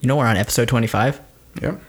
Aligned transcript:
You 0.00 0.08
know 0.08 0.16
we're 0.16 0.26
on 0.26 0.36
episode 0.36 0.68
25. 0.68 1.20
Yep. 1.62 1.80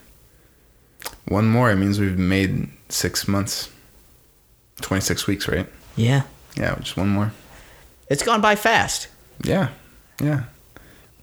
One 1.26 1.48
more. 1.48 1.72
It 1.72 1.77
means 1.77 2.00
we've 2.00 2.18
made 2.18 2.69
six 2.90 3.27
months. 3.27 3.69
26 4.81 5.28
weeks, 5.28 5.47
right? 5.47 5.68
Yeah. 5.96 6.24
Yeah, 6.55 6.76
just 6.79 6.97
one 6.97 7.08
more. 7.10 7.32
It's 8.10 8.24
gone 8.24 8.42
by 8.42 8.55
fast. 8.55 9.08
Yeah. 9.44 9.70
Yeah. 10.21 10.44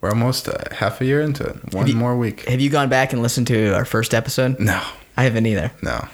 We're 0.01 0.11
almost 0.11 0.49
uh, 0.49 0.57
half 0.73 1.01
a 1.01 1.05
year 1.05 1.21
into 1.21 1.45
it. 1.45 1.75
One 1.75 1.87
you- 1.89 1.97
more 1.97 2.17
week. 2.17 2.45
Have 2.49 2.61
you 2.61 2.71
gone 2.71 2.89
back 2.89 3.13
and 3.13 3.21
listened 3.21 3.49
to 3.49 3.75
our 3.75 3.85
first 3.85 4.15
episode? 4.15 4.59
No. 4.61 4.81
I 5.17 5.25
haven't 5.25 5.47
either. 5.47 5.73
No. 5.83 6.07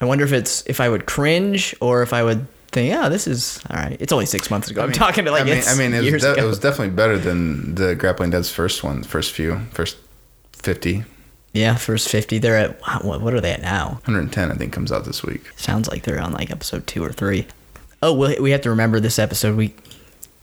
I 0.00 0.04
wonder 0.06 0.24
if 0.24 0.32
it's 0.32 0.62
if 0.66 0.80
I 0.80 0.88
would 0.88 1.06
cringe 1.06 1.74
or 1.80 2.02
if 2.02 2.12
I 2.12 2.22
would 2.22 2.46
think, 2.72 2.90
yeah, 2.90 3.08
this 3.08 3.26
is 3.26 3.60
all 3.70 3.76
right. 3.76 3.96
It's 4.00 4.12
only 4.12 4.26
six 4.26 4.50
months 4.50 4.70
ago. 4.70 4.82
I'm 4.82 4.92
talking 4.92 5.24
to 5.24 5.30
like 5.30 5.42
I 5.42 5.44
mean, 5.44 5.58
it's 5.58 5.72
I 5.72 5.78
mean, 5.78 5.94
it 5.94 6.12
was, 6.12 6.22
de- 6.22 6.38
it 6.38 6.44
was 6.44 6.58
definitely 6.58 6.94
better 6.94 7.18
than 7.18 7.74
the 7.74 7.94
Grappling 7.94 8.30
Dead's 8.30 8.50
first 8.50 8.82
one, 8.84 9.02
first 9.02 9.32
few, 9.32 9.60
first 9.72 9.96
50. 10.52 11.04
yeah, 11.52 11.76
first 11.76 12.08
fifty. 12.08 12.38
They're 12.38 12.56
at 12.56 12.80
what? 13.04 13.20
What 13.20 13.34
are 13.34 13.40
they 13.40 13.52
at 13.52 13.62
now? 13.62 14.00
110, 14.04 14.50
I 14.50 14.54
think, 14.54 14.72
comes 14.72 14.92
out 14.92 15.04
this 15.04 15.22
week. 15.22 15.42
Sounds 15.56 15.88
like 15.88 16.02
they're 16.02 16.20
on 16.20 16.32
like 16.32 16.50
episode 16.50 16.86
two 16.86 17.02
or 17.04 17.12
three. 17.12 17.46
Oh, 18.02 18.12
we 18.12 18.38
we 18.40 18.50
have 18.50 18.60
to 18.62 18.70
remember 18.70 19.00
this 19.00 19.18
episode. 19.18 19.56
We 19.56 19.74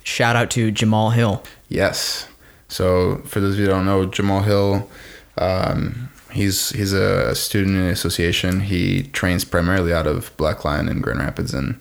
shout 0.03 0.35
out 0.35 0.49
to 0.51 0.71
Jamahal 0.71 1.13
Hill. 1.13 1.43
Yes. 1.69 2.27
So, 2.67 3.17
for 3.25 3.39
those 3.39 3.53
of 3.53 3.59
you 3.59 3.65
who 3.65 3.71
don't 3.71 3.85
know, 3.85 4.07
Jamahal 4.07 4.43
Hill, 4.45 4.89
um, 5.37 6.09
he's 6.31 6.69
he's 6.69 6.93
a 6.93 7.35
student 7.35 7.75
in 7.75 7.83
the 7.85 7.89
association. 7.91 8.61
He 8.61 9.03
trains 9.03 9.45
primarily 9.45 9.93
out 9.93 10.07
of 10.07 10.35
Black 10.37 10.65
Lion 10.65 10.89
in 10.89 10.99
Grand 11.01 11.19
Rapids, 11.19 11.53
and 11.53 11.79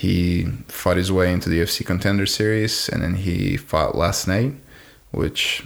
he 0.00 0.44
fought 0.68 0.96
his 0.96 1.12
way 1.12 1.32
into 1.32 1.48
the 1.48 1.60
UFC 1.60 1.84
Contender 1.84 2.26
Series, 2.26 2.88
and 2.88 3.02
then 3.02 3.14
he 3.14 3.56
fought 3.56 3.94
last 3.96 4.26
night, 4.26 4.54
which 5.10 5.62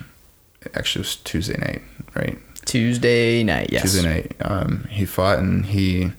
actually 0.75 1.03
was 1.03 1.17
Tuesday 1.17 1.57
night, 1.59 1.83
right? 2.17 2.39
Tuesday 2.65 3.43
night, 3.45 3.69
yes. 3.71 3.83
Tuesday 3.83 4.03
night. 4.09 4.33
Um, 4.41 4.87
he 4.91 5.05
fought 5.05 5.39
and 5.39 5.67
he 5.67 6.11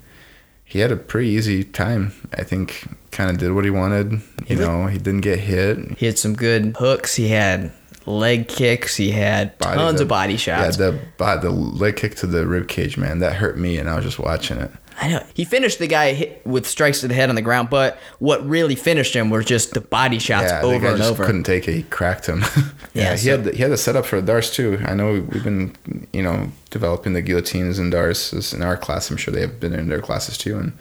he 0.63 0.80
had 0.80 0.91
a 0.91 0.95
pretty 0.95 1.30
easy 1.30 1.63
time. 1.63 2.13
I 2.33 2.44
think 2.44 2.88
kind 3.11 3.30
of 3.30 3.38
did 3.38 3.52
what 3.53 3.66
he 3.66 3.69
wanted. 3.72 4.11
You 4.11 4.22
He 4.45 4.55
looked- 4.55 4.67
know, 4.67 4.88
he 4.88 4.97
didn't 4.97 5.22
get 5.22 5.39
hit. 5.39 5.77
He 5.97 6.05
had 6.05 6.17
some 6.17 6.35
good 6.35 6.75
hooks. 6.79 7.16
He 7.16 7.29
had 7.29 7.72
leg 8.05 8.47
kicks. 8.47 8.95
He 8.95 9.11
had 9.11 9.57
Body- 9.57 9.77
tons 9.77 9.97
the- 9.97 10.03
of 10.03 10.07
body 10.09 10.38
shots. 10.38 10.77
Yeah, 10.77 10.91
the 11.17 11.39
the 11.41 11.50
leg 11.50 11.95
kick 11.97 12.16
to 12.16 12.27
the 12.27 12.45
rib 12.47 12.67
cage, 12.67 12.97
man, 12.97 13.19
that 13.19 13.33
hurt 13.33 13.57
me, 13.57 13.77
and 13.77 13.89
I 13.89 13.95
was 13.95 14.05
just 14.05 14.19
watching 14.19 14.57
it. 14.59 14.72
I 15.01 15.09
know 15.09 15.25
he 15.33 15.43
finished 15.43 15.79
the 15.79 15.88
guy 15.88 16.38
with 16.45 16.65
strikes 16.65 17.01
to 17.01 17.07
the 17.07 17.13
head 17.13 17.29
on 17.29 17.35
the 17.35 17.41
ground, 17.41 17.69
but 17.69 17.97
what 18.19 18.47
really 18.47 18.75
finished 18.75 19.13
him 19.15 19.29
were 19.29 19.43
just 19.43 19.73
the 19.73 19.81
body 19.81 20.19
shots 20.19 20.49
yeah, 20.51 20.61
over 20.61 20.88
and 20.88 20.97
just 20.97 21.11
over. 21.11 21.25
couldn't 21.25 21.43
take 21.43 21.67
it. 21.67 21.73
He 21.73 21.83
cracked 21.83 22.27
him. 22.27 22.39
yeah, 22.41 22.61
Yeah, 22.93 23.11
he 23.11 23.17
so- 23.17 23.31
had 23.31 23.43
the, 23.43 23.51
he 23.51 23.61
had 23.61 23.71
the 23.71 23.77
setup 23.77 24.05
for 24.05 24.21
D'Arce 24.21 24.53
too. 24.55 24.81
I 24.85 24.93
know 24.93 25.13
we've 25.29 25.43
been 25.43 25.75
you 26.13 26.23
know 26.23 26.49
developing 26.69 27.13
the 27.13 27.21
guillotines 27.21 27.77
and 27.77 27.91
D'Arces 27.91 28.53
in 28.53 28.61
our 28.63 28.77
class. 28.77 29.09
I'm 29.11 29.17
sure 29.17 29.33
they 29.33 29.41
have 29.41 29.59
been 29.59 29.73
in 29.73 29.89
their 29.89 30.01
classes 30.01 30.38
too, 30.38 30.57
and 30.57 30.71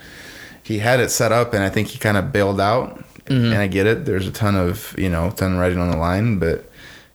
he 0.63 0.79
had 0.79 1.01
it 1.01 1.11
set 1.11 1.33
up, 1.33 1.53
and 1.53 1.63
I 1.65 1.69
think 1.69 1.89
he 1.89 1.99
kind 1.99 2.17
of 2.17 2.33
bailed 2.33 2.61
out. 2.61 3.03
Mm-hmm. 3.27 3.53
And 3.53 3.55
I 3.57 3.67
get 3.69 3.87
it. 3.87 4.05
There's 4.05 4.29
a 4.29 4.33
ton 4.33 4.55
of 4.55 4.95
you 4.99 5.09
know 5.09 5.31
ton 5.31 5.57
riding 5.57 5.79
on 5.79 5.91
the 5.91 5.97
line, 5.97 6.39
but 6.39 6.71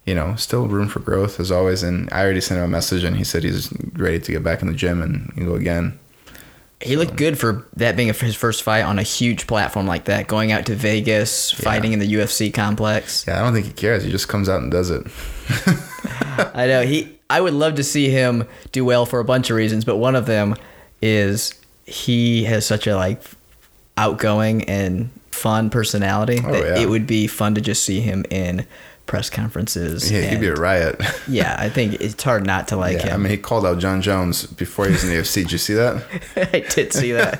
you 0.05 0.16
know 0.16 0.36
still 0.36 0.67
room 0.67 0.89
for 0.89 1.00
growth 1.00 1.39
as 1.39 1.52
always. 1.52 1.81
And 1.83 2.09
I 2.11 2.23
already 2.23 2.42
sent 2.42 2.58
him 2.58 2.66
a 2.66 2.67
message, 2.67 3.03
and 3.03 3.16
he 3.16 3.23
said 3.23 3.44
he's 3.44 3.72
ready 3.94 4.20
to 4.20 4.31
get 4.33 4.44
back 4.44 4.61
in 4.61 4.67
the 4.67 4.73
gym 4.73 5.02
and 5.02 5.31
go 5.38 5.53
again. 5.55 5.97
He 6.81 6.95
looked 6.95 7.17
good 7.17 7.38
for 7.38 7.67
that 7.75 7.97
being 7.97 8.08
his 8.13 8.35
first 8.35 8.63
fight 8.63 8.83
on 8.83 8.99
a 8.99 9.03
huge 9.03 9.47
platform 9.47 9.85
like 9.85 10.05
that, 10.05 10.27
going 10.27 10.53
out 10.53 10.66
to 10.67 10.75
Vegas, 10.75 11.52
fighting 11.52 11.91
in 11.91 11.99
the 11.99 12.13
UFC 12.13 12.53
complex. 12.53 13.25
Yeah, 13.27 13.39
I 13.39 13.44
don't 13.44 13.53
think 13.53 13.66
he 13.66 13.73
cares. 13.73 14.03
He 14.03 14.09
just 14.11 14.30
comes 14.30 14.47
out 14.47 14.61
and 14.61 14.71
does 14.71 14.89
it. 14.89 15.05
I 16.55 16.67
know 16.67 16.83
he. 16.83 17.19
I 17.30 17.41
would 17.41 17.53
love 17.53 17.75
to 17.75 17.83
see 17.83 18.09
him 18.09 18.47
do 18.71 18.83
well 18.86 19.05
for 19.05 19.19
a 19.19 19.25
bunch 19.25 19.49
of 19.49 19.55
reasons, 19.58 19.83
but 19.86 19.97
one 19.97 20.16
of 20.16 20.25
them 20.25 20.55
is 21.02 21.53
he 21.86 22.45
has 22.45 22.66
such 22.66 22.88
a 22.88 22.95
like 22.95 23.21
outgoing 23.98 24.64
and 24.70 25.09
fun 25.31 25.70
personality 25.70 26.39
Oh, 26.43 26.52
that 26.52 26.64
yeah. 26.77 26.83
it 26.83 26.89
would 26.89 27.05
be 27.08 27.27
fun 27.27 27.55
to 27.55 27.61
just 27.61 27.83
see 27.83 27.99
him 28.02 28.25
in 28.30 28.65
press 29.09 29.27
conferences. 29.27 30.11
Yeah, 30.11 30.21
he'd 30.21 30.39
be 30.39 30.47
a 30.47 30.53
riot. 30.53 31.02
yeah, 31.27 31.55
I 31.58 31.67
think 31.67 31.99
it's 31.99 32.21
hard 32.23 32.45
not 32.45 32.67
to 32.67 32.77
like 32.77 33.03
yeah, 33.03 33.15
I 33.15 33.17
mean, 33.17 33.31
he 33.31 33.37
called 33.37 33.65
out 33.65 33.80
Jon 33.80 34.03
Jones 34.03 34.45
before 34.45 34.86
he 34.86 34.92
was 34.92 35.03
in 35.03 35.09
the 35.09 35.15
UFC. 35.21 35.42
Did 35.42 35.52
you 35.52 35.58
see 35.58 35.73
that? 35.73 36.05
I 36.53 36.59
did 36.59 36.93
see 36.93 37.11
that. 37.14 37.39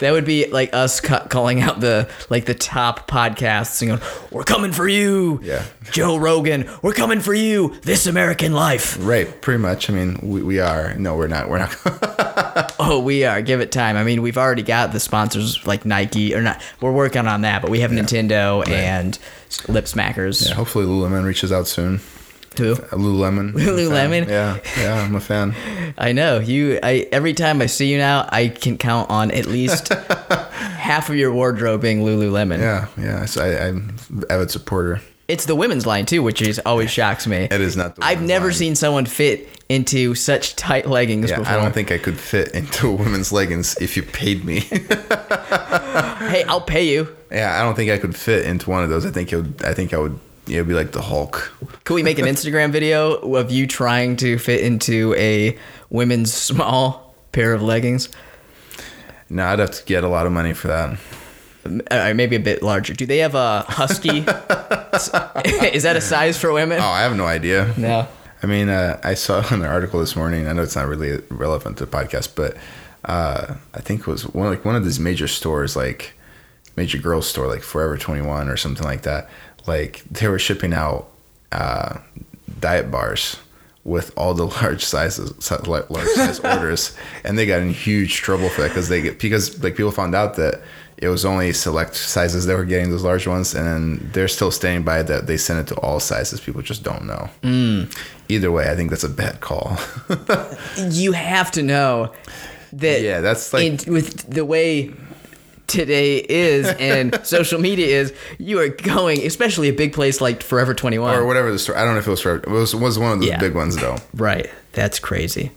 that 0.00 0.10
would 0.10 0.24
be 0.24 0.50
like 0.50 0.74
us 0.74 1.00
ca- 1.00 1.28
calling 1.28 1.60
out 1.62 1.78
the 1.78 2.10
like 2.30 2.46
the 2.46 2.54
top 2.54 3.08
podcasts 3.08 3.80
and 3.80 3.90
going, 3.90 4.12
"We're 4.32 4.42
coming 4.42 4.72
for 4.72 4.88
you." 4.88 5.38
Yeah. 5.44 5.64
Joe 5.92 6.16
Rogan, 6.16 6.68
"We're 6.82 6.94
coming 6.94 7.20
for 7.20 7.32
you." 7.32 7.76
This 7.82 8.08
American 8.08 8.52
life. 8.52 8.98
Right, 9.00 9.40
pretty 9.40 9.62
much. 9.62 9.88
I 9.88 9.92
mean, 9.92 10.18
we, 10.20 10.42
we 10.42 10.58
are. 10.58 10.94
No, 10.94 11.16
we're 11.16 11.28
not. 11.28 11.48
We're 11.48 11.58
not. 11.60 12.74
Oh, 12.80 12.98
we 12.98 13.24
are. 13.24 13.40
Give 13.40 13.60
it 13.60 13.70
time. 13.70 13.96
I 13.96 14.02
mean, 14.02 14.20
we've 14.20 14.38
already 14.38 14.62
got 14.62 14.92
the 14.92 14.98
sponsors 14.98 15.64
like 15.64 15.84
Nike 15.84 16.34
or 16.34 16.42
not. 16.42 16.60
We're 16.80 16.92
working 16.92 17.28
on 17.28 17.42
that, 17.42 17.62
but 17.62 17.70
we 17.70 17.80
have 17.80 17.92
Nintendo 17.92 18.68
and 18.68 19.16
Lip 19.68 19.84
Smackers. 19.86 20.48
yeah, 20.48 20.54
hopefully 20.54 20.84
Lululemon 20.86 21.24
reaches 21.24 21.50
out 21.52 21.66
soon. 21.66 22.00
Who? 22.58 22.72
Uh, 22.72 22.76
Lululemon. 22.96 23.54
I'm 23.54 23.56
a 23.56 23.60
fan. 23.60 23.76
Lululemon? 23.76 24.28
Yeah, 24.28 24.58
yeah, 24.78 24.94
I'm 25.02 25.14
a 25.14 25.20
fan. 25.20 25.54
I 25.98 26.12
know 26.12 26.38
you. 26.40 26.78
I 26.82 27.06
every 27.12 27.32
time 27.34 27.62
I 27.62 27.66
see 27.66 27.90
you 27.92 27.98
now, 27.98 28.28
I 28.30 28.48
can 28.48 28.76
count 28.78 29.08
on 29.10 29.30
at 29.30 29.46
least 29.46 29.88
half 29.92 31.08
of 31.10 31.16
your 31.16 31.32
wardrobe 31.32 31.80
being 31.82 32.00
Lululemon. 32.00 32.58
Yeah, 32.58 32.88
yeah. 32.98 33.24
So 33.26 33.44
I, 33.44 33.68
I'm 33.68 33.94
an 34.10 34.24
avid 34.30 34.50
supporter. 34.50 35.00
It's 35.28 35.46
the 35.46 35.54
women's 35.54 35.86
line 35.86 36.06
too, 36.06 36.24
which 36.24 36.42
is 36.42 36.60
always 36.66 36.90
shocks 36.90 37.24
me. 37.28 37.36
It 37.48 37.60
is 37.60 37.76
not 37.76 37.94
the 37.94 38.04
I've 38.04 38.20
never 38.20 38.46
line. 38.46 38.54
seen 38.54 38.74
someone 38.74 39.06
fit 39.06 39.48
into 39.68 40.16
such 40.16 40.56
tight 40.56 40.88
leggings 40.88 41.30
Yeah, 41.30 41.38
before. 41.38 41.52
I 41.54 41.56
don't 41.62 41.72
think 41.72 41.92
I 41.92 41.98
could 41.98 42.18
fit 42.18 42.48
into 42.52 42.88
a 42.88 42.92
women's 42.92 43.30
leggings 43.30 43.76
if 43.80 43.96
you 43.96 44.02
paid 44.02 44.44
me. 44.44 44.60
hey, 44.60 46.42
I'll 46.48 46.60
pay 46.60 46.88
you. 46.92 47.16
Yeah, 47.30 47.60
I 47.60 47.62
don't 47.62 47.74
think 47.74 47.90
I 47.90 47.98
could 47.98 48.16
fit 48.16 48.46
into 48.46 48.70
one 48.70 48.82
of 48.82 48.90
those. 48.90 49.06
I 49.06 49.10
think 49.10 49.32
it 49.32 49.36
would. 49.36 49.62
I 49.64 49.74
think 49.74 49.94
I 49.94 49.98
would. 49.98 50.18
It 50.48 50.56
would 50.56 50.68
be 50.68 50.74
like 50.74 50.92
the 50.92 51.02
Hulk. 51.02 51.52
Could 51.84 51.94
we 51.94 52.02
make 52.02 52.18
an 52.18 52.24
Instagram 52.34 52.70
video 52.70 53.14
of 53.34 53.50
you 53.50 53.66
trying 53.66 54.16
to 54.16 54.38
fit 54.38 54.62
into 54.62 55.14
a 55.16 55.56
women's 55.90 56.32
small 56.32 57.14
pair 57.32 57.52
of 57.52 57.62
leggings? 57.62 58.08
No, 59.28 59.46
I'd 59.46 59.60
have 59.60 59.70
to 59.70 59.84
get 59.84 60.02
a 60.02 60.08
lot 60.08 60.26
of 60.26 60.32
money 60.32 60.52
for 60.52 60.68
that. 60.68 60.98
Uh, 61.90 62.14
maybe 62.14 62.36
a 62.36 62.40
bit 62.40 62.62
larger. 62.62 62.94
Do 62.94 63.06
they 63.06 63.18
have 63.18 63.34
a 63.34 63.60
husky? 63.68 64.08
is 65.70 65.82
that 65.84 65.94
a 65.94 66.00
size 66.00 66.36
for 66.36 66.52
women? 66.52 66.80
Oh, 66.80 66.84
I 66.84 67.02
have 67.02 67.16
no 67.16 67.26
idea. 67.26 67.72
No. 67.76 68.08
I 68.42 68.46
mean, 68.46 68.68
uh, 68.68 68.98
I 69.04 69.14
saw 69.14 69.44
an 69.54 69.62
article 69.64 70.00
this 70.00 70.16
morning. 70.16 70.48
I 70.48 70.52
know 70.52 70.62
it's 70.62 70.74
not 70.74 70.88
really 70.88 71.22
relevant 71.28 71.78
to 71.78 71.86
the 71.86 71.90
podcast, 71.90 72.34
but 72.34 72.56
uh, 73.04 73.54
I 73.74 73.80
think 73.80 74.00
it 74.00 74.06
was 74.06 74.26
one 74.26 74.48
like 74.48 74.64
one 74.64 74.74
of 74.74 74.84
these 74.84 74.98
major 74.98 75.28
stores, 75.28 75.76
like 75.76 76.14
major 76.76 76.98
girls 76.98 77.28
store, 77.28 77.46
like 77.46 77.62
Forever 77.62 77.96
Twenty 77.96 78.22
One 78.22 78.48
or 78.48 78.56
something 78.56 78.84
like 78.84 79.02
that. 79.02 79.28
Like 79.66 80.02
they 80.10 80.28
were 80.28 80.38
shipping 80.38 80.72
out 80.72 81.08
uh, 81.52 81.98
diet 82.60 82.90
bars 82.90 83.36
with 83.84 84.12
all 84.16 84.34
the 84.34 84.46
large 84.62 84.84
sizes, 84.84 85.32
si- 85.44 85.54
large 85.66 86.08
size 86.08 86.40
orders, 86.44 86.96
and 87.24 87.38
they 87.38 87.46
got 87.46 87.60
in 87.62 87.72
huge 87.72 88.16
trouble 88.16 88.48
for 88.48 88.62
that 88.62 88.68
because 88.68 88.88
they 88.88 89.00
get 89.02 89.18
because 89.20 89.62
like 89.62 89.76
people 89.76 89.90
found 89.92 90.14
out 90.14 90.36
that 90.36 90.62
it 90.98 91.08
was 91.08 91.24
only 91.24 91.50
select 91.52 91.96
sizes 91.96 92.44
that 92.44 92.54
were 92.56 92.64
getting 92.64 92.90
those 92.90 93.02
large 93.04 93.26
ones, 93.26 93.54
and 93.54 93.66
then 93.66 94.10
they're 94.12 94.28
still 94.28 94.50
standing 94.50 94.84
by 94.84 95.02
that 95.02 95.26
they 95.26 95.36
sent 95.38 95.58
it 95.58 95.74
to 95.74 95.80
all 95.80 95.98
sizes. 95.98 96.40
People 96.40 96.60
just 96.60 96.82
don't 96.82 97.04
know. 97.06 97.86
Either 98.28 98.52
way, 98.52 98.70
I 98.70 98.76
think 98.76 98.90
that's 98.90 99.02
a 99.04 99.08
bad 99.08 99.40
call. 99.40 99.76
You 100.78 101.12
have 101.12 101.50
to 101.52 101.62
know 101.62 102.12
that. 102.74 103.00
Yeah, 103.00 103.20
that's 103.22 103.52
like- 103.52 103.86
in, 103.86 103.92
with 103.92 104.28
the 104.30 104.44
way 104.44 104.92
today 105.70 106.18
is 106.18 106.66
and 106.66 107.18
social 107.26 107.60
media 107.60 107.86
is. 107.86 108.12
You 108.38 108.58
are 108.60 108.68
going, 108.68 109.24
especially 109.24 109.68
a 109.68 109.72
big 109.72 109.92
place 109.92 110.20
like 110.20 110.42
Forever 110.42 110.74
Twenty 110.74 110.98
One. 110.98 111.14
or 111.14 111.24
whatever 111.24 111.50
the 111.50 111.58
store. 111.58 111.76
I 111.78 111.84
don't 111.84 111.94
know 111.94 112.00
if 112.00 112.06
it 112.06 112.10
was 112.10 112.20
for, 112.20 112.36
it 112.36 112.48
was 112.48 112.74
was 112.74 112.98
one 112.98 113.12
of 113.12 113.20
the 113.20 113.26
Yeah. 113.26 113.38
big 113.38 113.54
ones 113.54 113.76
though. 113.76 113.96
Right. 114.14 114.50
That's 114.72 114.98
crazy. 114.98 115.50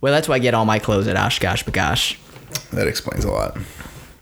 Well, 0.00 0.12
that's 0.12 0.28
why 0.28 0.36
I 0.36 0.38
get 0.38 0.54
all 0.54 0.64
my 0.66 0.78
clothes 0.78 1.08
at 1.08 1.16
OshKosh 1.16 1.64
B'gosh. 1.64 2.16
That 2.70 2.86
explains 2.86 3.24
a 3.24 3.30
lot. 3.30 3.56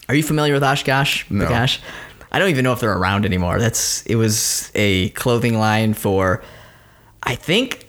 Are 0.09 0.15
you 0.15 0.23
familiar 0.23 0.55
with 0.55 0.63
Oshkosh 0.63 1.25
No. 1.31 1.47
B'gosh? 1.47 1.79
I 2.31 2.39
don't 2.39 2.49
even 2.51 2.65
know 2.65 2.73
if 2.73 2.81
they're 2.81 2.97
around 2.97 3.25
anymore. 3.27 3.59
That's 3.59 4.03
it 4.07 4.15
was 4.17 4.71
a 4.75 5.11
clothing 5.11 5.59
line 5.59 5.93
for 5.95 6.43
I 7.23 7.35
think 7.35 7.82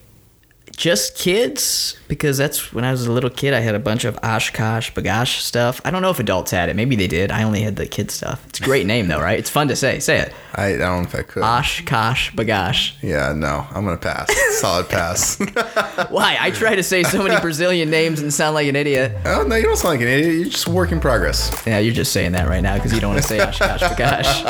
just 0.75 1.15
kids 1.17 1.97
because 2.07 2.37
that's 2.37 2.73
when 2.73 2.83
I 2.83 2.91
was 2.91 3.05
a 3.05 3.11
little 3.11 3.29
kid 3.29 3.53
I 3.53 3.59
had 3.59 3.75
a 3.75 3.79
bunch 3.79 4.05
of 4.05 4.15
OshKosh 4.21 4.93
B'gosh 4.93 5.39
stuff. 5.39 5.79
I 5.85 5.91
don't 5.91 6.01
know 6.01 6.09
if 6.09 6.19
adults 6.19 6.51
had 6.51 6.69
it. 6.69 6.75
Maybe 6.75 6.95
they 6.95 7.07
did. 7.07 7.31
I 7.31 7.43
only 7.43 7.61
had 7.61 7.75
the 7.75 7.85
kid 7.85 8.11
stuff. 8.11 8.45
It's 8.49 8.59
a 8.59 8.63
great 8.63 8.85
name 8.85 9.07
though, 9.07 9.19
right? 9.21 9.37
It's 9.39 9.49
fun 9.49 9.67
to 9.69 9.75
say. 9.75 9.99
Say 9.99 10.19
it. 10.19 10.33
I, 10.55 10.73
I 10.73 10.77
don't 10.77 11.03
know 11.03 11.07
if 11.07 11.15
I 11.15 11.21
could. 11.21 11.43
OshKosh 11.43 12.31
B'gosh. 12.35 12.93
yeah, 13.01 13.33
no, 13.33 13.65
I'm 13.71 13.85
gonna 13.85 13.97
pass. 13.97 14.31
Solid 14.59 14.89
pass. 14.89 15.37
Why? 16.09 16.37
I 16.39 16.51
try 16.51 16.75
to 16.75 16.83
say 16.83 17.03
so 17.03 17.23
many 17.23 17.39
Brazilian 17.39 17.89
names 17.89 18.19
and 18.21 18.33
sound 18.33 18.55
like 18.55 18.67
an 18.67 18.75
idiot. 18.75 19.13
oh 19.25 19.43
no, 19.47 19.55
you 19.55 19.63
don't 19.63 19.77
sound 19.77 19.93
like 19.95 20.01
an 20.01 20.07
idiot. 20.07 20.35
You're 20.35 20.49
just 20.49 20.67
a 20.67 20.71
work 20.71 20.91
in 20.91 20.99
progress. 20.99 21.51
Yeah, 21.65 21.79
you're 21.79 21.93
just 21.93 22.11
saying 22.11 22.33
that 22.33 22.47
right 22.47 22.61
now 22.61 22.75
because 22.75 22.93
you 22.93 22.99
don't 22.99 23.13
want 23.13 23.21
to 23.21 23.27
say 23.27 23.37
OshKosh 23.39 23.79
B'gosh. 23.79 24.43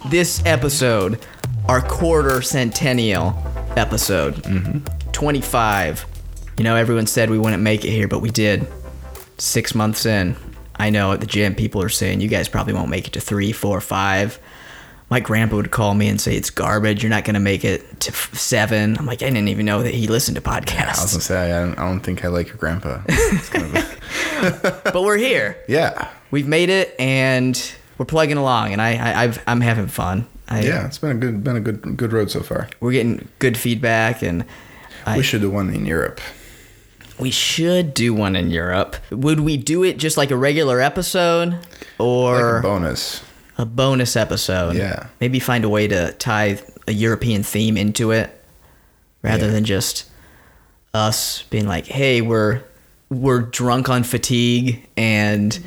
this 0.10 0.44
episode, 0.46 1.20
our 1.68 1.82
quarter 1.82 2.42
centennial 2.42 3.36
episode, 3.76 4.36
Mm-hmm. 4.36 4.80
25. 5.12 6.06
You 6.58 6.64
know, 6.64 6.76
everyone 6.78 7.06
said 7.08 7.30
we 7.30 7.38
wouldn't 7.38 7.62
make 7.62 7.84
it 7.84 7.90
here, 7.92 8.08
but 8.08 8.20
we 8.20 8.30
did. 8.30 8.66
Six 9.38 9.76
months 9.76 10.06
in. 10.06 10.36
I 10.78 10.90
know 10.92 11.12
at 11.12 11.20
the 11.20 11.26
gym, 11.28 11.56
people 11.56 11.82
are 11.82 11.90
saying 11.90 12.22
you 12.22 12.30
guys 12.30 12.48
probably 12.48 12.74
won't 12.74 12.90
make 12.90 13.08
it 13.08 13.14
to 13.14 13.22
three, 13.22 13.52
four, 13.52 13.82
five. 13.82 14.40
My 15.10 15.20
grandpa 15.20 15.58
would 15.58 15.72
call 15.72 15.94
me 15.94 16.08
and 16.08 16.22
say 16.22 16.36
it's 16.38 16.50
garbage. 16.50 17.04
You're 17.04 17.10
not 17.10 17.26
gonna 17.26 17.40
make 17.40 17.66
it 17.66 18.00
to 18.02 18.12
f- 18.12 18.34
seven. 18.36 18.98
I'm 18.98 19.06
like, 19.06 19.22
I 19.24 19.26
didn't 19.30 19.48
even 19.50 19.66
know 19.66 19.82
that 19.84 19.94
he 19.94 20.08
listened 20.08 20.36
to 20.36 20.42
podcasts. 20.42 21.00
I 21.00 21.02
was 21.02 21.12
gonna 21.14 21.22
say 21.22 21.52
I 21.52 21.60
don't, 21.66 21.80
I 21.80 21.86
don't 21.90 22.00
think 22.02 22.24
I 22.24 22.28
like 22.30 22.48
your 22.48 22.58
grandpa. 22.58 23.02
Kind 23.50 23.76
of 23.76 23.76
a- 23.76 24.82
but 24.94 25.02
we're 25.04 25.18
here. 25.18 25.58
yeah, 25.68 26.10
We've 26.32 26.48
made 26.48 26.70
it, 26.70 26.96
and 27.00 27.60
we're 28.00 28.06
plugging 28.06 28.38
along, 28.38 28.74
and 28.74 28.82
I, 28.82 28.96
I 28.96 29.24
I've, 29.26 29.44
I'm 29.46 29.62
having 29.62 29.86
fun. 29.88 30.26
I, 30.48 30.62
yeah. 30.64 30.88
It's 30.88 30.98
been 30.98 31.12
a 31.12 31.20
good 31.20 31.44
been 31.44 31.56
a 31.58 31.60
good 31.60 31.96
good 31.96 32.12
road 32.12 32.32
so 32.32 32.40
far. 32.42 32.68
we're 32.80 32.94
getting 32.94 33.28
good 33.38 33.56
feedback, 33.58 34.24
and 34.24 34.44
I, 35.06 35.18
we 35.18 35.24
should 35.24 35.42
do 35.42 35.52
one 35.52 35.72
in 35.72 35.86
Europe. 35.86 36.20
we 37.20 37.30
should 37.30 37.94
do 37.94 38.14
one 38.16 38.36
in 38.36 38.50
Europe. 38.50 38.96
Would 39.12 39.42
we 39.42 39.58
do 39.58 39.84
it 39.84 39.98
just 39.98 40.18
like 40.18 40.32
a 40.32 40.36
regular 40.38 40.82
episode, 40.82 41.60
or 42.00 42.54
Like 42.54 42.60
a 42.60 42.68
bonus. 42.68 43.22
a 43.60 43.66
bonus 43.66 44.16
episode? 44.16 44.76
Yeah. 44.76 45.08
Maybe 45.22 45.40
find 45.40 45.64
a 45.66 45.70
way 45.70 45.88
to 45.88 46.14
tie 46.14 46.60
a 46.88 46.92
European 46.94 47.44
theme 47.44 47.78
into 47.78 48.10
it, 48.12 48.30
rather 49.22 49.46
Yeah. 49.48 49.52
than 49.52 49.66
just 49.66 50.06
us 50.94 51.44
being 51.52 51.68
like, 51.68 51.86
"Hey, 51.86 52.22
we're 52.22 52.62
we're 53.10 53.42
drunk 53.42 53.90
on 53.90 54.04
fatigue 54.04 54.88
and." 54.98 55.60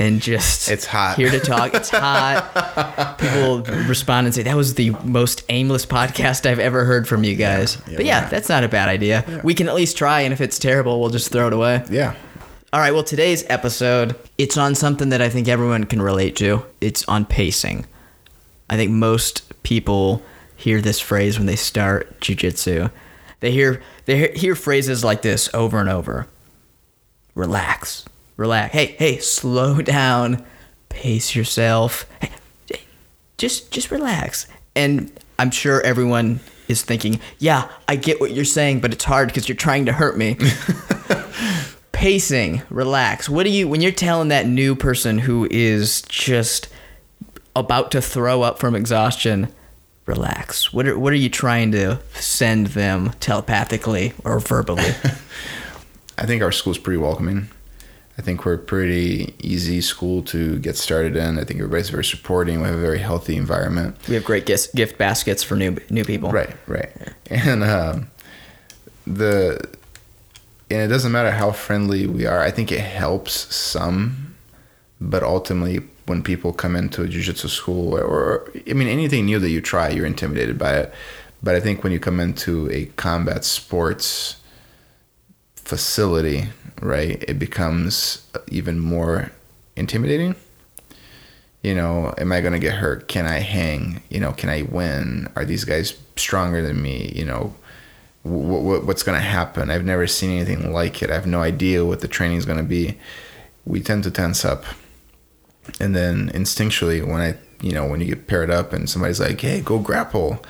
And 0.00 0.22
just 0.22 0.70
It's 0.70 0.86
hot. 0.86 1.16
here 1.16 1.30
to 1.30 1.38
talk. 1.38 1.74
It's 1.74 1.90
hot. 1.90 3.18
People 3.18 3.62
respond 3.86 4.26
and 4.26 4.34
say 4.34 4.42
that 4.44 4.56
was 4.56 4.74
the 4.74 4.90
most 5.04 5.44
aimless 5.50 5.84
podcast 5.84 6.46
I've 6.46 6.58
ever 6.58 6.84
heard 6.86 7.06
from 7.06 7.22
you 7.22 7.36
guys. 7.36 7.76
Yeah, 7.86 7.96
but 7.96 8.04
yeah, 8.06 8.22
yeah. 8.22 8.28
that's 8.30 8.48
not 8.48 8.64
a 8.64 8.68
bad 8.68 8.88
idea. 8.88 9.42
We 9.44 9.52
can 9.54 9.68
at 9.68 9.74
least 9.74 9.98
try, 9.98 10.22
and 10.22 10.32
if 10.32 10.40
it's 10.40 10.58
terrible, 10.58 11.00
we'll 11.00 11.10
just 11.10 11.30
throw 11.30 11.48
it 11.48 11.52
away. 11.52 11.84
Yeah. 11.90 12.14
All 12.72 12.80
right, 12.80 12.92
well, 12.92 13.02
today's 13.04 13.44
episode, 13.50 14.16
it's 14.38 14.56
on 14.56 14.74
something 14.74 15.10
that 15.10 15.20
I 15.20 15.28
think 15.28 15.48
everyone 15.48 15.84
can 15.84 16.00
relate 16.00 16.34
to. 16.36 16.64
It's 16.80 17.04
on 17.06 17.26
pacing. 17.26 17.84
I 18.70 18.76
think 18.76 18.90
most 18.92 19.62
people 19.64 20.22
hear 20.56 20.80
this 20.80 20.98
phrase 20.98 21.36
when 21.36 21.46
they 21.46 21.56
start 21.56 22.20
jujitsu. 22.20 22.90
They 23.40 23.50
hear 23.50 23.82
they 24.06 24.28
hear 24.32 24.54
phrases 24.54 25.02
like 25.04 25.22
this 25.22 25.50
over 25.52 25.78
and 25.78 25.88
over. 25.90 26.26
Relax. 27.34 28.04
Relax. 28.40 28.72
Hey, 28.72 28.96
hey, 28.98 29.18
slow 29.18 29.82
down. 29.82 30.46
Pace 30.88 31.36
yourself. 31.36 32.06
Hey, 32.22 32.80
just 33.36 33.70
just 33.70 33.90
relax. 33.90 34.46
And 34.74 35.12
I'm 35.38 35.50
sure 35.50 35.82
everyone 35.82 36.40
is 36.66 36.82
thinking, 36.82 37.20
"Yeah, 37.38 37.68
I 37.86 37.96
get 37.96 38.18
what 38.18 38.32
you're 38.32 38.46
saying, 38.46 38.80
but 38.80 38.94
it's 38.94 39.04
hard 39.04 39.28
because 39.28 39.46
you're 39.46 39.56
trying 39.56 39.84
to 39.86 39.92
hurt 39.92 40.16
me." 40.16 40.38
pacing, 41.92 42.62
relax. 42.70 43.28
What 43.28 43.44
do 43.44 43.50
you 43.50 43.68
when 43.68 43.82
you're 43.82 43.92
telling 43.92 44.28
that 44.28 44.46
new 44.46 44.74
person 44.74 45.18
who 45.18 45.46
is 45.50 46.00
just 46.08 46.68
about 47.54 47.90
to 47.90 48.00
throw 48.00 48.40
up 48.40 48.58
from 48.58 48.74
exhaustion, 48.74 49.52
relax. 50.06 50.72
What 50.72 50.86
are 50.86 50.98
what 50.98 51.12
are 51.12 51.16
you 51.16 51.28
trying 51.28 51.72
to 51.72 52.00
send 52.14 52.68
them 52.68 53.12
telepathically 53.20 54.14
or 54.24 54.40
verbally? 54.40 54.94
I 56.16 56.24
think 56.24 56.42
our 56.42 56.52
school's 56.52 56.78
pretty 56.78 56.96
welcoming. 56.96 57.50
I 58.20 58.22
think 58.22 58.44
we're 58.44 58.52
a 58.52 58.58
pretty 58.58 59.32
easy 59.38 59.80
school 59.80 60.20
to 60.24 60.58
get 60.58 60.76
started 60.76 61.16
in. 61.16 61.38
I 61.38 61.44
think 61.44 61.58
everybody's 61.58 61.88
very 61.88 62.04
supporting. 62.04 62.60
We 62.60 62.66
have 62.66 62.76
a 62.76 62.78
very 62.80 62.98
healthy 62.98 63.34
environment. 63.34 63.96
we 64.08 64.14
have 64.14 64.26
great 64.26 64.44
gift 64.44 64.74
gift 64.74 64.98
baskets 64.98 65.42
for 65.42 65.56
new 65.56 65.78
new 65.88 66.04
people. 66.04 66.30
Right, 66.30 66.54
right. 66.66 66.90
And 67.30 67.64
um, 67.64 68.10
the 69.06 69.58
and 70.70 70.82
it 70.82 70.88
doesn't 70.88 71.12
matter 71.12 71.30
how 71.30 71.52
friendly 71.52 72.06
we 72.06 72.26
are. 72.26 72.40
I 72.40 72.50
think 72.50 72.70
it 72.70 72.80
helps 72.80 73.32
some, 73.54 74.36
but 75.00 75.22
ultimately, 75.22 75.80
when 76.04 76.22
people 76.22 76.52
come 76.52 76.76
into 76.76 77.02
a 77.02 77.08
jiu-jitsu 77.08 77.48
school 77.48 77.96
or, 77.96 78.02
or 78.02 78.52
I 78.68 78.74
mean 78.74 78.88
anything 78.88 79.24
new 79.24 79.38
that 79.38 79.48
you 79.48 79.62
try, 79.62 79.88
you're 79.88 80.04
intimidated 80.04 80.58
by 80.58 80.76
it. 80.76 80.92
But 81.42 81.54
I 81.54 81.60
think 81.60 81.82
when 81.82 81.90
you 81.90 81.98
come 81.98 82.20
into 82.20 82.70
a 82.70 82.84
combat 82.96 83.46
sports 83.46 84.36
facility, 85.70 86.48
right, 86.82 87.24
it 87.28 87.38
becomes 87.38 88.26
even 88.48 88.80
more 88.80 89.30
intimidating. 89.76 90.34
You 91.62 91.76
know, 91.76 92.12
am 92.18 92.32
I 92.32 92.40
going 92.40 92.54
to 92.54 92.58
get 92.58 92.74
hurt? 92.74 93.06
Can 93.06 93.24
I 93.24 93.38
hang? 93.38 94.02
You 94.08 94.18
know, 94.18 94.32
can 94.32 94.48
I 94.48 94.62
win? 94.62 95.30
Are 95.36 95.44
these 95.44 95.64
guys 95.64 95.96
stronger 96.16 96.60
than 96.60 96.82
me? 96.82 97.12
You 97.14 97.24
know, 97.24 97.54
w- 98.24 98.48
w- 98.48 98.84
what's 98.84 99.04
going 99.04 99.16
to 99.16 99.24
happen? 99.24 99.70
I've 99.70 99.84
never 99.84 100.08
seen 100.08 100.30
anything 100.30 100.72
like 100.72 101.04
it. 101.04 101.10
I 101.10 101.14
have 101.14 101.26
no 101.26 101.40
idea 101.40 101.86
what 101.86 102.00
the 102.00 102.08
training 102.08 102.38
is 102.38 102.46
going 102.46 102.58
to 102.58 102.64
be. 102.64 102.98
We 103.64 103.80
tend 103.80 104.02
to 104.04 104.10
tense 104.10 104.44
up. 104.44 104.64
And 105.78 105.94
then 105.94 106.30
instinctually, 106.30 107.06
when 107.06 107.20
I, 107.20 107.36
you 107.60 107.72
know, 107.72 107.86
when 107.86 108.00
you 108.00 108.06
get 108.06 108.26
paired 108.26 108.50
up 108.50 108.72
and 108.72 108.90
somebody's 108.90 109.20
like, 109.20 109.40
hey, 109.40 109.60
go 109.60 109.78
grapple, 109.78 110.42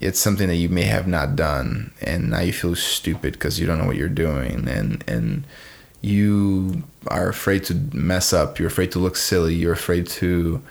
it's 0.00 0.20
something 0.20 0.48
that 0.48 0.56
you 0.56 0.68
may 0.68 0.84
have 0.84 1.06
not 1.06 1.36
done. 1.36 1.92
And 2.00 2.30
now 2.30 2.40
you 2.40 2.52
feel 2.52 2.74
stupid 2.74 3.34
because 3.34 3.58
you 3.58 3.66
don't 3.66 3.78
know 3.78 3.86
what 3.86 3.96
you're 3.96 4.08
doing. 4.08 4.68
And, 4.68 5.02
and, 5.06 5.44
you 6.06 6.84
are 7.08 7.28
afraid 7.28 7.64
to 7.64 7.74
mess 7.92 8.32
up. 8.32 8.60
You're 8.60 8.68
afraid 8.68 8.92
to 8.92 9.00
look 9.00 9.16
silly. 9.16 9.54
You're 9.54 9.72
afraid 9.72 10.06
to 10.08 10.62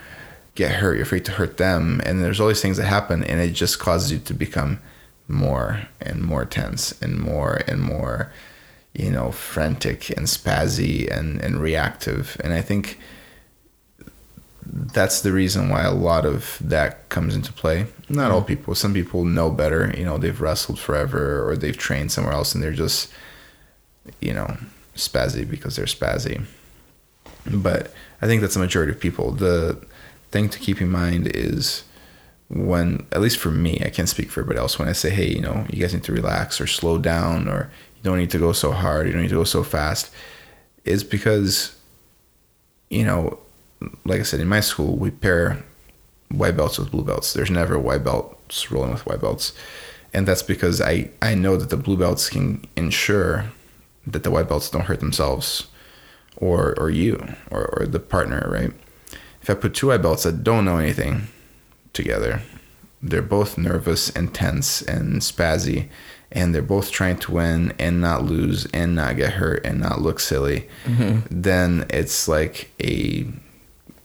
get 0.56 0.72
hurt. 0.72 0.94
You're 0.94 1.04
afraid 1.04 1.26
to 1.26 1.34
hurt 1.34 1.58
them. 1.58 2.02
And 2.06 2.24
there's 2.24 2.40
all 2.40 2.48
these 2.48 2.62
things 2.62 2.78
that 2.78 2.86
happen, 2.86 3.22
and 3.24 3.42
it 3.42 3.52
just 3.52 3.78
causes 3.78 4.14
you 4.14 4.20
to 4.20 4.34
become 4.34 4.80
more 5.28 5.88
and 6.00 6.22
more 6.22 6.46
tense 6.46 6.94
and 7.02 7.20
more 7.20 7.62
and 7.68 7.82
more, 7.82 8.32
you 8.94 9.12
know, 9.12 9.32
frantic 9.32 10.10
and 10.12 10.28
spazzy 10.28 11.12
and, 11.12 11.42
and 11.42 11.60
reactive. 11.60 12.38
And 12.42 12.54
I 12.54 12.62
think 12.62 12.98
that's 14.66 15.22
the 15.22 15.32
reason 15.32 15.70
why 15.70 15.84
a 15.84 15.94
lot 15.94 16.26
of 16.26 16.58
that 16.62 17.08
comes 17.10 17.36
into 17.36 17.54
play. 17.54 17.86
Not 18.10 18.32
all 18.32 18.42
mm. 18.42 18.48
people. 18.48 18.76
Some 18.76 18.94
people 18.94 19.24
know 19.24 19.50
better. 19.52 19.94
You 19.96 20.06
know, 20.06 20.18
they've 20.18 20.40
wrestled 20.40 20.80
forever 20.80 21.48
or 21.48 21.56
they've 21.56 21.78
trained 21.78 22.12
somewhere 22.12 22.34
else 22.34 22.54
and 22.54 22.64
they're 22.64 22.72
just, 22.72 23.12
you 24.22 24.34
know, 24.34 24.58
spazzy 24.96 25.48
because 25.48 25.76
they're 25.76 25.86
spazzy. 25.86 26.44
But 27.46 27.94
I 28.22 28.28
think 28.28 28.42
that's 28.42 28.56
the 28.56 28.60
majority 28.60 28.92
of 28.92 29.00
people. 29.00 29.32
The 29.32 29.80
thing 30.32 30.50
to 30.50 30.60
keep 30.60 30.82
in 30.82 30.90
mind 30.90 31.28
is 31.36 31.84
when, 32.48 33.06
at 33.12 33.22
least 33.22 33.38
for 33.38 33.52
me, 33.52 33.82
I 33.86 33.90
can't 33.90 34.10
speak 34.10 34.30
for 34.30 34.42
everybody 34.42 34.60
else, 34.60 34.80
when 34.80 34.88
I 34.88 34.94
say, 34.94 35.10
hey, 35.10 35.28
you 35.28 35.42
know, 35.42 35.66
you 35.70 35.80
guys 35.80 35.94
need 35.94 36.04
to 36.06 36.12
relax 36.12 36.60
or 36.60 36.68
slow 36.68 36.98
down 36.98 37.48
or 37.48 37.72
you 37.96 38.04
don't 38.04 38.18
need 38.18 38.32
to 38.32 38.40
go 38.40 38.52
so 38.52 38.72
hard, 38.72 39.06
you 39.06 39.14
don't 39.14 39.22
need 39.22 39.30
to 39.30 39.36
go 39.36 39.44
so 39.44 39.64
fast, 39.64 40.12
is 40.86 41.04
because, 41.04 41.76
you 42.90 43.04
know, 43.04 43.40
like 44.06 44.20
I 44.20 44.24
said, 44.24 44.40
in 44.40 44.48
my 44.48 44.60
school, 44.60 44.96
we 44.96 45.12
pair 45.12 45.64
white 46.30 46.58
belts 46.58 46.78
with 46.78 46.92
blue 46.92 47.04
belts. 47.04 47.34
There's 47.34 47.52
never 47.52 47.78
white 47.78 48.04
belts 48.04 48.72
rolling 48.72 48.92
with 48.92 49.06
white 49.06 49.22
belts. 49.22 49.54
And 50.14 50.28
that's 50.28 50.44
because 50.44 50.82
I, 50.82 51.10
I 51.22 51.36
know 51.36 51.58
that 51.58 51.70
the 51.70 51.78
blue 51.78 51.98
belts 51.98 52.30
can 52.30 52.66
ensure 52.76 53.52
that 54.08 54.24
the 54.24 54.32
white 54.32 54.48
belts 54.48 54.70
don't 54.70 54.86
hurt 54.86 55.00
themselves 55.00 55.68
or 56.38 56.78
or 56.80 56.90
you 56.90 57.34
or, 57.52 57.66
or 57.80 57.86
the 57.86 58.00
partner, 58.00 58.48
right? 58.50 58.72
If 59.42 59.50
I 59.50 59.54
put 59.56 59.74
two 59.74 59.88
white 59.88 60.02
belts 60.02 60.24
that 60.24 60.44
don't 60.44 60.66
know 60.66 60.78
anything 60.78 61.28
together, 61.94 62.42
they're 63.02 63.22
both 63.22 63.58
nervous 63.58 64.10
and 64.10 64.34
tense 64.34 64.82
and 64.82 65.22
spazzy 65.22 65.90
and 66.32 66.54
they're 66.54 66.62
both 66.62 66.92
trying 66.92 67.18
to 67.18 67.32
win 67.32 67.74
and 67.80 68.02
not 68.02 68.26
lose 68.26 68.66
and 68.74 68.96
not 68.96 69.16
get 69.16 69.34
hurt 69.34 69.66
and 69.66 69.80
not 69.80 70.02
look 70.02 70.20
silly, 70.20 70.68
mm-hmm. 70.84 71.20
then 71.30 71.86
it's 71.90 72.28
like 72.28 72.72
a 72.82 73.26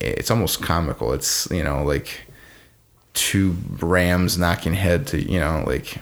it's 0.00 0.30
almost 0.30 0.62
comical. 0.62 1.12
It's 1.12 1.48
you 1.50 1.62
know 1.62 1.84
like 1.84 2.22
two 3.12 3.56
rams 3.80 4.38
knocking 4.38 4.74
head 4.74 5.06
to 5.08 5.20
you 5.20 5.38
know 5.38 5.64
like 5.66 5.98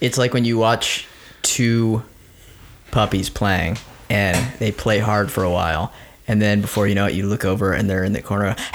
It's 0.00 0.18
like 0.18 0.34
when 0.34 0.44
you 0.44 0.58
watch 0.58 1.06
two 1.42 2.02
puppies 2.90 3.28
playing 3.28 3.78
and 4.08 4.36
they 4.58 4.70
play 4.70 4.98
hard 4.98 5.32
for 5.32 5.42
a 5.42 5.50
while 5.50 5.92
and 6.28 6.40
then 6.40 6.60
before 6.60 6.86
you 6.86 6.94
know 6.94 7.06
it 7.06 7.14
you 7.14 7.26
look 7.26 7.44
over 7.44 7.72
and 7.72 7.88
they're 7.88 8.04
in 8.04 8.12
the 8.12 8.22
corner. 8.22 8.56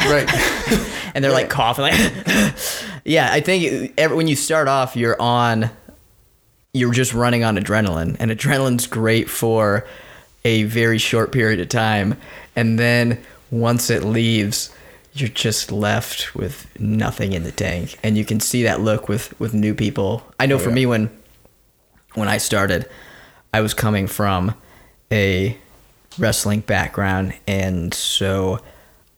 Right. 0.00 0.28
And 1.14 1.24
they're 1.24 1.32
like 1.32 1.48
coughing 1.48 1.84
like 1.84 1.94
yeah 3.06 3.30
i 3.32 3.40
think 3.40 3.94
every, 3.96 4.14
when 4.14 4.28
you 4.28 4.36
start 4.36 4.68
off 4.68 4.94
you're 4.94 5.20
on 5.20 5.70
you're 6.74 6.92
just 6.92 7.14
running 7.14 7.42
on 7.42 7.56
adrenaline 7.56 8.16
and 8.20 8.30
adrenaline's 8.30 8.86
great 8.86 9.30
for 9.30 9.86
a 10.46 10.62
very 10.62 10.96
short 10.96 11.32
period 11.32 11.58
of 11.58 11.68
time. 11.68 12.16
And 12.54 12.78
then 12.78 13.20
once 13.50 13.90
it 13.90 14.02
leaves 14.04 14.70
you're 15.12 15.28
just 15.28 15.72
left 15.72 16.34
with 16.34 16.66
nothing 16.78 17.32
in 17.32 17.42
the 17.42 17.52
tank 17.52 17.98
and 18.02 18.18
you 18.18 18.24
can 18.24 18.38
see 18.40 18.62
that 18.64 18.80
look 18.80 19.08
with 19.08 19.38
with 19.40 19.54
new 19.54 19.74
people 19.74 20.22
i 20.40 20.46
know 20.46 20.56
Oh, 20.56 20.58
for 20.58 20.68
yeah. 20.70 20.74
me 20.74 20.86
when 20.86 21.10
when 22.14 22.28
i 22.28 22.38
started 22.38 22.88
i 23.54 23.60
was 23.60 23.72
coming 23.74 24.06
from 24.06 24.54
a 25.12 25.56
wrestling 26.18 26.60
background 26.60 27.32
and 27.46 27.94
so 27.94 28.58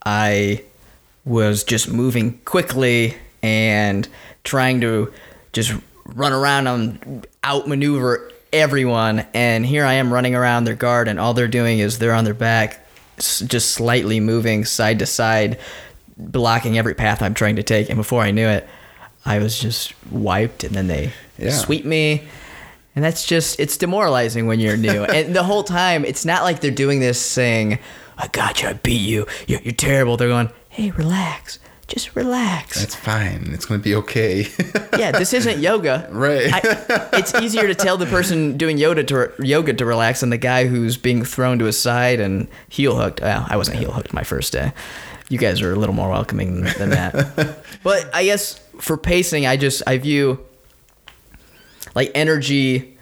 i 0.04 0.62
was 1.24 1.64
just 1.64 1.88
moving 1.90 2.38
quickly 2.44 3.14
and 3.42 4.08
trying 4.44 4.80
to 4.80 5.12
just 5.52 5.72
run 6.06 6.32
around 6.32 6.66
and 6.66 7.26
outmaneuver 7.44 8.30
everyone. 8.52 9.26
And 9.34 9.66
here 9.66 9.84
I 9.84 9.94
am 9.94 10.10
running 10.12 10.34
around 10.34 10.64
their 10.64 10.74
guard, 10.74 11.06
and 11.06 11.20
all 11.20 11.34
they're 11.34 11.46
doing 11.48 11.80
is 11.80 11.98
they're 11.98 12.14
on 12.14 12.24
their 12.24 12.32
back, 12.34 12.87
just 13.18 13.70
slightly 13.70 14.20
moving 14.20 14.64
side 14.64 14.98
to 15.00 15.06
side, 15.06 15.58
blocking 16.16 16.78
every 16.78 16.94
path 16.94 17.22
I'm 17.22 17.34
trying 17.34 17.56
to 17.56 17.62
take. 17.62 17.88
And 17.88 17.96
before 17.96 18.22
I 18.22 18.30
knew 18.30 18.46
it, 18.48 18.68
I 19.24 19.38
was 19.38 19.58
just 19.58 19.92
wiped, 20.10 20.64
and 20.64 20.74
then 20.74 20.86
they 20.86 21.12
Yeah. 21.38 21.50
sweep 21.50 21.84
me. 21.84 22.22
And 22.96 23.04
that's 23.04 23.24
just, 23.26 23.60
it's 23.60 23.76
demoralizing 23.76 24.46
when 24.46 24.58
you're 24.58 24.76
new. 24.76 25.04
and 25.14 25.34
the 25.34 25.42
whole 25.44 25.62
time, 25.62 26.04
it's 26.04 26.24
not 26.24 26.42
like 26.42 26.60
they're 26.60 26.70
doing 26.70 27.00
this 27.00 27.20
saying, 27.20 27.78
I 28.16 28.26
got 28.28 28.62
you, 28.62 28.68
I 28.68 28.72
beat 28.72 29.00
you, 29.08 29.26
you're, 29.46 29.60
you're 29.60 29.72
terrible. 29.74 30.16
They're 30.16 30.28
going, 30.28 30.50
hey, 30.70 30.90
relax, 30.90 31.58
just 31.88 32.14
relax. 32.14 32.78
That's 32.78 32.94
fine. 32.94 33.48
It's 33.52 33.64
gonna 33.64 33.82
be 33.82 33.94
okay. 33.96 34.46
yeah, 34.98 35.10
this 35.10 35.32
isn't 35.32 35.58
yoga. 35.60 36.06
Right. 36.10 36.50
I, 36.52 36.60
it's 37.14 37.34
easier 37.36 37.66
to 37.66 37.74
tell 37.74 37.96
the 37.96 38.06
person 38.06 38.56
doing 38.56 38.76
yoga 38.78 39.02
to 39.04 39.32
yoga 39.40 39.72
to 39.72 39.84
relax 39.84 40.20
than 40.20 40.30
the 40.30 40.38
guy 40.38 40.66
who's 40.66 40.96
being 40.96 41.24
thrown 41.24 41.58
to 41.58 41.64
his 41.64 41.78
side 41.78 42.20
and 42.20 42.46
heel 42.68 42.96
hooked. 42.96 43.20
Well, 43.20 43.46
I 43.48 43.56
wasn't 43.56 43.78
heel 43.78 43.90
hooked 43.90 44.12
my 44.12 44.22
first 44.22 44.52
day. 44.52 44.72
You 45.30 45.38
guys 45.38 45.60
are 45.62 45.72
a 45.72 45.76
little 45.76 45.94
more 45.94 46.10
welcoming 46.10 46.62
than 46.62 46.90
that. 46.90 47.58
but 47.82 48.14
I 48.14 48.24
guess 48.24 48.60
for 48.80 48.96
pacing, 48.96 49.46
I 49.46 49.56
just 49.56 49.82
I 49.86 49.98
view 49.98 50.44
like 51.94 52.10
energy 52.14 52.98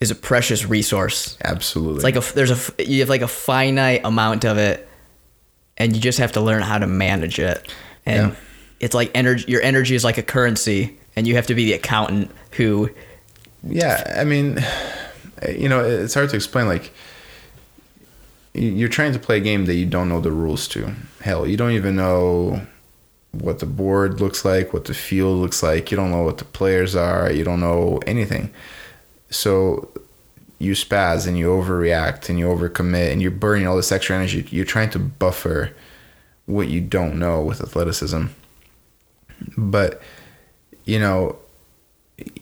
is 0.00 0.10
a 0.12 0.14
precious 0.14 0.64
resource. 0.64 1.36
Absolutely. 1.44 1.96
It's 1.96 2.04
like 2.04 2.16
a 2.16 2.34
there's 2.34 2.50
a 2.50 2.84
you 2.84 3.00
have 3.00 3.08
like 3.08 3.22
a 3.22 3.28
finite 3.28 4.02
amount 4.04 4.44
of 4.44 4.58
it, 4.58 4.88
and 5.76 5.94
you 5.94 6.00
just 6.00 6.18
have 6.18 6.32
to 6.32 6.40
learn 6.40 6.62
how 6.62 6.78
to 6.78 6.86
manage 6.86 7.40
it. 7.40 7.72
And 8.08 8.30
Yeah. 8.32 8.36
it's 8.80 8.94
like 8.94 9.10
energy. 9.14 9.44
Your 9.48 9.62
energy 9.62 9.94
is 9.94 10.04
like 10.04 10.18
a 10.18 10.22
currency, 10.22 10.96
and 11.16 11.26
you 11.26 11.34
have 11.36 11.46
to 11.48 11.54
be 11.54 11.64
the 11.66 11.74
accountant 11.74 12.30
who. 12.52 12.90
Yeah, 13.62 14.14
I 14.16 14.24
mean, 14.24 14.64
you 15.56 15.68
know, 15.68 15.84
it's 15.84 16.14
hard 16.14 16.30
to 16.30 16.36
explain. 16.36 16.66
Like, 16.66 16.92
you- 18.54 18.70
you're 18.72 18.88
trying 18.88 19.12
to 19.12 19.18
play 19.18 19.36
a 19.38 19.40
game 19.40 19.66
that 19.66 19.74
you 19.74 19.86
don't 19.86 20.08
know 20.08 20.20
the 20.20 20.32
rules 20.32 20.66
to. 20.68 20.94
Hell, 21.22 21.46
you 21.46 21.56
don't 21.56 21.72
even 21.72 21.96
know 21.96 22.62
what 23.32 23.58
the 23.58 23.66
board 23.66 24.20
looks 24.20 24.44
like, 24.44 24.72
what 24.72 24.86
the 24.86 24.94
field 24.94 25.38
looks 25.38 25.62
like. 25.62 25.90
You 25.90 25.96
don't 25.96 26.10
know 26.10 26.22
what 26.22 26.38
the 26.38 26.44
players 26.44 26.96
are. 26.96 27.30
You 27.30 27.44
don't 27.44 27.60
know 27.60 28.00
anything. 28.06 28.50
So 29.30 29.88
you 30.58 30.72
spaz 30.72 31.26
and 31.26 31.38
you 31.38 31.46
overreact 31.48 32.28
and 32.28 32.38
you 32.38 32.46
overcommit 32.46 33.12
and 33.12 33.20
you're 33.22 33.30
burning 33.30 33.66
all 33.66 33.76
this 33.76 33.92
extra 33.92 34.16
energy. 34.16 34.46
You're 34.50 34.64
trying 34.64 34.90
to 34.90 34.98
buffer 34.98 35.70
what 36.48 36.68
you 36.68 36.80
don't 36.80 37.18
know 37.18 37.42
with 37.42 37.60
athleticism. 37.60 38.26
But, 39.56 40.02
you 40.84 40.98
know, 40.98 41.38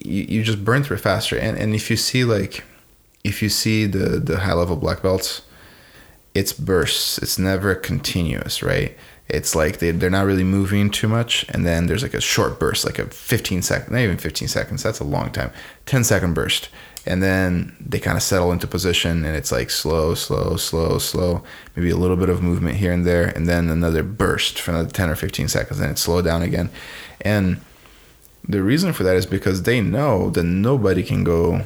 you, 0.01 0.23
you 0.23 0.43
just 0.43 0.65
burn 0.65 0.83
through 0.83 0.97
it 0.97 1.01
faster. 1.01 1.37
And 1.37 1.59
and 1.59 1.75
if 1.75 1.91
you 1.91 1.97
see 1.97 2.25
like 2.25 2.65
if 3.25 3.43
you 3.43 3.49
see 3.49 3.87
the 3.87 4.21
the 4.21 4.41
high 4.41 4.55
level 4.55 4.77
black 4.77 5.03
belts, 5.03 5.43
it's 6.35 6.53
bursts. 6.53 7.19
It's 7.19 7.39
never 7.39 7.75
continuous, 7.75 8.63
right? 8.63 8.97
It's 9.29 9.55
like 9.55 9.79
they 9.79 9.91
they're 9.91 10.09
not 10.11 10.27
really 10.27 10.45
moving 10.45 10.91
too 10.91 11.09
much, 11.09 11.45
and 11.49 11.67
then 11.67 11.87
there's 11.87 12.03
like 12.03 12.15
a 12.15 12.21
short 12.21 12.61
burst, 12.61 12.85
like 12.85 12.99
a 12.99 13.07
15 13.07 13.63
second, 13.63 13.93
not 13.93 14.01
even 14.01 14.19
15 14.19 14.49
seconds. 14.49 14.83
That's 14.83 15.01
a 15.01 15.05
long 15.05 15.31
time. 15.31 15.51
10 15.87 16.05
second 16.05 16.35
burst, 16.35 16.69
and 17.07 17.23
then 17.23 17.77
they 17.81 17.99
kind 17.99 18.17
of 18.17 18.23
settle 18.23 18.53
into 18.53 18.67
position, 18.67 19.25
and 19.25 19.37
it's 19.37 19.53
like 19.53 19.71
slow, 19.71 20.15
slow, 20.15 20.57
slow, 20.57 20.99
slow. 20.99 21.43
Maybe 21.75 21.91
a 21.91 21.97
little 21.97 22.17
bit 22.17 22.29
of 22.29 22.43
movement 22.43 22.77
here 22.77 22.93
and 22.93 23.07
there, 23.07 23.29
and 23.29 23.49
then 23.49 23.69
another 23.69 24.03
burst 24.03 24.61
for 24.61 24.73
another 24.73 24.91
10 24.91 25.11
or 25.11 25.17
15 25.17 25.49
seconds, 25.49 25.81
and 25.81 25.91
it 25.91 25.99
slow 25.99 26.23
down 26.23 26.43
again, 26.43 26.71
and 27.21 27.61
the 28.49 28.63
reason 28.63 28.93
for 28.93 29.03
that 29.03 29.17
is 29.17 29.27
because 29.27 29.63
they 29.63 29.81
know 29.81 30.31
that 30.31 30.45
nobody 30.45 31.03
can 31.03 31.25
go, 31.25 31.63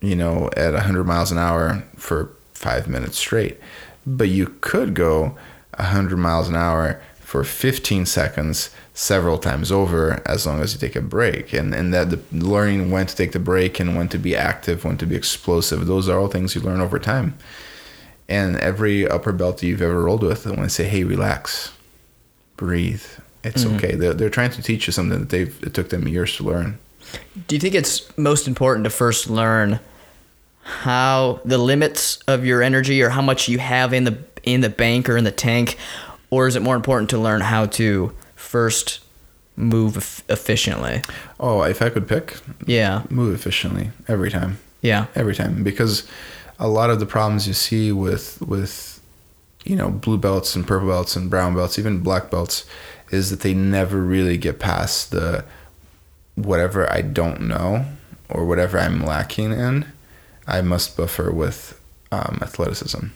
you 0.00 0.14
know, 0.14 0.50
at 0.56 0.74
100 0.74 1.04
miles 1.04 1.32
an 1.32 1.38
hour 1.38 1.82
for 1.96 2.30
five 2.52 2.88
minutes 2.88 3.18
straight. 3.18 3.58
But 4.06 4.28
you 4.28 4.56
could 4.60 4.94
go 4.94 5.36
100 5.76 6.16
miles 6.16 6.48
an 6.48 6.56
hour 6.56 7.00
for 7.20 7.44
15 7.44 8.06
seconds 8.06 8.70
several 8.98 9.38
times 9.38 9.70
over 9.70 10.20
as 10.26 10.44
long 10.44 10.60
as 10.60 10.74
you 10.74 10.80
take 10.80 10.96
a 10.96 11.00
break. 11.00 11.52
And, 11.52 11.72
and 11.72 11.94
that 11.94 12.10
the 12.10 12.20
learning 12.32 12.90
when 12.90 13.06
to 13.06 13.14
take 13.14 13.30
the 13.30 13.38
break 13.38 13.78
and 13.78 13.96
when 13.96 14.08
to 14.08 14.18
be 14.18 14.34
active, 14.34 14.84
when 14.84 14.98
to 14.98 15.06
be 15.06 15.14
explosive, 15.14 15.86
those 15.86 16.08
are 16.08 16.18
all 16.18 16.26
things 16.26 16.56
you 16.56 16.60
learn 16.60 16.80
over 16.80 16.98
time. 16.98 17.38
And 18.28 18.56
every 18.56 19.08
upper 19.08 19.30
belt 19.30 19.62
you've 19.62 19.82
ever 19.82 20.02
rolled 20.02 20.24
with, 20.24 20.46
when 20.46 20.62
they 20.62 20.68
say, 20.68 20.88
hey, 20.88 21.04
relax, 21.04 21.72
breathe, 22.56 23.04
it's 23.44 23.62
mm-hmm. 23.62 23.76
okay. 23.76 23.94
They're, 23.94 24.14
they're 24.14 24.30
trying 24.30 24.50
to 24.50 24.62
teach 24.62 24.88
you 24.88 24.92
something 24.92 25.20
that 25.20 25.30
they've 25.30 25.56
it 25.62 25.74
took 25.74 25.90
them 25.90 26.08
years 26.08 26.36
to 26.36 26.42
learn. 26.42 26.80
Do 27.46 27.54
you 27.54 27.60
think 27.60 27.76
it's 27.76 28.18
most 28.18 28.48
important 28.48 28.82
to 28.82 28.90
first 28.90 29.30
learn 29.30 29.78
how 30.62 31.40
the 31.44 31.56
limits 31.56 32.18
of 32.26 32.44
your 32.44 32.62
energy 32.62 33.00
or 33.00 33.10
how 33.10 33.22
much 33.22 33.48
you 33.48 33.58
have 33.60 33.94
in 33.94 34.02
the 34.02 34.18
in 34.42 34.60
the 34.60 34.68
bank 34.68 35.08
or 35.08 35.16
in 35.16 35.22
the 35.22 35.30
tank, 35.30 35.78
or 36.30 36.48
is 36.48 36.56
it 36.56 36.62
more 36.62 36.74
important 36.74 37.10
to 37.10 37.18
learn 37.18 37.40
how 37.42 37.66
to 37.66 38.12
first 38.48 39.00
move 39.56 39.96
eff- 39.96 40.22
efficiently? 40.28 41.02
Oh, 41.38 41.62
if 41.62 41.82
I 41.82 41.90
could 41.90 42.08
pick, 42.08 42.36
Yeah, 42.66 43.02
move 43.10 43.34
efficiently 43.34 43.90
every 44.06 44.30
time, 44.30 44.58
yeah, 44.82 45.06
every 45.14 45.34
time, 45.34 45.62
because 45.62 46.06
a 46.58 46.68
lot 46.68 46.90
of 46.90 46.98
the 47.00 47.06
problems 47.06 47.46
you 47.46 47.54
see 47.54 47.92
with 47.92 48.40
with 48.40 49.00
you 49.64 49.76
know 49.76 49.90
blue 49.90 50.18
belts 50.18 50.56
and 50.56 50.66
purple 50.66 50.88
belts 50.88 51.16
and 51.16 51.28
brown 51.30 51.54
belts, 51.54 51.78
even 51.78 52.00
black 52.02 52.30
belts, 52.30 52.64
is 53.10 53.30
that 53.30 53.40
they 53.40 53.54
never 53.54 53.98
really 54.00 54.36
get 54.38 54.58
past 54.58 55.10
the 55.10 55.44
whatever 56.34 56.90
I 56.92 57.02
don't 57.02 57.40
know 57.42 57.84
or 58.28 58.44
whatever 58.46 58.78
I'm 58.78 59.04
lacking 59.04 59.52
in. 59.52 59.86
I 60.46 60.62
must 60.62 60.96
buffer 60.96 61.30
with 61.30 61.78
um, 62.10 62.38
athleticism, 62.40 63.08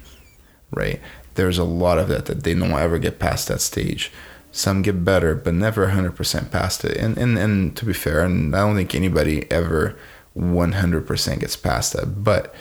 right? 0.71 1.01
There's 1.35 1.59
a 1.59 1.65
lot 1.65 1.99
of 1.99 2.09
that 2.09 2.27
that 2.27 2.43
they 2.45 2.53
don't 2.55 2.73
ever 2.73 2.99
get 2.99 3.19
past 3.19 3.49
that 3.49 3.61
stage. 3.63 4.13
Some 4.53 4.83
get 4.83 5.05
better, 5.05 5.35
but 5.35 5.55
never 5.55 5.87
100% 5.89 6.51
past 6.51 6.85
it. 6.85 6.97
And, 6.99 7.17
and 7.17 7.39
and 7.39 7.75
to 7.77 7.85
be 7.87 7.93
fair, 7.95 8.23
and 8.23 8.55
I 8.55 8.61
don't 8.61 8.77
think 8.77 8.95
anybody 8.95 9.51
ever 9.51 9.97
100% 10.37 11.41
gets 11.41 11.57
past 11.57 11.95
that. 11.95 12.23
But 12.23 12.55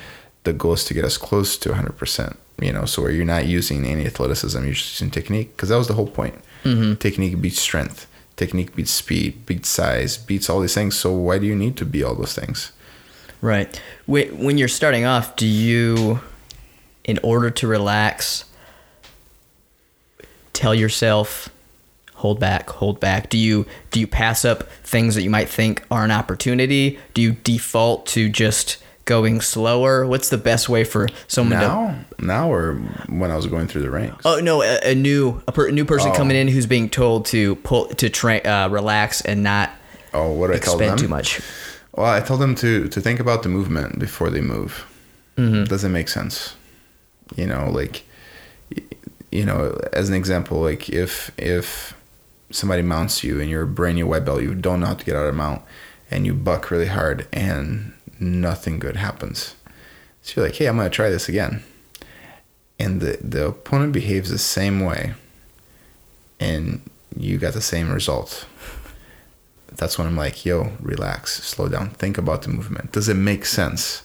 the 0.43 0.53
goal 0.53 0.73
is 0.73 0.85
to 0.85 0.93
get 0.93 1.03
us 1.05 1.17
close 1.17 1.57
to 1.57 1.69
100%. 1.69 2.35
You 2.61 2.71
know, 2.71 2.85
so 2.85 3.01
where 3.01 3.11
you're 3.11 3.25
not 3.25 3.45
using 3.47 3.85
any 3.85 4.05
athleticism, 4.05 4.63
you're 4.63 4.73
just 4.73 4.93
using 5.01 5.11
technique, 5.11 5.55
because 5.55 5.69
that 5.69 5.77
was 5.77 5.87
the 5.87 5.95
whole 5.95 6.07
point. 6.07 6.35
Mm-hmm. 6.63 6.95
Technique 6.95 7.41
beats 7.41 7.59
strength. 7.59 8.07
Technique 8.37 8.75
beats 8.75 8.91
speed, 8.91 9.45
beats 9.45 9.67
size, 9.69 10.17
beats 10.17 10.49
all 10.49 10.61
these 10.61 10.73
things. 10.75 10.95
So 10.95 11.11
why 11.11 11.39
do 11.39 11.45
you 11.45 11.55
need 11.55 11.75
to 11.77 11.85
be 11.85 12.03
all 12.03 12.15
those 12.15 12.33
things? 12.33 12.71
right. 13.41 13.75
Wh- 14.05 14.31
When 14.39 14.57
you're 14.59 14.67
starting 14.67 15.03
off, 15.05 15.35
do 15.35 15.47
you, 15.47 16.19
in 17.03 17.19
order 17.23 17.49
to 17.49 17.67
relax, 17.67 18.45
tell 20.53 20.75
yourself 20.75 21.49
hold 22.21 22.39
back 22.39 22.69
hold 22.69 22.99
back 22.99 23.29
do 23.29 23.37
you 23.37 23.65
do 23.91 23.99
you 23.99 24.07
pass 24.07 24.45
up 24.45 24.69
things 24.83 25.15
that 25.15 25.23
you 25.23 25.29
might 25.29 25.49
think 25.49 25.83
are 25.91 26.03
an 26.03 26.11
opportunity 26.11 26.97
do 27.13 27.21
you 27.21 27.31
default 27.43 28.05
to 28.05 28.29
just 28.29 28.77
going 29.05 29.41
slower 29.41 30.05
what's 30.05 30.29
the 30.29 30.37
best 30.37 30.69
way 30.69 30.83
for 30.83 31.07
someone 31.27 31.59
to 31.59 31.67
Now, 31.67 31.95
now, 32.19 32.51
or 32.53 32.75
when 33.09 33.31
I 33.31 33.35
was 33.35 33.47
going 33.47 33.67
through 33.67 33.81
the 33.81 33.89
ranks. 33.89 34.23
oh 34.25 34.39
no 34.39 34.61
a, 34.61 34.91
a 34.91 34.95
new 34.95 35.41
a, 35.47 35.51
per, 35.51 35.67
a 35.67 35.71
new 35.71 35.83
person 35.85 36.11
Oh. 36.11 36.15
coming 36.15 36.37
in 36.37 36.47
who's 36.47 36.67
being 36.67 36.87
told 36.89 37.25
to 37.33 37.55
pull 37.55 37.87
to 37.87 38.09
train 38.09 38.45
uh, 38.45 38.69
relax 38.71 39.21
and 39.21 39.41
not 39.43 39.71
Oh, 40.13 40.31
what 40.33 40.47
do 40.47 40.53
I 40.53 40.59
tell 40.59 40.77
them? 40.77 40.97
too 40.97 41.07
much 41.07 41.41
Well, 41.95 42.05
I 42.05 42.19
tell 42.21 42.37
them 42.37 42.53
to 42.55 42.87
to 42.87 43.01
think 43.01 43.19
about 43.19 43.41
the 43.43 43.49
movement 43.49 43.97
before 43.99 44.29
they 44.29 44.41
move. 44.41 44.85
Doesn't 45.37 45.91
make 45.91 46.07
sense. 46.07 46.55
You 47.35 47.47
know, 47.47 47.71
like 47.71 48.03
you 49.31 49.45
know, 49.45 49.79
as 49.93 50.07
an 50.09 50.15
example, 50.15 50.61
like 50.61 50.89
if 50.89 51.31
if 51.37 51.93
somebody 52.51 52.81
mounts 52.81 53.23
you 53.23 53.39
and 53.39 53.49
you're 53.49 53.63
a 53.63 53.67
brand 53.67 53.95
new 53.95 54.07
white 54.07 54.25
belt, 54.25 54.41
you 54.41 54.53
don't 54.55 54.81
know 54.81 54.87
how 54.87 54.93
to 54.93 55.05
get 55.05 55.15
out 55.15 55.27
of 55.27 55.35
mount, 55.35 55.61
and 56.09 56.25
you 56.25 56.33
buck 56.33 56.71
really 56.71 56.87
hard 56.87 57.27
and 57.31 57.93
nothing 58.19 58.79
good 58.79 58.95
happens. 58.95 59.55
So 60.21 60.41
you're 60.41 60.49
like, 60.49 60.57
hey, 60.57 60.67
I'm 60.67 60.77
gonna 60.77 60.89
try 60.89 61.09
this 61.09 61.29
again, 61.29 61.63
and 62.79 63.01
the 63.01 63.17
the 63.21 63.47
opponent 63.47 63.93
behaves 63.93 64.29
the 64.29 64.37
same 64.37 64.81
way, 64.81 65.13
and 66.39 66.81
you 67.15 67.37
got 67.37 67.53
the 67.53 67.61
same 67.61 67.91
result 67.91 68.45
that's 69.75 69.97
when 69.97 70.07
I'm 70.07 70.17
like, 70.17 70.45
yo, 70.45 70.73
relax, 70.79 71.43
slow 71.43 71.67
down, 71.67 71.91
think 71.91 72.17
about 72.17 72.43
the 72.43 72.49
movement. 72.49 72.91
Does 72.91 73.07
it 73.09 73.15
make 73.15 73.45
sense? 73.45 74.03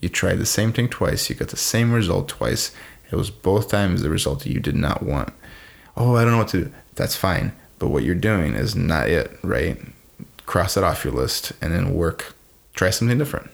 You 0.00 0.08
tried 0.08 0.36
the 0.36 0.46
same 0.46 0.72
thing 0.72 0.88
twice, 0.88 1.30
you 1.30 1.36
got 1.36 1.48
the 1.48 1.56
same 1.56 1.92
result 1.92 2.28
twice. 2.28 2.72
It 3.10 3.16
was 3.16 3.30
both 3.30 3.68
times 3.68 4.02
the 4.02 4.10
result 4.10 4.40
that 4.40 4.52
you 4.52 4.60
did 4.60 4.74
not 4.74 5.02
want. 5.02 5.32
Oh, 5.96 6.16
I 6.16 6.22
don't 6.22 6.32
know 6.32 6.38
what 6.38 6.48
to 6.48 6.64
do. 6.64 6.72
That's 6.96 7.16
fine. 7.16 7.52
But 7.78 7.88
what 7.88 8.02
you're 8.04 8.14
doing 8.14 8.54
is 8.54 8.74
not 8.74 9.08
it, 9.08 9.38
right? 9.42 9.78
Cross 10.46 10.76
it 10.76 10.84
off 10.84 11.04
your 11.04 11.12
list 11.12 11.52
and 11.60 11.72
then 11.72 11.94
work, 11.94 12.34
try 12.74 12.90
something 12.90 13.18
different. 13.18 13.50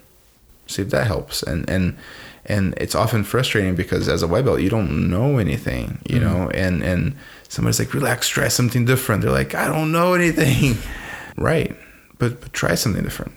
See 0.67 0.83
if 0.83 0.91
that 0.91 1.07
helps. 1.07 1.43
And 1.43 1.69
and 1.69 1.97
and 2.45 2.75
it's 2.77 2.95
often 2.95 3.25
frustrating 3.25 3.75
because 3.77 4.09
as 4.09 4.23
a 4.23 4.27
white 4.27 4.45
belt 4.45 4.61
you 4.61 4.69
don't 4.69 5.09
know 5.09 5.39
anything 5.39 5.99
you 6.09 6.19
Mm-hmm. 6.19 6.25
know 6.25 6.51
and 6.51 6.83
and 6.83 7.15
somebody's 7.49 7.79
like 7.79 7.95
relax 7.95 8.29
try 8.29 8.49
something 8.49 8.85
different 8.85 9.23
they're 9.23 9.31
like 9.31 9.55
i 9.55 9.69
don't 9.69 9.93
know 9.93 10.15
anything 10.15 10.77
right 11.37 11.77
but, 12.19 12.41
but 12.41 12.53
try 12.53 12.75
something 12.75 13.05
different 13.05 13.33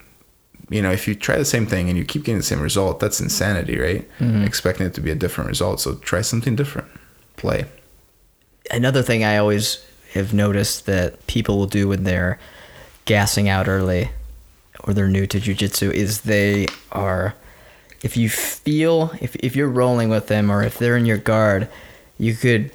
you 0.72 0.82
know 0.82 0.89
if 0.92 1.08
you 1.08 1.13
try 1.13 1.38
the 1.38 1.46
same 1.46 1.68
thing 1.68 1.88
and 1.88 2.00
you 2.00 2.04
keep 2.04 2.24
getting 2.24 2.38
the 2.39 2.44
same 2.44 2.60
result 2.60 3.00
that's 3.00 3.22
insanity 3.22 3.77
right 3.77 4.10
Mm-hmm. 4.20 4.44
expecting 4.44 4.88
it 4.88 4.96
to 4.96 5.01
be 5.01 5.12
a 5.12 5.15
different 5.15 5.50
result 5.50 5.80
so 5.82 5.94
try 5.96 6.22
something 6.22 6.56
different 6.56 6.88
play 7.38 7.65
Another 8.72 9.04
thing 9.04 9.24
I 9.24 9.38
always 9.38 9.86
have 10.15 10.34
noticed 10.34 10.86
that 10.88 11.25
people 11.27 11.57
will 11.57 11.67
do 11.67 11.88
when 11.89 12.03
they're 12.03 12.39
gassing 13.05 13.48
out 13.48 13.67
early 13.67 14.10
or 14.84 14.93
they're 14.93 15.07
new 15.07 15.27
to 15.27 15.39
jujitsu 15.39 15.91
is 15.91 16.22
they 16.22 16.65
are 16.91 17.36
if 18.01 18.17
you 18.17 18.29
feel 18.29 19.12
if, 19.22 19.36
if 19.38 19.55
you're 19.55 19.69
rolling 19.69 20.10
with 20.10 20.27
them 20.27 20.50
or 20.51 20.63
if 20.63 20.77
they're 20.77 20.98
in 20.98 21.05
your 21.05 21.17
guard, 21.17 21.67
you 22.19 22.34
could 22.36 22.72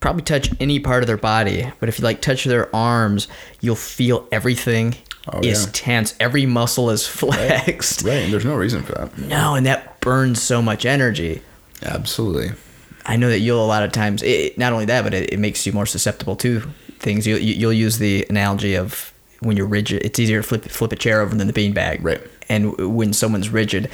probably 0.00 0.22
touch 0.22 0.50
any 0.58 0.80
part 0.80 1.02
of 1.04 1.06
their 1.06 1.16
body. 1.16 1.70
But 1.78 1.88
if 1.88 1.98
you 1.98 2.04
like 2.04 2.20
touch 2.20 2.42
their 2.44 2.74
arms, 2.74 3.28
you'll 3.60 3.76
feel 3.76 4.26
everything 4.32 4.94
Oh, 5.32 5.38
is 5.40 5.66
yeah. 5.66 5.70
tense. 5.72 6.14
Every 6.18 6.46
muscle 6.46 6.90
is 6.90 7.06
flexed. 7.18 8.02
right 8.02 8.24
and 8.24 8.32
there's 8.32 8.44
no 8.44 8.56
reason 8.56 8.82
for 8.82 8.92
that 8.94 9.16
No, 9.18 9.54
and 9.54 9.64
that 9.66 10.00
burns 10.00 10.42
so 10.42 10.60
much 10.60 10.84
energy. 10.84 11.42
absolutely 11.84 12.50
I 13.06 13.16
know 13.16 13.28
that 13.30 13.38
you'll 13.40 13.64
a 13.64 13.66
lot 13.66 13.82
of 13.84 13.90
times. 13.92 14.22
It, 14.22 14.56
not 14.58 14.72
only 14.72 14.84
that, 14.86 15.02
but 15.02 15.12
it, 15.14 15.32
it 15.32 15.38
makes 15.38 15.64
you 15.66 15.72
more 15.72 15.86
susceptible 15.86 16.34
to 16.36 16.62
things. 17.02 17.26
You, 17.26 17.36
you 17.36 17.54
you'll 17.54 17.72
use 17.72 17.98
the 17.98 18.26
analogy 18.30 18.74
of 18.74 19.12
when 19.40 19.56
you're 19.56 19.66
rigid. 19.66 20.02
It's 20.02 20.18
easier 20.18 20.40
to 20.40 20.48
flip 20.48 20.64
flip 20.64 20.92
a 20.92 20.96
chair 20.96 21.20
over 21.20 21.34
than 21.34 21.46
the 21.46 21.52
beanbag. 21.52 21.98
Right. 22.02 22.20
And 22.48 22.96
when 22.96 23.12
someone's 23.12 23.50
rigid, 23.50 23.90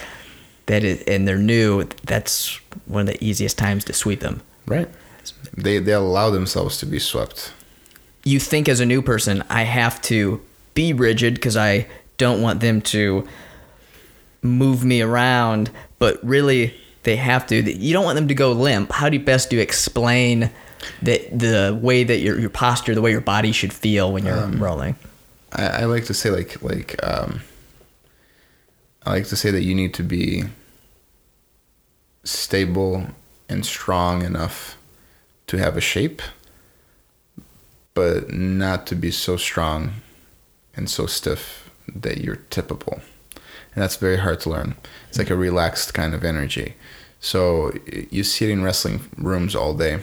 that 0.67 0.85
is, 0.85 1.03
and 1.03 1.27
they're 1.27 1.39
new, 1.39 1.85
that's 2.05 2.61
one 2.87 3.03
of 3.03 3.07
the 3.07 3.25
easiest 3.25 3.59
times 3.59 3.85
to 3.87 3.93
sweep 3.93 4.21
them. 4.21 4.43
right 4.67 4.89
they 5.57 5.79
they 5.79 5.93
allow 5.93 6.31
themselves 6.31 6.79
to 6.79 6.87
be 6.87 6.99
swept 6.99 7.53
You 8.25 8.39
think 8.41 8.69
as 8.69 8.81
a 8.81 8.87
new 8.87 9.03
person, 9.03 9.43
I 9.49 9.63
have 9.63 10.01
to 10.03 10.41
be 10.75 10.93
rigid 10.93 11.35
because 11.35 11.57
I 11.57 11.87
don't 12.19 12.43
want 12.43 12.61
them 12.61 12.81
to 12.83 13.27
move 14.43 14.85
me 14.85 15.01
around, 15.03 15.71
but 15.99 16.23
really 16.23 16.75
they 17.05 17.17
have 17.17 17.47
to. 17.47 17.57
You 17.57 17.93
don't 17.93 18.05
want 18.05 18.17
them 18.17 18.29
to 18.29 18.35
go 18.35 18.53
limp. 18.53 18.93
How 18.93 19.09
do 19.09 19.17
you 19.17 19.25
best 19.25 19.51
do 19.51 19.57
you 19.57 19.63
explain 19.63 20.51
that 21.03 21.39
the 21.39 21.79
way 21.81 22.05
that 22.05 22.19
your 22.19 22.39
your 22.39 22.51
posture, 22.51 22.95
the 22.95 23.03
way 23.03 23.11
your 23.11 23.21
body 23.21 23.53
should 23.53 23.73
feel 23.73 24.13
when 24.13 24.25
you're 24.25 24.47
rolling? 24.47 24.97
I, 25.53 25.67
I 25.67 25.85
like 25.85 26.05
to 26.07 26.15
say 26.15 26.31
like 26.31 26.63
like 26.63 26.97
um, 27.05 27.41
I 29.05 29.13
like 29.13 29.27
to 29.29 29.37
say 29.37 29.51
that 29.51 29.63
you 29.63 29.75
need 29.75 29.95
to 29.95 30.03
be 30.03 30.45
stable 32.25 33.07
and 33.49 33.65
strong 33.65 34.23
enough 34.23 34.77
to 35.47 35.57
have 35.57 35.77
a 35.77 35.81
shape, 35.81 36.21
but 37.95 38.31
not 38.33 38.87
to 38.89 38.95
be 38.95 39.11
so 39.11 39.37
strong 39.37 39.95
and 40.75 40.91
so 40.91 41.07
stiff 41.07 41.71
that 41.95 42.19
you're 42.19 42.37
tippable. 42.51 43.01
And 43.75 43.83
that's 43.83 43.97
very 43.97 44.19
hard 44.19 44.41
to 44.41 44.51
learn. 44.51 44.75
It's 45.09 45.19
like 45.19 45.31
a 45.31 45.37
relaxed 45.37 45.95
kind 45.95 46.15
of 46.15 46.25
energy. 46.25 46.75
So 47.21 47.73
you 48.11 48.25
see 48.25 48.45
it 48.45 48.51
in 48.51 48.63
wrestling 48.63 49.09
rooms 49.17 49.55
all 49.57 49.75
day. 49.75 50.01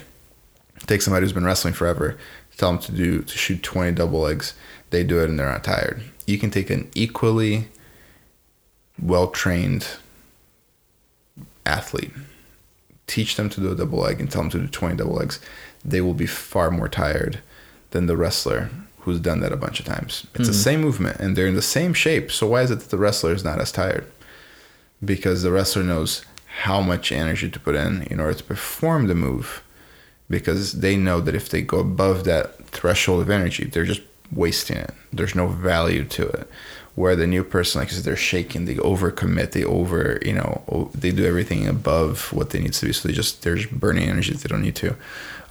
Take 0.88 1.02
somebody 1.02 1.24
who's 1.24 1.34
been 1.34 1.46
wrestling 1.46 1.74
forever, 1.74 2.18
tell 2.58 2.72
them 2.72 2.82
to 2.82 2.92
do 2.92 3.22
to 3.22 3.38
shoot 3.38 3.64
20 3.64 3.94
double 3.94 4.20
legs. 4.20 4.54
They 4.90 5.04
do 5.04 5.22
it 5.22 5.30
and 5.30 5.40
they're 5.40 5.52
not 5.52 5.64
tired. 5.64 6.04
You 6.28 6.38
can 6.38 6.52
take 6.52 6.70
an 6.70 6.90
equally 6.96 7.70
well 9.02 9.28
trained 9.28 9.88
athlete, 11.66 12.12
teach 13.08 13.36
them 13.36 13.50
to 13.50 13.62
do 13.62 13.72
a 13.72 13.76
double 13.76 14.00
leg 14.00 14.20
and 14.20 14.32
tell 14.32 14.42
them 14.42 14.52
to 14.52 14.60
do 14.60 14.68
20 14.68 14.98
double 14.98 15.16
legs. 15.16 15.40
They 15.84 16.02
will 16.02 16.14
be 16.14 16.28
far 16.28 16.72
more 16.72 16.90
tired 16.90 17.40
than 17.92 18.08
the 18.08 18.18
wrestler 18.18 18.70
who's 19.00 19.20
done 19.20 19.40
that 19.40 19.52
a 19.52 19.58
bunch 19.58 19.80
of 19.80 19.86
times. 19.86 20.26
It's 20.34 20.48
the 20.48 20.54
hmm. 20.54 20.60
same 20.60 20.82
movement 20.82 21.20
and 21.20 21.36
they're 21.36 21.48
in 21.48 21.56
the 21.56 21.62
same 21.62 21.94
shape. 21.94 22.32
So 22.32 22.48
why 22.48 22.62
is 22.62 22.72
it 22.72 22.80
that 22.80 22.90
the 22.90 22.98
wrestler 22.98 23.34
is 23.34 23.44
not 23.44 23.62
as 23.62 23.72
tired? 23.72 24.12
Because 25.04 25.44
the 25.44 25.52
wrestler 25.52 25.84
knows 25.84 26.26
how 26.62 26.82
much 26.82 27.12
energy 27.12 27.50
to 27.50 27.60
put 27.60 27.76
in 27.76 28.04
in 28.04 28.20
order 28.20 28.34
to 28.34 28.44
perform 28.44 29.08
the 29.08 29.16
move. 29.16 29.62
Because 30.30 30.74
they 30.74 30.96
know 30.96 31.22
that 31.22 31.36
if 31.36 31.50
they 31.50 31.62
go 31.62 31.80
above 31.80 32.24
that 32.24 32.66
threshold 32.70 33.22
of 33.22 33.30
energy, 33.30 33.66
they're 33.66 33.86
just 33.86 34.02
wasting 34.32 34.78
it. 34.78 34.92
There's 35.14 35.36
no 35.36 35.48
value 35.48 36.04
to 36.06 36.28
it. 36.28 36.50
Where 36.96 37.16
the 37.16 37.28
new 37.28 37.44
person, 37.44 37.82
like 37.82 37.90
they're 37.90 38.16
shaking, 38.16 38.66
they 38.66 38.76
overcommit, 38.76 39.52
they 39.52 39.66
over, 39.66 40.18
you 40.26 40.34
know, 40.34 40.90
they 40.96 41.12
do 41.12 41.26
everything 41.26 41.68
above 41.68 42.32
what 42.32 42.52
they 42.52 42.60
need 42.60 42.74
to 42.74 42.86
be. 42.86 42.94
So 42.94 43.08
they 43.08 43.14
just 43.14 43.44
they're 43.44 43.56
just 43.56 43.78
burning 43.78 44.08
energy 44.08 44.32
that 44.32 44.42
they 44.42 44.48
don't 44.48 44.62
need 44.62 44.78
to. 44.78 44.96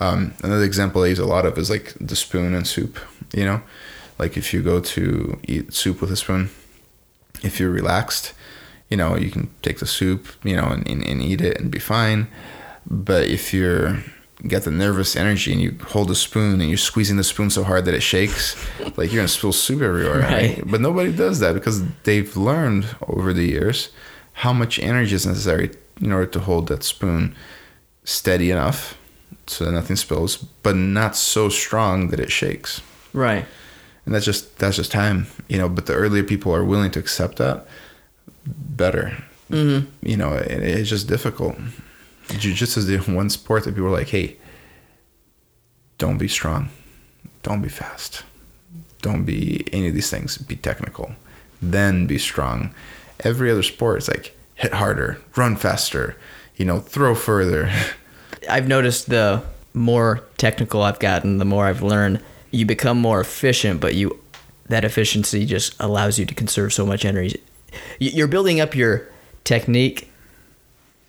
Um, 0.00 0.32
another 0.42 0.64
example 0.64 1.02
I 1.02 1.08
use 1.08 1.18
a 1.18 1.26
lot 1.26 1.44
of 1.44 1.58
is 1.58 1.68
like 1.68 1.92
the 2.00 2.16
spoon 2.16 2.54
and 2.54 2.66
soup. 2.66 2.98
You 3.34 3.44
know, 3.44 3.62
like 4.18 4.38
if 4.38 4.54
you 4.54 4.62
go 4.62 4.80
to 4.80 5.38
eat 5.46 5.74
soup 5.74 6.00
with 6.00 6.10
a 6.10 6.16
spoon, 6.16 6.48
if 7.42 7.60
you're 7.60 7.70
relaxed, 7.70 8.32
you 8.88 8.96
know, 8.96 9.16
you 9.16 9.30
can 9.30 9.50
take 9.60 9.80
the 9.80 9.86
soup, 9.86 10.28
you 10.44 10.56
know, 10.56 10.68
and, 10.68 10.88
and, 10.88 11.02
and 11.04 11.22
eat 11.22 11.42
it 11.42 11.60
and 11.60 11.70
be 11.70 11.78
fine. 11.78 12.28
But 12.86 13.28
if 13.28 13.52
you're 13.52 14.02
got 14.48 14.62
the 14.62 14.70
nervous 14.70 15.16
energy 15.16 15.52
and 15.52 15.60
you 15.60 15.76
hold 15.88 16.08
the 16.08 16.14
spoon 16.14 16.60
and 16.60 16.68
you're 16.68 16.76
squeezing 16.76 17.16
the 17.16 17.24
spoon 17.24 17.50
so 17.50 17.64
hard 17.64 17.84
that 17.86 17.94
it 17.94 18.02
shakes, 18.02 18.56
like 18.96 19.10
you're 19.10 19.20
gonna 19.20 19.28
spill 19.28 19.52
soup 19.52 19.82
everywhere. 19.82 20.20
Right. 20.20 20.32
Right. 20.32 20.62
But 20.66 20.80
nobody 20.80 21.12
does 21.12 21.40
that 21.40 21.54
because 21.54 21.82
they've 22.04 22.36
learned 22.36 22.86
over 23.08 23.32
the 23.32 23.44
years 23.46 23.90
how 24.34 24.52
much 24.52 24.78
energy 24.78 25.14
is 25.14 25.26
necessary 25.26 25.70
in 26.00 26.12
order 26.12 26.26
to 26.26 26.40
hold 26.40 26.68
that 26.68 26.82
spoon 26.82 27.34
steady 28.04 28.50
enough 28.50 28.98
so 29.46 29.64
that 29.64 29.72
nothing 29.72 29.96
spills, 29.96 30.36
but 30.36 30.74
not 30.76 31.14
so 31.16 31.48
strong 31.48 32.08
that 32.08 32.20
it 32.20 32.32
shakes 32.32 32.80
Right. 33.12 33.44
and 34.04 34.14
that's 34.14 34.24
just 34.24 34.58
that's 34.58 34.76
just 34.76 34.90
time 34.90 35.26
you 35.48 35.56
know 35.56 35.68
but 35.68 35.86
the 35.86 35.94
earlier 35.94 36.24
people 36.24 36.52
are 36.54 36.64
willing 36.64 36.90
to 36.90 36.98
accept 36.98 37.36
that 37.36 37.66
better 38.46 39.16
mm-hmm. 39.50 39.86
you 40.02 40.16
know 40.16 40.32
it, 40.34 40.50
it's 40.50 40.90
just 40.90 41.06
difficult 41.08 41.56
jiu-jitsu 42.30 42.80
is 42.80 42.86
the 42.86 42.98
one 43.12 43.30
sport 43.30 43.64
that 43.64 43.74
people 43.74 43.86
are 43.88 43.90
like 43.90 44.08
hey 44.08 44.36
don't 45.98 46.18
be 46.18 46.28
strong. 46.28 46.70
Don't 47.44 47.62
be 47.62 47.68
fast. 47.68 48.24
Don't 49.00 49.24
be 49.24 49.64
any 49.72 49.86
of 49.88 49.94
these 49.94 50.10
things. 50.10 50.36
Be 50.38 50.56
technical. 50.56 51.12
Then 51.62 52.06
be 52.06 52.18
strong. 52.18 52.74
Every 53.20 53.50
other 53.50 53.62
sport 53.62 53.98
is 53.98 54.08
like 54.08 54.36
hit 54.56 54.72
harder 54.72 55.20
run 55.36 55.56
faster 55.56 56.16
you 56.56 56.64
know 56.64 56.80
throw 56.80 57.14
further. 57.14 57.70
I've 58.50 58.68
noticed 58.68 59.08
the 59.08 59.42
more 59.72 60.22
technical 60.36 60.82
I've 60.82 60.98
gotten, 61.00 61.38
the 61.38 61.44
more 61.44 61.66
I've 61.66 61.82
learned, 61.82 62.22
you 62.50 62.64
become 62.66 62.98
more 63.00 63.20
efficient, 63.20 63.80
but 63.80 63.94
you 63.94 64.20
that 64.68 64.84
efficiency 64.84 65.44
just 65.46 65.74
allows 65.80 66.18
you 66.18 66.24
to 66.26 66.34
conserve 66.34 66.72
so 66.72 66.86
much 66.86 67.04
energy. 67.04 67.40
You- 67.98 68.10
You're 68.10 68.28
building 68.28 68.60
up 68.60 68.74
your 68.74 69.06
technique 69.44 70.10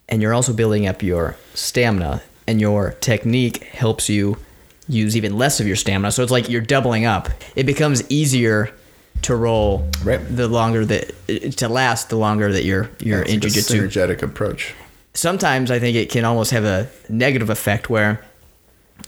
and 0.10 0.22
you're 0.22 0.34
also 0.34 0.54
building 0.54 0.88
up 0.88 1.02
your 1.04 1.36
stamina 1.54 2.22
and 2.48 2.62
your 2.62 2.92
technique 3.02 3.64
helps 3.64 4.08
you 4.10 4.38
use 4.88 5.18
even 5.18 5.36
less 5.38 5.60
of 5.60 5.66
your 5.68 5.76
stamina. 5.76 6.12
So 6.12 6.22
it's 6.22 6.32
like 6.32 6.48
you're 6.50 6.62
doubling 6.62 7.06
up. 7.06 7.30
It 7.56 7.66
becomes 7.66 8.04
easier 8.10 8.72
to 9.24 9.36
roll 9.36 9.90
Right. 10.04 10.20
the 10.30 10.48
longer 10.48 10.86
that 10.86 11.14
to 11.58 11.70
last 11.70 12.10
the 12.10 12.18
longer 12.18 12.52
that 12.52 12.64
you're 12.66 12.90
you're 13.00 13.22
in 13.24 13.36
like 13.40 13.46
a 13.46 13.50
jiu-jitsu 13.50 13.88
synergetic 13.88 14.22
approach 14.22 14.74
sometimes 15.14 15.72
I 15.72 15.80
think 15.80 15.96
it 15.96 16.12
can 16.12 16.26
almost 16.26 16.52
have 16.52 16.66
a 16.66 16.88
negative 17.10 17.50
effect 17.50 17.90
where 17.90 18.24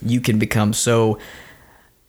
you 0.02 0.20
can 0.20 0.38
become 0.38 0.72
so 0.72 1.18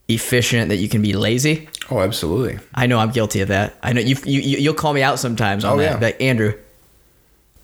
efficient 0.07 0.69
that 0.69 0.77
you 0.77 0.89
can 0.89 1.01
be 1.01 1.13
lazy. 1.13 1.67
oh 1.91 1.99
absolutely 1.99 2.57
I 2.73 2.87
know 2.87 2.97
I'm 2.99 3.11
guilty 3.11 3.41
of 3.41 3.49
that. 3.49 3.77
I 3.83 3.93
know 3.93 4.01
you 4.01 4.15
you 4.25 4.39
you- 4.41 4.57
you'll 4.59 4.73
call 4.73 4.93
me 4.93 5.03
out 5.03 5.19
sometimes 5.19 5.63
on 5.63 5.73
Oh, 5.73 5.77
that. 5.77 5.99
yeah. 5.99 6.05
Like 6.07 6.21
Andrew, 6.21 6.53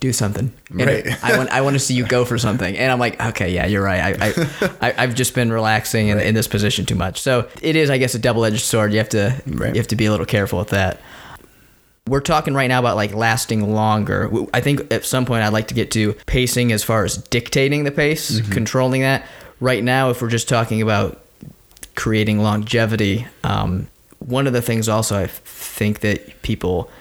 do 0.08 0.14
something. 0.14 0.52
Andrew, 0.72 0.86
Right. 0.86 1.24
I 1.24 1.38
want 1.38 1.50
I 1.50 1.62
want 1.62 1.74
to 1.76 1.80
see 1.80 1.94
you 1.96 2.06
go 2.06 2.26
for 2.26 2.38
something, 2.38 2.78
and 2.78 2.92
I'm 2.92 3.00
like, 3.00 3.20
okay, 3.30 3.54
yeah, 3.54 3.66
you're 3.66 3.84
right. 3.84 4.02
I, 4.22 4.28
I, 4.30 4.70
I 4.90 4.94
I've 5.04 5.16
just 5.16 5.34
been 5.36 5.52
relaxing 5.52 6.08
in, 6.10 6.20
in 6.20 6.34
this 6.36 6.48
position 6.48 6.86
too 6.86 6.96
much. 6.96 7.20
So 7.22 7.48
it 7.62 7.76
is, 7.76 7.90
I 7.90 7.98
guess, 7.98 8.14
a 8.16 8.20
double 8.20 8.46
edged 8.46 8.62
sword. 8.62 8.92
You 8.94 9.00
have 9.00 9.10
to 9.10 9.42
Right. 9.48 9.74
you 9.74 9.80
have 9.80 9.88
to 9.88 9.96
be 9.96 10.06
a 10.06 10.12
little 10.12 10.26
careful 10.26 10.60
with 10.60 10.70
that. 10.70 11.00
We're 12.08 12.22
talking 12.22 12.54
right 12.54 12.68
now 12.68 12.80
about 12.80 12.96
like 12.98 13.16
lasting 13.16 13.74
longer. 13.74 14.30
I 14.54 14.62
think 14.62 14.94
at 14.94 15.06
some 15.06 15.26
point 15.26 15.44
I'd 15.44 15.54
like 15.54 15.68
to 15.70 15.74
get 15.74 15.90
to 15.92 16.14
pacing 16.28 16.72
as 16.72 16.84
far 16.84 17.04
as 17.04 17.18
dictating 17.18 17.84
the 17.84 17.92
pace, 17.92 18.40
Mm-hmm. 18.40 18.52
controlling 18.52 19.02
that. 19.02 19.26
Right 19.60 19.84
now, 19.84 20.12
if 20.12 20.22
we're 20.22 20.30
just 20.30 20.48
talking 20.48 20.82
about 20.84 21.20
creating 21.96 22.40
longevity, 22.44 23.26
um, 23.44 23.88
one 24.20 24.46
of 24.48 24.54
the 24.54 24.62
things 24.62 24.88
also 24.88 25.18
I 25.24 25.28
think 25.28 26.02
that 26.02 26.42
people 26.44 26.92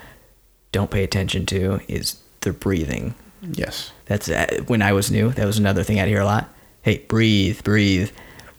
don't 0.72 0.90
pay 0.90 1.04
attention 1.04 1.44
to 1.46 1.80
is 1.86 2.16
their 2.44 2.52
breathing. 2.52 3.14
yes 3.52 3.92
That's 4.06 4.28
uh, 4.28 4.62
when 4.66 4.82
I 4.82 4.92
was 4.92 5.10
new. 5.10 5.30
That 5.30 5.46
was 5.46 5.58
another 5.58 5.82
thing 5.82 5.98
I'd 6.00 6.08
hear 6.08 6.20
a 6.20 6.24
lot. 6.24 6.48
Hey, 6.82 6.98
breathe, 6.98 7.62
breathe. 7.62 8.10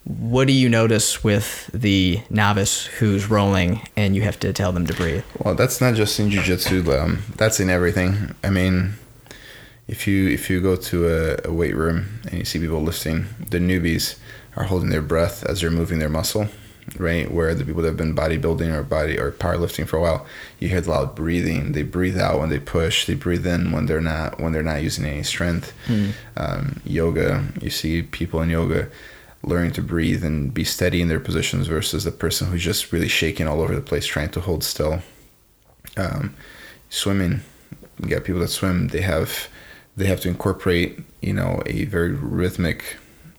What 0.04 0.46
do 0.46 0.52
you 0.52 0.68
notice 0.68 1.24
with 1.24 1.68
the 1.74 2.20
novice 2.30 2.86
who's 2.86 3.28
rolling 3.28 3.80
and 3.96 4.14
you 4.14 4.22
have 4.22 4.38
to 4.40 4.52
tell 4.52 4.70
them 4.70 4.86
to 4.86 4.94
breathe? 4.94 5.24
Well, 5.38 5.54
that's 5.56 5.80
not 5.80 5.94
just 5.94 6.20
in 6.20 6.30
jujitsu. 6.30 6.86
Um, 6.96 7.22
that's 7.36 7.58
in 7.58 7.68
everything. 7.70 8.34
I 8.44 8.50
mean, 8.50 8.94
if 9.88 10.06
you 10.06 10.28
if 10.28 10.48
you 10.50 10.60
go 10.60 10.76
to 10.76 11.08
a, 11.08 11.48
a 11.50 11.52
weight 11.52 11.74
room 11.74 12.20
and 12.28 12.34
you 12.38 12.44
see 12.44 12.58
people 12.60 12.80
lifting, 12.82 13.26
the 13.50 13.58
newbies 13.58 14.16
are 14.56 14.64
holding 14.64 14.90
their 14.90 15.02
breath 15.02 15.44
as 15.44 15.60
they're 15.60 15.70
moving 15.70 15.98
their 15.98 16.08
muscle, 16.08 16.48
right? 16.98 17.30
Where 17.30 17.54
the 17.54 17.64
people 17.64 17.82
that 17.82 17.88
have 17.88 17.96
been 17.96 18.14
bodybuilding 18.14 18.72
or 18.72 18.82
body 18.82 19.18
or 19.18 19.32
powerlifting 19.32 19.86
for 19.86 19.96
a 19.96 20.00
while, 20.00 20.26
you 20.58 20.68
hear 20.68 20.80
the 20.80 20.90
loud 20.90 21.14
breathing. 21.14 21.72
They 21.72 21.82
breathe 21.82 22.18
out 22.18 22.38
when 22.40 22.48
they 22.48 22.58
push. 22.60 23.06
They 23.06 23.14
breathe 23.14 23.46
in 23.46 23.72
when 23.72 23.86
they're 23.86 24.00
not 24.00 24.40
when 24.40 24.52
they're 24.52 24.62
not 24.62 24.82
using 24.82 25.04
any 25.04 25.22
strength. 25.22 25.72
Um, 26.36 26.80
yoga, 26.84 27.44
you 27.60 27.70
see 27.70 28.02
people 28.02 28.40
in 28.42 28.50
yoga 28.50 28.88
learning 29.42 29.72
to 29.72 29.82
breathe 29.82 30.24
and 30.24 30.52
be 30.52 30.64
steady 30.64 31.00
in 31.00 31.08
their 31.08 31.20
positions 31.20 31.68
versus 31.68 32.04
the 32.04 32.10
person 32.10 32.48
who's 32.50 32.64
just 32.64 32.92
really 32.92 33.08
shaking 33.08 33.46
all 33.46 33.60
over 33.60 33.74
the 33.74 33.80
place 33.80 34.06
trying 34.06 34.30
to 34.30 34.40
hold 34.40 34.64
still. 34.64 35.00
Um, 35.96 36.34
swimming, 36.90 37.40
you 38.02 38.08
got 38.08 38.24
people 38.24 38.40
that 38.40 38.48
swim. 38.48 38.88
They 38.88 39.02
have 39.02 39.48
they 39.96 40.06
have 40.06 40.20
to 40.20 40.28
incorporate 40.28 41.00
you 41.20 41.32
know 41.32 41.62
a 41.66 41.84
very 41.86 42.12
rhythmic 42.12 42.96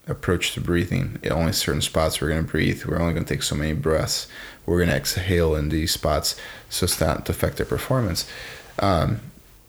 approach 0.07 0.53
to 0.53 0.61
breathing. 0.61 1.19
In 1.23 1.31
only 1.31 1.53
certain 1.53 1.81
spots 1.81 2.21
we're 2.21 2.29
going 2.29 2.45
to 2.45 2.51
breathe. 2.51 2.85
We're 2.85 2.99
only 2.99 3.13
going 3.13 3.25
to 3.25 3.33
take 3.33 3.43
so 3.43 3.55
many 3.55 3.73
breaths. 3.73 4.27
We're 4.65 4.77
going 4.77 4.89
to 4.89 4.95
exhale 4.95 5.55
in 5.55 5.69
these 5.69 5.91
spots 5.91 6.35
so 6.69 6.85
as 6.85 6.99
not 6.99 7.25
to 7.25 7.31
affect 7.31 7.57
their 7.57 7.65
performance. 7.65 8.29
Um, 8.79 9.19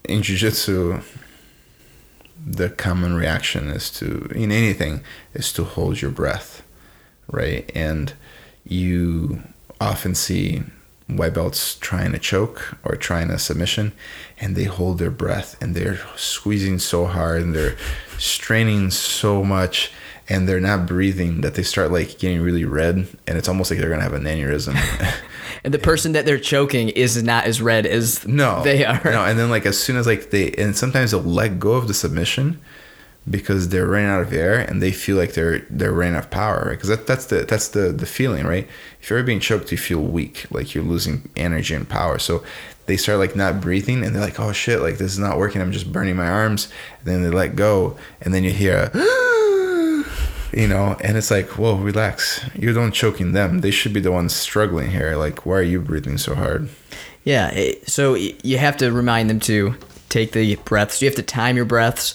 in 0.04 0.22
jiu-jitsu, 0.22 1.02
the 2.46 2.70
common 2.70 3.14
reaction 3.14 3.68
is 3.68 3.90
to 3.90 4.28
in 4.34 4.52
anything 4.52 5.02
is 5.34 5.52
to 5.54 5.64
hold 5.64 6.00
your 6.00 6.10
breath, 6.10 6.62
right? 7.30 7.70
And 7.74 8.12
you 8.64 9.42
often 9.80 10.14
see 10.14 10.62
white 11.08 11.34
belts 11.34 11.76
trying 11.76 12.12
to 12.12 12.18
choke 12.18 12.76
or 12.84 12.94
trying 12.94 13.30
a 13.30 13.38
submission 13.38 13.92
and 14.38 14.54
they 14.54 14.64
hold 14.64 14.98
their 14.98 15.10
breath 15.10 15.60
and 15.60 15.74
they're 15.74 16.00
squeezing 16.16 16.78
so 16.78 17.06
hard 17.06 17.42
and 17.42 17.54
they're 17.54 17.76
straining 18.18 18.90
so 18.90 19.42
much 19.42 19.90
and 20.28 20.48
they're 20.48 20.60
not 20.60 20.86
breathing 20.86 21.40
that 21.40 21.54
they 21.54 21.62
start 21.62 21.90
like 21.90 22.18
getting 22.18 22.42
really 22.42 22.64
red 22.64 23.06
and 23.26 23.38
it's 23.38 23.48
almost 23.48 23.70
like 23.70 23.80
they're 23.80 23.90
gonna 23.90 24.02
have 24.02 24.12
an 24.12 24.24
aneurysm. 24.24 24.76
And 25.64 25.74
the 25.74 25.78
person 25.78 26.12
that 26.12 26.24
they're 26.24 26.38
choking 26.38 26.88
is 26.90 27.20
not 27.20 27.44
as 27.44 27.60
red 27.60 27.84
as 27.84 28.24
no. 28.26 28.62
they 28.62 28.84
are. 28.84 29.02
no 29.04 29.24
and 29.24 29.38
then 29.38 29.50
like 29.50 29.66
as 29.66 29.78
soon 29.78 29.96
as 29.96 30.06
like 30.06 30.30
they 30.30 30.52
and 30.52 30.76
sometimes 30.76 31.10
they'll 31.10 31.20
let 31.20 31.58
go 31.58 31.72
of 31.72 31.88
the 31.88 31.94
submission 31.94 32.60
because 33.28 33.68
they're 33.68 33.86
running 33.86 34.08
out 34.08 34.22
of 34.22 34.32
air 34.32 34.60
and 34.60 34.80
they 34.80 34.92
feel 34.92 35.16
like 35.16 35.34
they're 35.34 35.60
they're 35.70 35.92
running 35.92 36.14
out 36.14 36.24
of 36.24 36.30
power 36.30 36.64
right? 36.66 36.70
Because 36.72 36.90
that, 36.90 37.06
that's 37.06 37.26
the 37.26 37.44
that's 37.44 37.68
the 37.68 37.90
the 37.92 38.06
feeling 38.06 38.46
right? 38.46 38.68
If 39.00 39.10
you're 39.10 39.22
being 39.24 39.40
choked 39.40 39.72
you 39.72 39.78
feel 39.78 40.00
weak 40.00 40.46
like 40.50 40.74
you're 40.74 40.84
losing 40.84 41.28
energy 41.34 41.74
and 41.74 41.88
power. 41.88 42.18
So 42.18 42.44
they 42.86 42.96
start 42.96 43.18
like 43.18 43.34
not 43.34 43.60
breathing 43.60 44.04
and 44.04 44.14
they're 44.14 44.22
like 44.22 44.38
oh 44.38 44.52
shit 44.52 44.80
like 44.80 44.98
this 44.98 45.12
is 45.12 45.18
not 45.18 45.38
working. 45.38 45.60
I'm 45.60 45.72
just 45.72 45.92
burning 45.92 46.16
my 46.16 46.28
arms. 46.28 46.68
And 47.00 47.08
then 47.08 47.22
they 47.22 47.30
let 47.30 47.56
go 47.56 47.98
and 48.20 48.32
then 48.32 48.44
you 48.44 48.52
hear 48.52 48.90
a, 48.94 48.98
you 50.52 50.66
know 50.66 50.96
and 51.02 51.16
it's 51.16 51.30
like 51.30 51.46
whoa 51.58 51.74
relax 51.76 52.44
you're 52.54 52.72
the 52.72 52.80
one 52.80 52.92
choking 52.92 53.32
them 53.32 53.60
they 53.60 53.70
should 53.70 53.92
be 53.92 54.00
the 54.00 54.12
ones 54.12 54.34
struggling 54.34 54.90
here 54.90 55.14
like 55.16 55.44
why 55.44 55.54
are 55.56 55.62
you 55.62 55.80
breathing 55.80 56.16
so 56.18 56.34
hard 56.34 56.68
Yeah. 57.24 57.48
it- 57.50 57.88
So 57.90 58.14
you 58.14 58.56
have 58.58 58.76
to 58.78 58.90
remind 58.90 59.28
them 59.28 59.40
to 59.40 59.74
take 60.08 60.32
the 60.32 60.56
breaths. 60.64 61.02
You 61.02 61.06
have 61.08 61.16
to 61.16 61.22
time 61.22 61.56
your 61.56 61.66
breaths. 61.66 62.14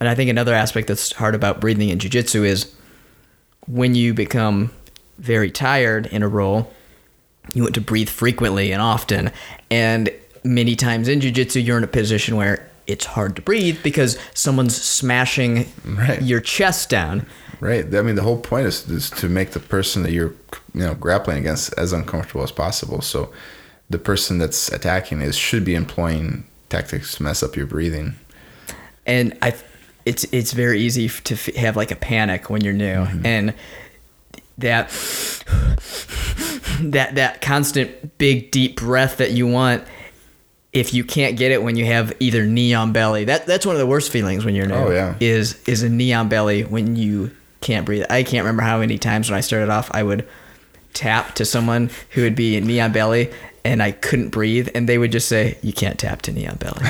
And 0.00 0.08
I 0.08 0.14
think 0.14 0.30
another 0.30 0.54
aspect 0.54 0.86
that's 0.88 1.12
hard 1.12 1.34
about 1.34 1.60
breathing 1.60 1.90
in 1.90 1.98
jiu-jitsu 1.98 2.44
is 2.44 2.72
when 3.66 3.94
you 3.94 4.14
become 4.14 4.70
very 5.18 5.50
tired 5.50 6.06
in 6.06 6.22
a 6.22 6.28
roll, 6.28 6.72
you 7.52 7.62
want 7.62 7.74
to 7.74 7.80
breathe 7.82 8.08
frequently 8.08 8.72
and 8.72 8.80
often. 8.80 9.30
And 9.70 10.08
many 10.44 10.76
times 10.76 11.08
in 11.08 11.20
jiu-jitsu, 11.20 11.60
you're 11.60 11.76
in 11.76 11.84
a 11.84 11.88
position 11.88 12.36
where 12.36 12.66
it's 12.86 13.04
hard 13.06 13.36
to 13.36 13.42
breathe 13.42 13.78
because 13.82 14.18
someone's 14.34 14.80
smashing 14.80 15.70
Right. 15.84 16.22
your 16.22 16.40
chest 16.40 16.88
down. 16.90 17.26
Right. 17.60 17.92
I 17.94 18.02
mean, 18.02 18.16
the 18.16 18.22
whole 18.22 18.38
point 18.38 18.66
is, 18.66 18.88
is 18.90 19.10
to 19.10 19.28
make 19.28 19.52
the 19.52 19.60
person 19.60 20.02
that 20.02 20.12
you're, 20.12 20.34
you 20.74 20.80
know, 20.80 20.94
grappling 20.94 21.38
against 21.38 21.72
as 21.78 21.92
uncomfortable 21.92 22.42
as 22.42 22.52
possible. 22.52 23.00
So, 23.00 23.32
the 23.88 23.98
person 23.98 24.38
that's 24.38 24.68
attacking 24.72 25.20
is 25.22 25.36
should 25.36 25.64
be 25.64 25.74
employing 25.74 26.44
tactics 26.68 27.14
to 27.16 27.22
mess 27.22 27.42
up 27.42 27.54
your 27.56 27.66
breathing. 27.66 28.16
and 29.06 29.36
I, 29.40 29.54
it's 30.04 30.24
it's 30.32 30.52
very 30.52 30.80
easy 30.80 31.08
to 31.08 31.34
f- 31.34 31.54
have 31.54 31.76
like 31.76 31.90
a 31.92 31.96
panic 31.96 32.50
when 32.50 32.62
you're 32.62 32.72
new, 32.74 32.94
mm-hmm. 33.06 33.24
and 33.26 33.54
that 34.58 34.90
that 36.80 37.14
that 37.14 37.40
constant 37.40 38.18
big 38.18 38.50
deep 38.50 38.76
breath 38.76 39.16
that 39.18 39.32
you 39.32 39.46
want. 39.46 39.84
If 40.72 40.92
you 40.92 41.04
can't 41.04 41.38
get 41.38 41.52
it 41.52 41.62
when 41.62 41.76
you 41.76 41.86
have 41.86 42.12
either 42.20 42.44
knee 42.44 42.74
on 42.74 42.92
belly, 42.92 43.24
that 43.24 43.46
that's 43.46 43.64
one 43.64 43.74
of 43.74 43.80
the 43.80 43.86
worst 43.86 44.12
feelings 44.12 44.44
when 44.44 44.54
you're 44.54 44.66
new. 44.66 44.74
Oh, 44.74 44.90
yeah. 44.90 45.14
is 45.20 45.58
is 45.66 45.82
a 45.82 45.88
knee 45.88 46.12
on 46.12 46.28
belly 46.28 46.64
when 46.64 46.96
you 46.96 47.30
can't 47.60 47.86
breathe. 47.86 48.04
I 48.10 48.22
can't 48.22 48.44
remember 48.44 48.62
how 48.62 48.78
many 48.78 48.98
times 48.98 49.30
when 49.30 49.38
I 49.38 49.40
started 49.40 49.70
off 49.70 49.90
I 49.92 50.02
would 50.02 50.26
tap 50.92 51.34
to 51.34 51.44
someone 51.44 51.90
who 52.10 52.22
would 52.22 52.36
be 52.36 52.60
knee 52.60 52.80
on 52.80 52.92
belly 52.92 53.30
and 53.64 53.82
I 53.82 53.90
couldn't 53.90 54.30
breathe 54.30 54.68
and 54.74 54.88
they 54.88 54.98
would 54.98 55.12
just 55.12 55.28
say 55.28 55.58
you 55.62 55.72
can't 55.72 55.98
tap 55.98 56.22
to 56.22 56.32
knee 56.32 56.46
on 56.46 56.56
belly. 56.56 56.86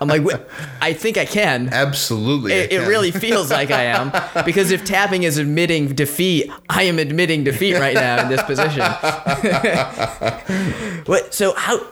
I'm 0.00 0.08
like 0.08 0.22
I 0.82 0.92
think 0.92 1.16
I 1.16 1.24
can. 1.24 1.68
Absolutely. 1.72 2.52
It, 2.52 2.72
it 2.72 2.88
really 2.88 3.10
feels 3.10 3.50
like 3.50 3.70
I 3.70 3.84
am 3.84 4.12
because 4.44 4.72
if 4.72 4.84
tapping 4.84 5.22
is 5.22 5.38
admitting 5.38 5.94
defeat, 5.94 6.50
I 6.68 6.84
am 6.84 6.98
admitting 6.98 7.44
defeat 7.44 7.74
right 7.74 7.94
now 7.94 8.22
in 8.22 8.28
this 8.28 8.42
position. 8.42 8.80
what? 11.06 11.32
So 11.32 11.54
how? 11.54 11.86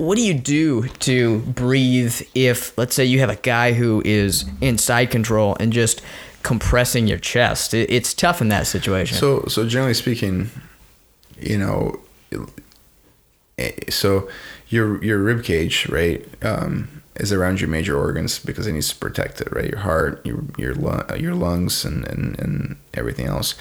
What 0.00 0.16
do 0.16 0.22
you 0.22 0.32
do 0.32 0.88
to 1.00 1.40
breathe 1.40 2.22
if, 2.34 2.76
let's 2.78 2.94
say, 2.94 3.04
you 3.04 3.20
have 3.20 3.28
a 3.28 3.36
guy 3.36 3.74
who 3.74 4.00
is 4.02 4.46
inside 4.62 5.10
control 5.10 5.58
and 5.60 5.74
just 5.74 6.00
compressing 6.42 7.06
your 7.06 7.18
chest? 7.18 7.74
It, 7.74 7.90
it's 7.90 8.14
tough 8.14 8.40
in 8.40 8.48
that 8.48 8.66
situation. 8.66 9.18
So, 9.18 9.44
so 9.46 9.68
generally 9.68 9.92
speaking, 9.92 10.50
you 11.38 11.58
know, 11.58 12.00
eh, 13.58 13.72
so 13.90 14.26
your 14.68 15.04
your 15.04 15.18
rib 15.18 15.44
cage, 15.44 15.86
right, 15.90 16.26
um, 16.42 17.02
is 17.16 17.30
around 17.30 17.60
your 17.60 17.68
major 17.68 17.98
organs 17.98 18.38
because 18.38 18.66
it 18.66 18.72
needs 18.72 18.88
to 18.88 18.96
protect 18.96 19.42
it, 19.42 19.52
right? 19.52 19.68
Your 19.68 19.80
heart, 19.80 20.24
your 20.24 20.42
your 20.56 20.74
your 21.18 21.34
lungs, 21.34 21.84
and, 21.84 22.06
and 22.08 22.38
and 22.38 22.76
everything 22.94 23.26
else. 23.26 23.54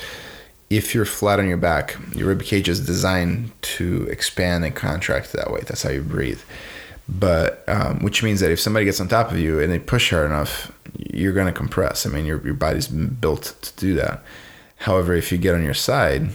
If 0.69 0.93
you're 0.93 1.05
flat 1.05 1.39
on 1.39 1.47
your 1.47 1.57
back, 1.57 1.97
your 2.13 2.27
rib 2.27 2.43
cage 2.43 2.69
is 2.69 2.85
designed 2.85 3.51
to 3.61 4.03
expand 4.11 4.63
and 4.65 4.75
contract 4.75 5.33
that 5.33 5.51
way. 5.51 5.61
That's 5.61 5.81
how 5.81 5.89
you 5.89 6.01
breathe. 6.01 6.41
But 7.07 7.63
um, 7.67 8.03
which 8.03 8.21
means 8.21 8.39
that 8.41 8.51
if 8.51 8.59
somebody 8.59 8.85
gets 8.85 9.01
on 9.01 9.07
top 9.07 9.31
of 9.31 9.39
you 9.39 9.59
and 9.59 9.71
they 9.71 9.79
push 9.79 10.11
hard 10.11 10.27
enough, 10.27 10.71
you're 10.95 11.33
going 11.33 11.47
to 11.47 11.53
compress. 11.53 12.05
I 12.05 12.09
mean, 12.09 12.25
your 12.25 12.43
your 12.45 12.53
body's 12.53 12.87
built 12.87 13.55
to 13.61 13.75
do 13.77 13.95
that. 13.95 14.23
However, 14.77 15.13
if 15.13 15.31
you 15.31 15.37
get 15.37 15.55
on 15.55 15.63
your 15.63 15.73
side, 15.73 16.29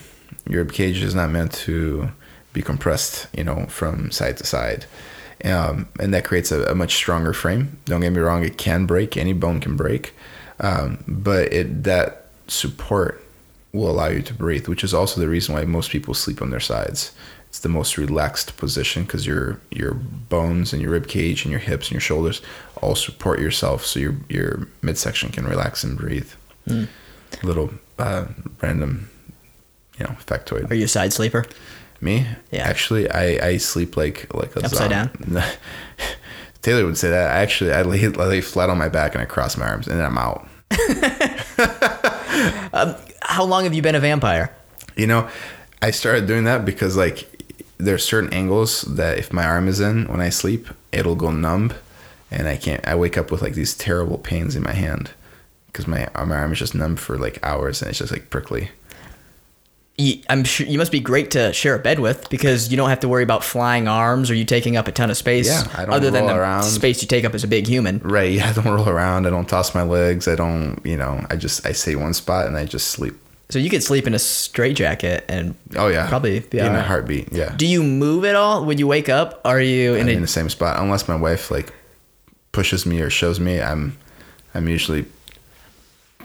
your 0.49 0.65
rib 0.65 0.73
cage 0.73 1.03
is 1.03 1.15
not 1.15 1.31
meant 1.31 1.53
to 1.53 2.11
be 2.53 2.61
compressed, 2.61 3.29
you 3.37 3.45
know, 3.45 3.67
from 3.67 4.11
side 4.11 4.37
to 4.39 4.47
side. 4.47 4.87
Um, 5.45 5.89
and 6.01 6.13
that 6.15 6.25
creates 6.25 6.51
a, 6.51 6.65
a 6.65 6.75
much 6.75 6.95
stronger 6.95 7.33
frame. 7.33 7.79
Don't 7.85 8.01
get 8.01 8.11
me 8.11 8.21
wrong; 8.21 8.45
it 8.45 8.59
can 8.59 8.87
break. 8.87 9.17
Any 9.17 9.33
bone 9.33 9.61
can 9.61 9.77
break, 9.77 10.15
um, 10.59 11.05
but 11.07 11.53
it 11.53 11.85
that 11.85 12.27
support 12.49 13.24
will 13.75 13.91
allow 13.91 14.07
you 14.07 14.23
to 14.23 14.33
breathe, 14.33 14.69
which 14.69 14.85
is 14.85 14.95
also 14.95 15.21
the 15.21 15.29
reason 15.29 15.55
why 15.55 15.65
most 15.65 15.91
people 15.91 16.15
sleep 16.15 16.41
on 16.41 16.51
their 16.51 16.61
sides. 16.61 17.13
It's 17.49 17.59
the 17.59 17.69
most 17.69 17.99
relaxed 17.99 18.57
position 18.57 19.03
because 19.03 19.27
your 19.27 19.61
your 19.71 19.95
bones 19.95 20.73
and 20.73 20.81
your 20.81 20.93
rib 20.93 21.07
cage 21.07 21.45
and 21.45 21.51
your 21.51 21.61
hips 21.61 21.89
and 21.89 21.93
your 21.93 22.01
shoulders 22.01 22.41
all 22.81 22.95
support 22.95 23.41
yourself, 23.41 23.85
so 23.85 24.01
your 24.01 24.17
your 24.29 24.69
midsection 24.83 25.31
can 25.31 25.45
relax 25.47 25.85
and 25.85 25.99
breathe. 25.99 26.31
Little 27.43 27.75
uh, 27.99 28.27
random, 28.63 29.11
you 29.99 30.05
know, 30.05 30.17
factoid. 30.27 30.71
Are 30.71 30.75
you 30.75 30.87
a 30.87 30.89
side 30.89 31.13
sleeper? 31.13 31.45
Me? 32.01 32.27
Yeah. 32.51 32.67
Actually, 32.67 33.11
I, 33.11 33.47
I 33.47 33.57
sleep 33.59 33.97
like 33.97 34.33
like 34.35 34.57
a 34.57 34.65
Upside 34.65 34.91
zombie. 34.91 35.41
Taylor 36.63 36.87
would 36.87 36.99
say 36.99 37.11
that. 37.11 37.31
I 37.31 37.41
actually 37.41 37.73
I 37.73 37.83
lay, 37.83 38.05
I 38.05 38.09
lay 38.09 38.41
flat 38.41 38.71
on 38.71 38.79
my 38.79 38.89
back 38.89 39.15
and 39.15 39.23
I 39.23 39.27
cross 39.27 39.57
my 39.57 39.67
arms 39.67 39.87
and 39.87 39.99
then 39.99 40.07
I'm 40.07 40.19
out. 40.19 40.49
How 43.25 43.45
long 43.45 43.65
have 43.65 43.75
you 43.75 43.83
been 43.83 43.95
a 43.95 44.01
vampire? 44.01 44.55
You 44.97 45.07
know, 45.07 45.29
I 45.83 45.91
started 45.91 46.27
doing 46.27 46.45
that 46.45 46.65
because 46.65 46.97
like 46.97 47.29
there's 47.79 48.05
certain 48.05 48.33
angles 48.33 48.83
that 48.83 49.19
if 49.19 49.33
my 49.33 49.45
arm 49.45 49.67
is 49.67 49.81
in 49.81 50.07
when 50.07 50.21
I 50.21 50.29
sleep, 50.29 50.69
it'll 50.93 51.17
go 51.17 51.31
numb, 51.31 51.73
and 52.31 52.47
I 52.47 52.57
can't. 52.57 52.87
I 52.87 52.95
wake 52.95 53.19
up 53.19 53.31
with 53.31 53.43
like 53.43 53.55
these 53.55 53.75
terrible 53.75 54.19
pains 54.19 54.55
in 54.55 54.63
my 54.63 54.73
hand 54.73 55.11
because 55.67 55.87
my 55.87 56.09
my 56.15 56.37
arm 56.37 56.53
is 56.53 56.59
just 56.59 56.75
numb 56.75 56.97
for 56.97 57.19
like 57.19 57.39
hours 57.43 57.83
and 57.83 57.91
it's 57.91 57.99
just 57.99 58.13
like 58.13 58.31
prickly. 58.31 58.71
You, 59.97 60.21
I'm 60.29 60.43
sure 60.43 60.67
you 60.67 60.77
must 60.77 60.91
be 60.91 60.99
great 60.99 61.31
to 61.33 61.53
share 61.53 61.77
a 61.77 61.79
bed 61.79 62.01
with 62.01 62.29
because 62.29 62.69
you 62.69 62.77
don't 62.77 62.89
have 62.89 62.99
to 63.01 63.09
worry 63.09 63.23
about 63.23 63.45
flying 63.45 63.87
arms 63.87 64.29
or 64.29 64.35
you 64.35 64.45
taking 64.45 64.77
up 64.77 64.89
a 64.89 64.93
ton 64.93 65.09
of 65.09 65.17
space. 65.17 65.47
Yeah, 65.47 65.63
I 65.77 65.85
don't 65.85 65.95
other 65.95 66.11
than 66.11 66.27
the 66.27 66.35
around. 66.35 66.65
space 66.65 67.01
you 67.01 67.07
take 67.07 67.25
up 67.25 67.33
as 67.33 67.45
a 67.45 67.47
big 67.49 67.67
human. 67.69 68.01
Right? 68.01 68.33
Yeah, 68.35 68.51
I 68.51 68.53
don't 68.55 68.65
roll 68.67 68.89
around. 68.89 69.25
I 69.27 69.31
don't 69.31 69.49
toss 69.49 69.73
my 69.75 69.83
legs. 69.85 70.27
I 70.27 70.35
don't. 70.35 70.81
You 70.85 70.97
know, 70.97 71.25
I 71.31 71.37
just 71.37 71.65
I 71.65 71.71
stay 71.73 71.95
one 71.95 72.13
spot 72.13 72.47
and 72.47 72.57
I 72.57 72.65
just 72.65 72.89
sleep. 72.89 73.15
So 73.51 73.61
you 73.61 73.71
could 73.71 73.85
sleep 73.85 74.07
in 74.09 74.15
a 74.15 74.19
straitjacket 74.19 75.27
and 75.29 75.55
Oh 75.77 75.87
yeah, 75.89 76.09
Probably 76.09 76.41
be 76.41 76.59
in 76.59 76.75
a 76.75 76.83
heartbeat. 76.83 77.33
Yeah. 77.33 77.55
do 77.57 77.67
you 77.67 77.83
move 77.85 78.25
at 78.25 78.35
all 78.35 78.65
when 78.65 78.79
you 78.79 78.89
wake 78.89 79.09
up? 79.09 79.41
Are 79.45 79.61
you 79.61 79.95
in 79.95 80.09
a 80.09 80.13
in 80.13 80.23
the 80.23 80.27
same 80.27 80.49
spot 80.49 80.81
unless 80.81 81.07
my 81.07 81.15
wife 81.15 81.53
like 81.53 81.73
pushes 82.51 82.85
me 82.87 83.01
or 83.01 83.11
shows 83.11 83.39
me, 83.39 83.61
I'm 83.61 83.97
I'm 84.55 84.67
usually 84.69 85.05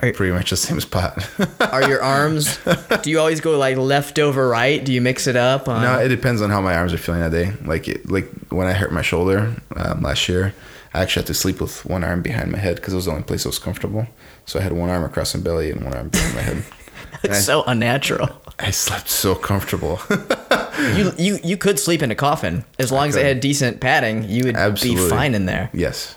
Are- 0.01 0.13
pretty 0.13 0.31
much 0.33 0.49
the 0.49 0.57
same 0.57 0.79
spot. 0.79 1.27
Are 1.73 1.87
your 1.87 2.01
arms? 2.01 2.57
do 3.03 3.09
you 3.09 3.19
always 3.19 3.41
go 3.41 3.57
like 3.57 3.77
left 3.77 4.19
over 4.19 4.47
right? 4.47 4.83
Do 4.83 4.93
you 4.93 5.01
mix 5.01 5.27
it 5.27 5.35
up? 5.35 5.67
On, 5.67 5.81
no, 5.81 5.99
it 5.99 6.07
depends 6.09 6.41
on 6.41 6.49
how 6.49 6.61
my 6.61 6.75
arms 6.75 6.93
are 6.93 6.97
feeling 6.97 7.21
that 7.21 7.31
day. 7.31 7.51
Like 7.65 7.87
it, 7.87 8.09
like 8.09 8.29
when 8.49 8.67
I 8.67 8.73
hurt 8.73 8.91
my 8.91 9.01
shoulder 9.01 9.55
um, 9.75 10.01
last 10.01 10.27
year, 10.29 10.53
I 10.93 11.01
actually 11.01 11.21
had 11.21 11.27
to 11.27 11.33
sleep 11.33 11.61
with 11.61 11.85
one 11.85 12.03
arm 12.03 12.21
behind 12.21 12.51
my 12.51 12.57
head 12.57 12.75
because 12.77 12.93
it 12.93 12.95
was 12.95 13.05
the 13.05 13.11
only 13.11 13.23
place 13.23 13.43
that 13.43 13.49
was 13.49 13.59
comfortable. 13.59 14.07
So 14.45 14.59
I 14.59 14.63
had 14.63 14.73
one 14.73 14.89
arm 14.89 15.03
across 15.03 15.35
my 15.35 15.41
belly 15.41 15.69
and 15.71 15.83
one 15.83 15.93
arm 15.93 16.09
behind 16.09 16.35
my 16.35 16.41
head. 16.41 16.63
it's 17.23 17.45
so 17.45 17.63
unnatural. 17.67 18.29
I 18.59 18.71
slept 18.71 19.09
so 19.09 19.35
comfortable. 19.35 19.99
You 20.79 21.11
you 21.17 21.39
you 21.43 21.57
could 21.57 21.77
sleep 21.77 22.01
in 22.01 22.09
a 22.09 22.15
coffin 22.15 22.63
as 22.79 22.89
long 22.89 23.09
as 23.09 23.17
it 23.17 23.25
had 23.25 23.41
decent 23.41 23.81
padding. 23.81 24.23
You 24.29 24.45
would 24.45 24.55
Absolutely. 24.55 25.03
be 25.03 25.09
fine 25.09 25.35
in 25.35 25.45
there. 25.45 25.69
yes. 25.73 26.15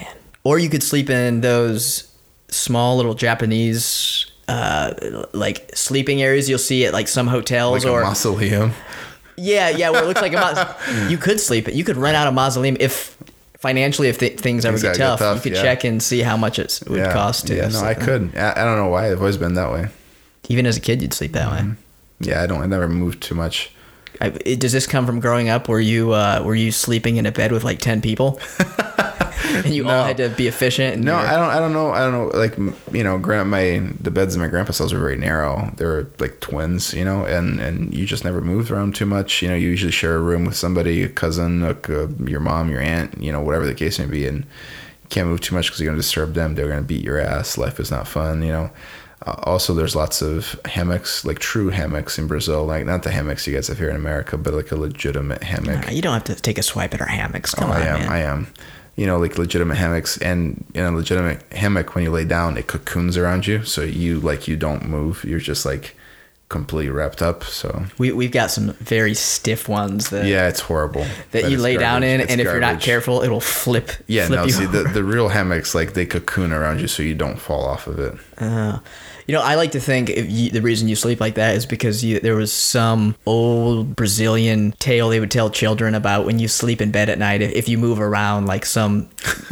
Man, 0.00 0.14
Or 0.44 0.58
you 0.58 0.70
could 0.70 0.82
sleep 0.82 1.10
in 1.10 1.42
those 1.42 2.08
small 2.52 2.96
little 2.96 3.14
Japanese 3.14 4.26
uh, 4.48 4.92
like 5.32 5.70
sleeping 5.74 6.20
areas 6.22 6.48
you'll 6.48 6.58
see 6.58 6.84
at 6.84 6.92
like 6.92 7.08
some 7.08 7.26
hotels 7.26 7.84
Like 7.84 7.92
or 7.92 8.02
a 8.02 8.04
mausoleum. 8.04 8.72
yeah 9.36 9.68
yeah 9.70 9.90
where 9.90 10.02
it 10.02 10.06
looks 10.06 10.20
like 10.20 10.32
a 10.34 10.36
mausoleum. 10.40 11.10
you 11.10 11.16
could 11.18 11.40
sleep 11.40 11.68
it. 11.68 11.74
You 11.74 11.84
could 11.84 11.96
rent 11.96 12.16
out 12.16 12.26
a 12.26 12.32
mausoleum 12.32 12.76
if 12.80 13.16
financially 13.58 14.08
if 14.08 14.18
th- 14.18 14.38
things 14.40 14.64
ever 14.64 14.76
Things 14.76 14.98
get 14.98 15.02
tough, 15.02 15.20
tough, 15.20 15.36
you 15.36 15.42
could 15.42 15.56
yeah. 15.56 15.62
check 15.62 15.84
and 15.84 16.02
see 16.02 16.20
how 16.20 16.36
much 16.36 16.58
it 16.58 16.82
would 16.88 17.04
cost 17.12 17.46
to 17.46 17.56
Yeah, 17.56 17.68
no, 17.68 17.80
I 17.80 17.94
could. 17.94 18.36
I, 18.36 18.50
I 18.52 18.64
don't 18.64 18.76
know 18.76 18.88
why. 18.88 19.10
I've 19.10 19.20
always 19.20 19.36
been 19.36 19.54
that 19.54 19.70
way. 19.72 19.88
Even 20.48 20.66
as 20.66 20.76
a 20.76 20.80
kid, 20.80 21.00
you'd 21.00 21.14
sleep 21.14 21.32
that 21.32 21.50
way. 21.50 21.72
Yeah, 22.18 22.42
I 22.42 22.46
don't. 22.48 22.60
I 22.60 22.66
never 22.66 22.88
moved 22.88 23.22
too 23.22 23.36
much. 23.36 23.70
I, 24.20 24.26
it, 24.44 24.60
does 24.60 24.72
this 24.72 24.86
come 24.86 25.06
from 25.06 25.20
growing 25.20 25.48
up? 25.48 25.68
Were 25.68 25.80
you 25.80 26.12
uh, 26.12 26.42
were 26.44 26.54
you 26.54 26.70
sleeping 26.70 27.16
in 27.16 27.26
a 27.26 27.32
bed 27.32 27.52
with 27.52 27.64
like 27.64 27.78
ten 27.78 28.00
people, 28.00 28.40
and 29.44 29.66
you 29.66 29.88
all 29.88 30.04
had 30.04 30.18
to 30.18 30.28
be 30.30 30.46
efficient? 30.46 30.94
And 30.96 31.04
No, 31.04 31.16
I 31.16 31.36
don't. 31.36 31.50
I 31.50 31.58
don't 31.58 31.72
know. 31.72 31.90
I 31.90 32.00
don't 32.00 32.12
know. 32.12 32.38
Like 32.38 32.56
you 32.94 33.02
know, 33.02 33.18
grand 33.18 33.50
my 33.50 33.82
the 34.00 34.10
beds 34.10 34.34
in 34.34 34.40
my 34.40 34.48
grandpa's 34.48 34.78
house 34.78 34.92
were 34.92 34.98
very 35.00 35.16
narrow. 35.16 35.72
They 35.76 35.84
were 35.84 36.10
like 36.18 36.40
twins, 36.40 36.92
you 36.94 37.04
know, 37.04 37.24
and 37.24 37.58
and 37.60 37.92
you 37.94 38.06
just 38.06 38.24
never 38.24 38.40
moved 38.40 38.70
around 38.70 38.94
too 38.94 39.06
much. 39.06 39.42
You 39.42 39.48
know, 39.48 39.54
you 39.54 39.68
usually 39.68 39.92
share 39.92 40.16
a 40.16 40.20
room 40.20 40.44
with 40.44 40.56
somebody, 40.56 41.02
a 41.02 41.08
cousin, 41.08 41.62
like, 41.62 41.88
uh, 41.88 42.08
your 42.24 42.40
mom, 42.40 42.70
your 42.70 42.80
aunt, 42.80 43.20
you 43.20 43.32
know, 43.32 43.40
whatever 43.40 43.66
the 43.66 43.74
case 43.74 43.98
may 43.98 44.06
be, 44.06 44.26
and 44.26 44.38
you 44.38 45.08
can't 45.08 45.28
move 45.28 45.40
too 45.40 45.54
much 45.54 45.66
because 45.66 45.80
you're 45.80 45.90
gonna 45.90 45.98
disturb 45.98 46.34
them. 46.34 46.54
They're 46.54 46.68
gonna 46.68 46.82
beat 46.82 47.04
your 47.04 47.18
ass. 47.18 47.56
Life 47.56 47.80
is 47.80 47.90
not 47.90 48.06
fun, 48.06 48.42
you 48.42 48.52
know. 48.52 48.70
Uh, 49.24 49.34
also, 49.44 49.74
there's 49.74 49.94
lots 49.94 50.20
of 50.22 50.58
hammocks, 50.64 51.24
like 51.24 51.38
true 51.38 51.68
hammocks 51.68 52.18
in 52.18 52.26
Brazil, 52.26 52.64
like 52.64 52.84
not 52.86 53.02
the 53.02 53.10
hammocks 53.10 53.46
you 53.46 53.54
guys 53.54 53.68
have 53.68 53.78
here 53.78 53.90
in 53.90 53.96
America, 53.96 54.36
but 54.36 54.52
like 54.54 54.72
a 54.72 54.76
legitimate 54.76 55.42
hammock. 55.42 55.86
Nah, 55.86 55.90
you 55.92 56.02
don't 56.02 56.14
have 56.14 56.24
to 56.24 56.34
take 56.34 56.58
a 56.58 56.62
swipe 56.62 56.92
at 56.94 57.00
our 57.00 57.06
hammocks. 57.06 57.54
Come 57.54 57.70
Oh, 57.70 57.74
on, 57.74 57.82
I 57.82 57.86
am. 57.86 58.00
man. 58.00 58.08
I 58.08 58.18
am. 58.18 58.46
You 58.96 59.06
know, 59.06 59.18
like 59.18 59.38
legitimate 59.38 59.76
hammocks, 59.76 60.18
and 60.18 60.64
in 60.74 60.84
a 60.84 60.90
legitimate 60.92 61.42
hammock, 61.52 61.94
when 61.94 62.04
you 62.04 62.10
lay 62.10 62.24
down, 62.26 62.58
it 62.58 62.66
cocoons 62.66 63.16
around 63.16 63.46
you, 63.46 63.64
so 63.64 63.80
you 63.82 64.20
like 64.20 64.48
you 64.48 64.56
don't 64.56 64.86
move. 64.86 65.24
You're 65.24 65.38
just 65.40 65.64
like 65.64 65.96
completely 66.50 66.90
wrapped 66.90 67.22
up. 67.22 67.42
So 67.44 67.86
we 67.96 68.12
we've 68.12 68.30
got 68.30 68.50
some 68.50 68.72
very 68.74 69.14
stiff 69.14 69.66
ones 69.66 70.10
that 70.10 70.26
yeah, 70.26 70.46
it's 70.48 70.60
horrible. 70.60 71.06
that 71.30 71.44
you 71.50 71.56
is 71.56 71.62
lay 71.62 71.78
down 71.78 72.02
in, 72.02 72.20
It's 72.20 72.30
and 72.30 72.38
if 72.40 72.44
you're 72.44 72.60
not 72.60 72.82
careful, 72.82 73.22
it'll 73.22 73.40
flip. 73.40 73.90
Yeah, 74.08 74.26
flip 74.26 74.40
no. 74.40 74.44
you 74.44 74.52
See, 74.52 74.66
the, 74.66 74.82
the 74.92 75.02
real 75.04 75.28
hammocks 75.28 75.74
like 75.74 75.94
they 75.94 76.04
cocoon 76.04 76.52
around 76.52 76.80
you, 76.82 76.86
so 76.86 77.02
you 77.02 77.14
don't 77.14 77.38
fall 77.38 77.64
off 77.64 77.86
of 77.86 77.98
it. 77.98 78.14
Uh, 78.36 78.80
you 79.26 79.34
know, 79.34 79.40
I 79.42 79.54
like 79.54 79.72
to 79.72 79.80
think 79.80 80.10
if 80.10 80.30
you, 80.30 80.50
the 80.50 80.62
reason 80.62 80.88
you 80.88 80.96
sleep 80.96 81.20
like 81.20 81.34
that 81.34 81.54
is 81.54 81.66
because 81.66 82.02
you, 82.04 82.20
there 82.20 82.34
was 82.36 82.52
some 82.52 83.14
old 83.26 83.94
Brazilian 83.96 84.72
tale 84.78 85.08
they 85.08 85.20
would 85.20 85.30
tell 85.30 85.50
children 85.50 85.94
about 85.94 86.26
when 86.26 86.38
you 86.38 86.48
sleep 86.48 86.80
in 86.80 86.90
bed 86.90 87.08
at 87.08 87.18
night. 87.18 87.42
If, 87.42 87.52
if 87.52 87.68
you 87.68 87.78
move 87.78 88.00
around, 88.00 88.46
like 88.46 88.64
some 88.64 89.08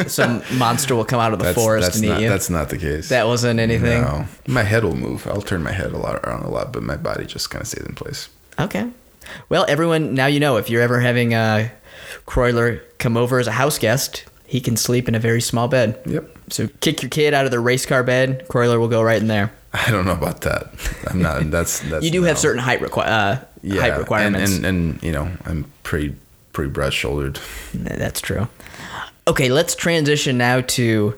some 0.07 0.43
monster 0.59 0.95
will 0.95 1.05
come 1.05 1.21
out 1.21 1.33
of 1.33 1.39
the 1.39 1.47
That's 1.47 1.55
forest 1.59 1.87
that's 1.87 1.97
and 1.97 2.05
eat 2.07 2.09
not 2.09 2.21
you. 2.21 2.29
that's 2.29 2.51
not 2.51 2.69
the 2.69 2.79
case. 2.79 3.09
that 3.11 3.27
wasn't 3.27 3.61
anything. 3.61 4.03
No, 4.03 4.27
my 4.47 4.63
head 4.63 4.85
will 4.85 4.97
move. 4.97 5.27
I'll 5.27 5.43
turn 5.43 5.63
my 5.63 5.73
head 5.73 5.93
a 5.93 5.99
lot 5.99 6.17
around 6.25 6.43
a 6.45 6.51
lot, 6.51 6.73
but 6.73 6.83
my 6.83 6.97
body 6.97 7.25
just 7.27 7.51
kind 7.51 7.63
of 7.63 7.69
stays 7.69 7.85
in 7.85 7.95
place. 7.95 8.29
Okay. 8.59 8.91
Well, 9.49 9.65
everyone, 9.69 10.15
now 10.15 10.27
you 10.27 10.41
know 10.41 10.57
if 10.57 10.69
you're 10.69 10.83
ever 10.83 11.01
having 11.01 11.35
uh, 11.35 11.69
Croyler 12.27 12.81
come 12.99 13.17
over 13.17 13.39
as 13.39 13.47
a 13.47 13.53
house 13.53 13.79
guest, 13.79 14.25
he 14.47 14.61
can 14.61 14.77
sleep 14.77 15.09
in 15.09 15.15
a 15.15 15.21
very 15.21 15.41
small 15.41 15.69
bed. 15.69 16.01
Yep. 16.07 16.37
So 16.49 16.69
kick 16.81 17.03
your 17.03 17.11
kid 17.11 17.33
out 17.35 17.45
of 17.45 17.51
the 17.53 17.61
race 17.61 17.87
car 17.87 18.03
bed, 18.03 18.47
Croyler 18.49 18.79
will 18.81 18.89
go 18.89 19.03
right 19.03 19.21
in 19.21 19.29
there. 19.29 19.53
I 19.73 19.91
don't 19.91 20.05
know 20.05 20.13
about 20.13 20.41
that. 20.43 20.69
I'm 21.07 21.23
not. 21.23 21.43
That's 21.51 21.81
that's. 21.81 22.05
You 22.05 22.11
do 22.11 22.23
have 22.25 22.39
certain 22.39 22.61
height, 22.61 22.81
requi- 22.81 23.07
uh, 23.07 23.37
height 23.79 23.99
requirements. 23.99 24.57
And, 24.57 24.67
and 24.67 24.93
and 24.95 25.03
you 25.03 25.13
know, 25.13 25.31
I'm 25.45 25.71
pretty 25.83 26.17
pretty 26.53 26.71
broad 26.71 26.93
shouldered. 26.93 27.39
That's 27.73 28.21
true. 28.21 28.49
Okay, 29.29 29.49
let's 29.49 29.75
transition 29.75 30.39
now 30.39 30.61
to 30.63 31.15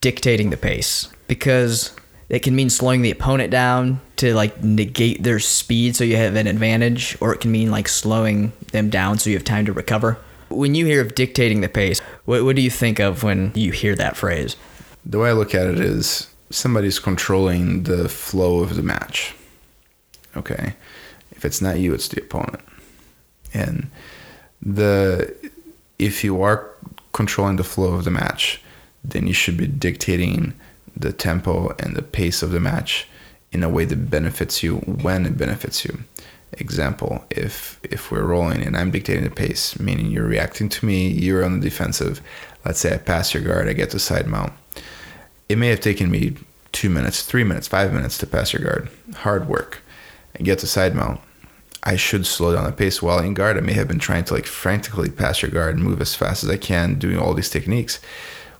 dictating 0.00 0.50
the 0.50 0.56
pace 0.56 1.08
because 1.28 1.94
it 2.28 2.40
can 2.40 2.56
mean 2.56 2.70
slowing 2.70 3.02
the 3.02 3.10
opponent 3.10 3.50
down 3.50 4.00
to 4.16 4.34
like 4.34 4.62
negate 4.64 5.22
their 5.22 5.38
speed 5.38 5.94
so 5.94 6.02
you 6.02 6.16
have 6.16 6.34
an 6.34 6.46
advantage, 6.46 7.16
or 7.20 7.32
it 7.32 7.40
can 7.40 7.52
mean 7.52 7.70
like 7.70 7.88
slowing 7.88 8.52
them 8.72 8.90
down 8.90 9.18
so 9.18 9.30
you 9.30 9.36
have 9.36 9.44
time 9.44 9.66
to 9.66 9.72
recover. 9.72 10.18
When 10.48 10.74
you 10.74 10.86
hear 10.86 11.00
of 11.00 11.14
dictating 11.14 11.60
the 11.60 11.68
pace, 11.68 12.00
what, 12.24 12.44
what 12.44 12.56
do 12.56 12.62
you 12.62 12.70
think 12.70 12.98
of 12.98 13.22
when 13.22 13.52
you 13.54 13.72
hear 13.72 13.94
that 13.94 14.16
phrase? 14.16 14.56
The 15.04 15.18
way 15.18 15.30
I 15.30 15.32
look 15.32 15.54
at 15.54 15.66
it 15.66 15.80
is 15.80 16.31
somebody's 16.52 16.98
controlling 16.98 17.84
the 17.84 18.08
flow 18.08 18.60
of 18.60 18.76
the 18.76 18.82
match. 18.82 19.34
Okay. 20.36 20.74
If 21.32 21.44
it's 21.44 21.60
not 21.60 21.78
you, 21.78 21.92
it's 21.94 22.08
the 22.08 22.20
opponent. 22.20 22.62
And 23.52 23.90
the 24.60 25.34
if 25.98 26.24
you 26.24 26.42
are 26.42 26.70
controlling 27.12 27.56
the 27.56 27.64
flow 27.64 27.94
of 27.94 28.04
the 28.04 28.10
match, 28.10 28.60
then 29.04 29.26
you 29.26 29.34
should 29.34 29.56
be 29.56 29.66
dictating 29.66 30.54
the 30.96 31.12
tempo 31.12 31.74
and 31.78 31.96
the 31.96 32.02
pace 32.02 32.42
of 32.42 32.52
the 32.52 32.60
match 32.60 33.08
in 33.50 33.62
a 33.62 33.68
way 33.68 33.84
that 33.84 34.10
benefits 34.10 34.62
you 34.62 34.76
when 34.76 35.26
it 35.26 35.36
benefits 35.36 35.84
you. 35.84 36.04
Example, 36.52 37.24
if 37.30 37.80
if 37.82 38.10
we're 38.10 38.24
rolling 38.24 38.62
and 38.62 38.76
I'm 38.76 38.90
dictating 38.90 39.24
the 39.24 39.30
pace, 39.30 39.78
meaning 39.78 40.10
you're 40.10 40.26
reacting 40.26 40.68
to 40.68 40.86
me, 40.86 41.08
you're 41.08 41.44
on 41.44 41.60
the 41.60 41.68
defensive. 41.68 42.20
Let's 42.64 42.80
say 42.80 42.94
I 42.94 42.98
pass 42.98 43.32
your 43.34 43.42
guard, 43.42 43.68
I 43.68 43.72
get 43.72 43.90
to 43.90 43.98
side 43.98 44.26
mount. 44.26 44.52
It 45.52 45.58
may 45.58 45.68
have 45.68 45.80
taken 45.80 46.10
me 46.10 46.36
two 46.72 46.88
minutes, 46.88 47.20
three 47.20 47.44
minutes, 47.44 47.68
five 47.68 47.92
minutes 47.92 48.16
to 48.16 48.26
pass 48.26 48.54
your 48.54 48.62
guard. 48.62 48.88
Hard 49.16 49.48
work. 49.50 49.82
And 50.34 50.46
get 50.46 50.60
to 50.60 50.66
side 50.66 50.94
mount. 50.94 51.20
I 51.82 51.96
should 51.96 52.24
slow 52.24 52.54
down 52.54 52.64
the 52.64 52.72
pace 52.72 53.02
while 53.02 53.18
in 53.18 53.34
guard. 53.34 53.58
I 53.58 53.60
may 53.60 53.74
have 53.74 53.86
been 53.86 53.98
trying 53.98 54.24
to 54.24 54.34
like 54.34 54.46
frantically 54.46 55.10
pass 55.10 55.42
your 55.42 55.50
guard 55.50 55.74
and 55.74 55.84
move 55.84 56.00
as 56.00 56.14
fast 56.14 56.42
as 56.42 56.48
I 56.48 56.56
can, 56.56 56.94
doing 56.94 57.18
all 57.18 57.34
these 57.34 57.50
techniques. 57.50 58.00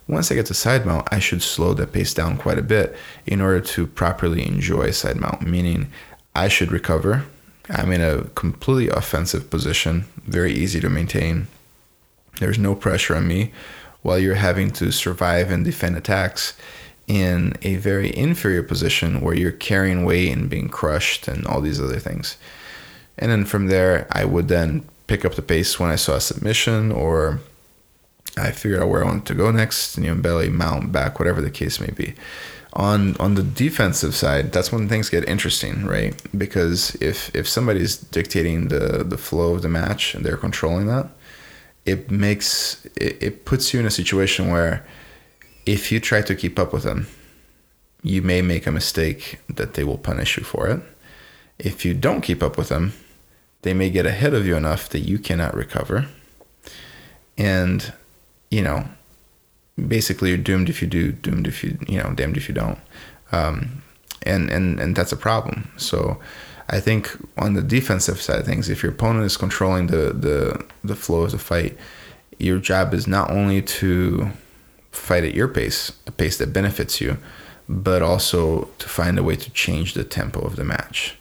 Once 0.07 0.31
I 0.31 0.35
get 0.35 0.45
to 0.47 0.53
side 0.53 0.85
mount, 0.85 1.07
I 1.11 1.17
should 1.17 1.41
slow 1.41 1.73
the 1.73 1.87
pace 1.87 2.13
down 2.13 2.37
quite 2.37 2.59
a 2.59 2.61
bit 2.61 2.95
in 3.25 3.41
order 3.41 3.61
to 3.61 3.87
properly 3.87 4.45
enjoy 4.45 4.91
side 4.91 5.17
mount, 5.17 5.41
meaning 5.41 5.91
I 6.35 6.47
should 6.47 6.71
recover. 6.71 7.25
I'm 7.71 7.91
in 7.91 8.01
a 8.01 8.25
completely 8.35 8.89
offensive 8.89 9.49
position, 9.49 10.05
very 10.27 10.53
easy 10.53 10.79
to 10.79 10.91
maintain. 10.91 11.47
There's 12.39 12.59
no 12.59 12.75
pressure 12.75 13.15
on 13.15 13.27
me 13.27 13.51
while 14.03 14.19
you're 14.19 14.35
having 14.35 14.69
to 14.69 14.91
survive 14.91 15.49
and 15.49 15.65
defend 15.65 15.97
attacks 15.97 16.53
in 17.07 17.53
a 17.61 17.75
very 17.75 18.15
inferior 18.15 18.63
position 18.63 19.21
where 19.21 19.35
you're 19.35 19.51
carrying 19.51 20.05
weight 20.05 20.31
and 20.31 20.49
being 20.49 20.69
crushed 20.69 21.27
and 21.27 21.45
all 21.45 21.61
these 21.61 21.81
other 21.81 21.99
things. 21.99 22.37
And 23.17 23.29
then 23.31 23.45
from 23.45 23.67
there, 23.67 24.07
I 24.11 24.25
would 24.25 24.47
then 24.47 24.87
pick 25.07 25.25
up 25.25 25.35
the 25.35 25.41
pace 25.41 25.79
when 25.79 25.89
I 25.89 25.95
saw 25.95 26.15
a 26.15 26.21
submission 26.21 26.91
or 26.91 27.39
I 28.37 28.51
figured 28.51 28.81
out 28.81 28.89
where 28.89 29.03
I 29.03 29.05
wanted 29.05 29.25
to 29.27 29.35
go 29.35 29.51
next, 29.51 29.97
you 29.97 30.05
know, 30.05 30.15
belly, 30.15 30.49
mount, 30.49 30.91
back, 30.91 31.19
whatever 31.19 31.41
the 31.41 31.51
case 31.51 31.79
may 31.79 31.91
be. 31.91 32.15
On 32.75 33.15
on 33.17 33.35
the 33.35 33.43
defensive 33.43 34.15
side, 34.15 34.51
that's 34.51 34.71
when 34.71 34.89
things 34.89 35.09
get 35.09 35.29
interesting, 35.29 35.85
right? 35.85 36.19
Because 36.35 36.95
if 36.95 37.33
if 37.35 37.47
somebody's 37.47 37.97
dictating 37.97 38.69
the 38.69 39.03
the 39.03 39.17
flow 39.17 39.53
of 39.53 39.61
the 39.61 39.69
match 39.69 40.15
and 40.15 40.25
they're 40.25 40.37
controlling 40.37 40.87
that, 40.87 41.09
it 41.85 42.09
makes 42.09 42.83
it, 42.95 43.21
it 43.21 43.45
puts 43.45 43.73
you 43.73 43.79
in 43.79 43.85
a 43.85 43.91
situation 43.91 44.49
where 44.49 44.83
if 45.65 45.91
you 45.91 45.99
try 45.99 46.21
to 46.21 46.35
keep 46.35 46.59
up 46.59 46.73
with 46.73 46.83
them, 46.83 47.07
you 48.01 48.21
may 48.21 48.41
make 48.41 48.67
a 48.67 48.71
mistake 48.71 49.39
that 49.47 49.75
they 49.75 49.83
will 49.83 49.97
punish 49.97 50.37
you 50.37 50.43
for 50.43 50.67
it. 50.67 50.81
If 51.57 51.85
you 51.85 51.93
don't 51.93 52.21
keep 52.21 52.43
up 52.43 52.57
with 52.57 52.69
them, 52.69 52.93
they 53.61 53.73
may 53.73 53.89
get 53.89 54.05
ahead 54.05 54.33
of 54.33 54.45
you 54.45 54.57
enough 54.57 54.89
that 54.89 54.99
you 54.99 55.17
cannot 55.17 55.55
recover. 55.55 56.07
And, 57.37 57.93
you 58.51 58.61
know, 58.61 58.87
basically 59.87 60.29
you're 60.29 60.37
doomed 60.37 60.69
if 60.69 60.81
you 60.81 60.87
do, 60.87 61.13
doomed 61.13 61.47
if 61.47 61.63
you, 61.63 61.77
you 61.87 61.97
know, 61.97 62.13
damned 62.13 62.37
if 62.37 62.49
you 62.49 62.53
don't. 62.53 62.79
Um, 63.31 63.83
and, 64.23 64.49
and, 64.49 64.79
and 64.79 64.95
that's 64.95 65.11
a 65.11 65.17
problem. 65.17 65.71
So 65.77 66.19
I 66.69 66.79
think 66.79 67.09
on 67.37 67.53
the 67.53 67.61
defensive 67.61 68.21
side 68.21 68.39
of 68.39 68.45
things, 68.45 68.69
if 68.69 68.83
your 68.83 68.91
opponent 68.91 69.25
is 69.25 69.37
controlling 69.37 69.87
the, 69.87 70.13
the, 70.13 70.65
the 70.83 70.95
flow 70.95 71.23
of 71.23 71.31
the 71.31 71.37
fight, 71.37 71.77
your 72.37 72.59
job 72.59 72.93
is 72.93 73.07
not 73.07 73.31
only 73.31 73.61
to 73.61 74.29
fight 74.93 75.23
at 75.23 75.33
your 75.33 75.47
pace, 75.47 75.91
a 76.07 76.11
pace 76.11 76.37
that 76.37 76.53
benefits 76.53 77.01
you, 77.01 77.17
but 77.67 78.01
also 78.01 78.69
to 78.79 78.87
find 78.87 79.17
a 79.17 79.23
way 79.23 79.35
to 79.35 79.49
change 79.51 79.93
the 79.93 80.03
tempo 80.03 80.39
of 80.39 80.55
the 80.55 80.63
match. 80.63 81.17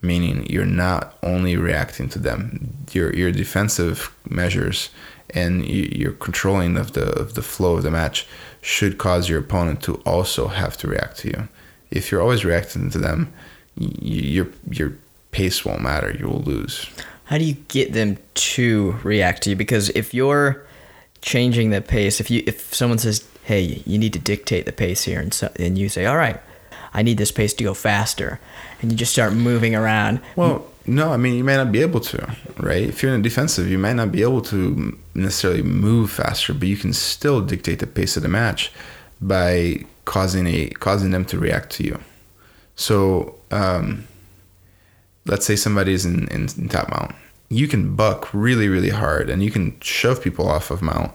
Meaning 0.00 0.46
you're 0.50 0.66
not 0.66 1.16
only 1.22 1.56
reacting 1.56 2.08
to 2.10 2.18
them, 2.18 2.74
your 2.92 3.14
your 3.14 3.30
defensive 3.30 4.14
measures 4.28 4.90
and 5.30 5.64
your 5.64 6.12
controlling 6.12 6.76
of 6.76 6.92
the 6.92 7.12
of 7.20 7.34
the 7.34 7.42
flow 7.42 7.76
of 7.76 7.84
the 7.84 7.90
match 7.90 8.26
should 8.60 8.98
cause 8.98 9.28
your 9.28 9.38
opponent 9.38 9.82
to 9.82 9.94
also 10.04 10.48
have 10.48 10.76
to 10.78 10.88
react 10.88 11.18
to 11.18 11.28
you. 11.28 11.48
If 11.92 12.10
you're 12.10 12.20
always 12.20 12.44
reacting 12.44 12.90
to 12.90 12.98
them, 12.98 13.32
your 13.76 14.48
your 14.68 14.94
pace 15.30 15.64
won't 15.64 15.82
matter. 15.82 16.10
You 16.10 16.26
will 16.26 16.42
lose. 16.42 16.90
How 17.24 17.38
do 17.38 17.44
you 17.44 17.54
get 17.68 17.92
them 17.92 18.18
to 18.34 18.92
react 19.04 19.44
to 19.44 19.50
you? 19.50 19.56
Because 19.56 19.88
if 19.90 20.12
you're 20.12 20.66
changing 21.22 21.70
the 21.70 21.80
pace, 21.80 22.20
if 22.20 22.30
you 22.30 22.42
if 22.46 22.74
someone 22.74 22.98
says, 22.98 23.24
"Hey, 23.44 23.82
you 23.86 23.98
need 23.98 24.12
to 24.12 24.18
dictate 24.18 24.66
the 24.66 24.72
pace 24.72 25.04
here," 25.04 25.20
and 25.20 25.32
so, 25.32 25.50
and 25.56 25.78
you 25.78 25.88
say, 25.88 26.04
"All 26.04 26.16
right, 26.16 26.40
I 26.92 27.02
need 27.02 27.16
this 27.16 27.32
pace 27.32 27.54
to 27.54 27.64
go 27.64 27.74
faster," 27.74 28.40
and 28.80 28.92
you 28.92 28.98
just 28.98 29.12
start 29.12 29.32
moving 29.32 29.74
around. 29.74 30.20
Well, 30.36 30.66
no, 30.86 31.12
I 31.12 31.16
mean 31.16 31.34
you 31.34 31.44
may 31.44 31.56
not 31.56 31.72
be 31.72 31.80
able 31.80 32.00
to, 32.00 32.36
right? 32.58 32.82
If 32.82 33.02
you're 33.02 33.14
in 33.14 33.20
a 33.20 33.22
defensive, 33.22 33.70
you 33.70 33.78
might 33.78 33.94
not 33.94 34.10
be 34.12 34.22
able 34.22 34.42
to 34.42 34.98
necessarily 35.14 35.62
move 35.62 36.10
faster, 36.10 36.52
but 36.52 36.68
you 36.68 36.76
can 36.76 36.92
still 36.92 37.40
dictate 37.40 37.78
the 37.78 37.86
pace 37.86 38.16
of 38.16 38.22
the 38.22 38.28
match 38.28 38.72
by 39.20 39.84
causing 40.04 40.46
a 40.46 40.68
causing 40.68 41.12
them 41.12 41.24
to 41.26 41.38
react 41.38 41.70
to 41.70 41.84
you. 41.84 42.00
So, 42.74 43.36
um, 43.50 44.08
let's 45.26 45.46
say 45.46 45.56
somebody's 45.56 46.04
in, 46.04 46.26
in, 46.28 46.48
in 46.58 46.68
top 46.68 46.90
mount, 46.90 47.14
you 47.52 47.68
can 47.68 47.94
buck 47.94 48.32
really 48.32 48.68
really 48.68 48.90
hard, 48.90 49.30
and 49.30 49.42
you 49.42 49.50
can 49.50 49.78
shove 49.80 50.22
people 50.22 50.48
off 50.48 50.70
of 50.70 50.82
mount, 50.82 51.12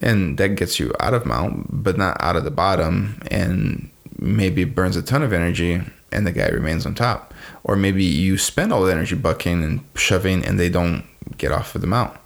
and 0.00 0.38
that 0.38 0.56
gets 0.56 0.78
you 0.78 0.92
out 1.00 1.14
of 1.14 1.26
mount, 1.26 1.82
but 1.82 1.96
not 1.96 2.16
out 2.20 2.36
of 2.36 2.44
the 2.44 2.50
bottom, 2.50 3.20
and 3.30 3.90
maybe 4.18 4.64
burns 4.64 4.96
a 4.96 5.02
ton 5.02 5.22
of 5.22 5.32
energy, 5.32 5.80
and 6.12 6.26
the 6.26 6.32
guy 6.32 6.48
remains 6.48 6.84
on 6.86 6.94
top 6.94 7.30
or 7.64 7.76
maybe 7.76 8.04
you 8.04 8.38
spend 8.38 8.72
all 8.72 8.82
the 8.82 8.92
energy 8.92 9.14
bucking 9.14 9.62
and 9.62 9.80
shoving 9.94 10.44
and 10.44 10.58
they 10.58 10.68
don't 10.68 11.04
get 11.36 11.52
off 11.52 11.74
of 11.74 11.80
the 11.80 11.86
mount. 11.86 12.16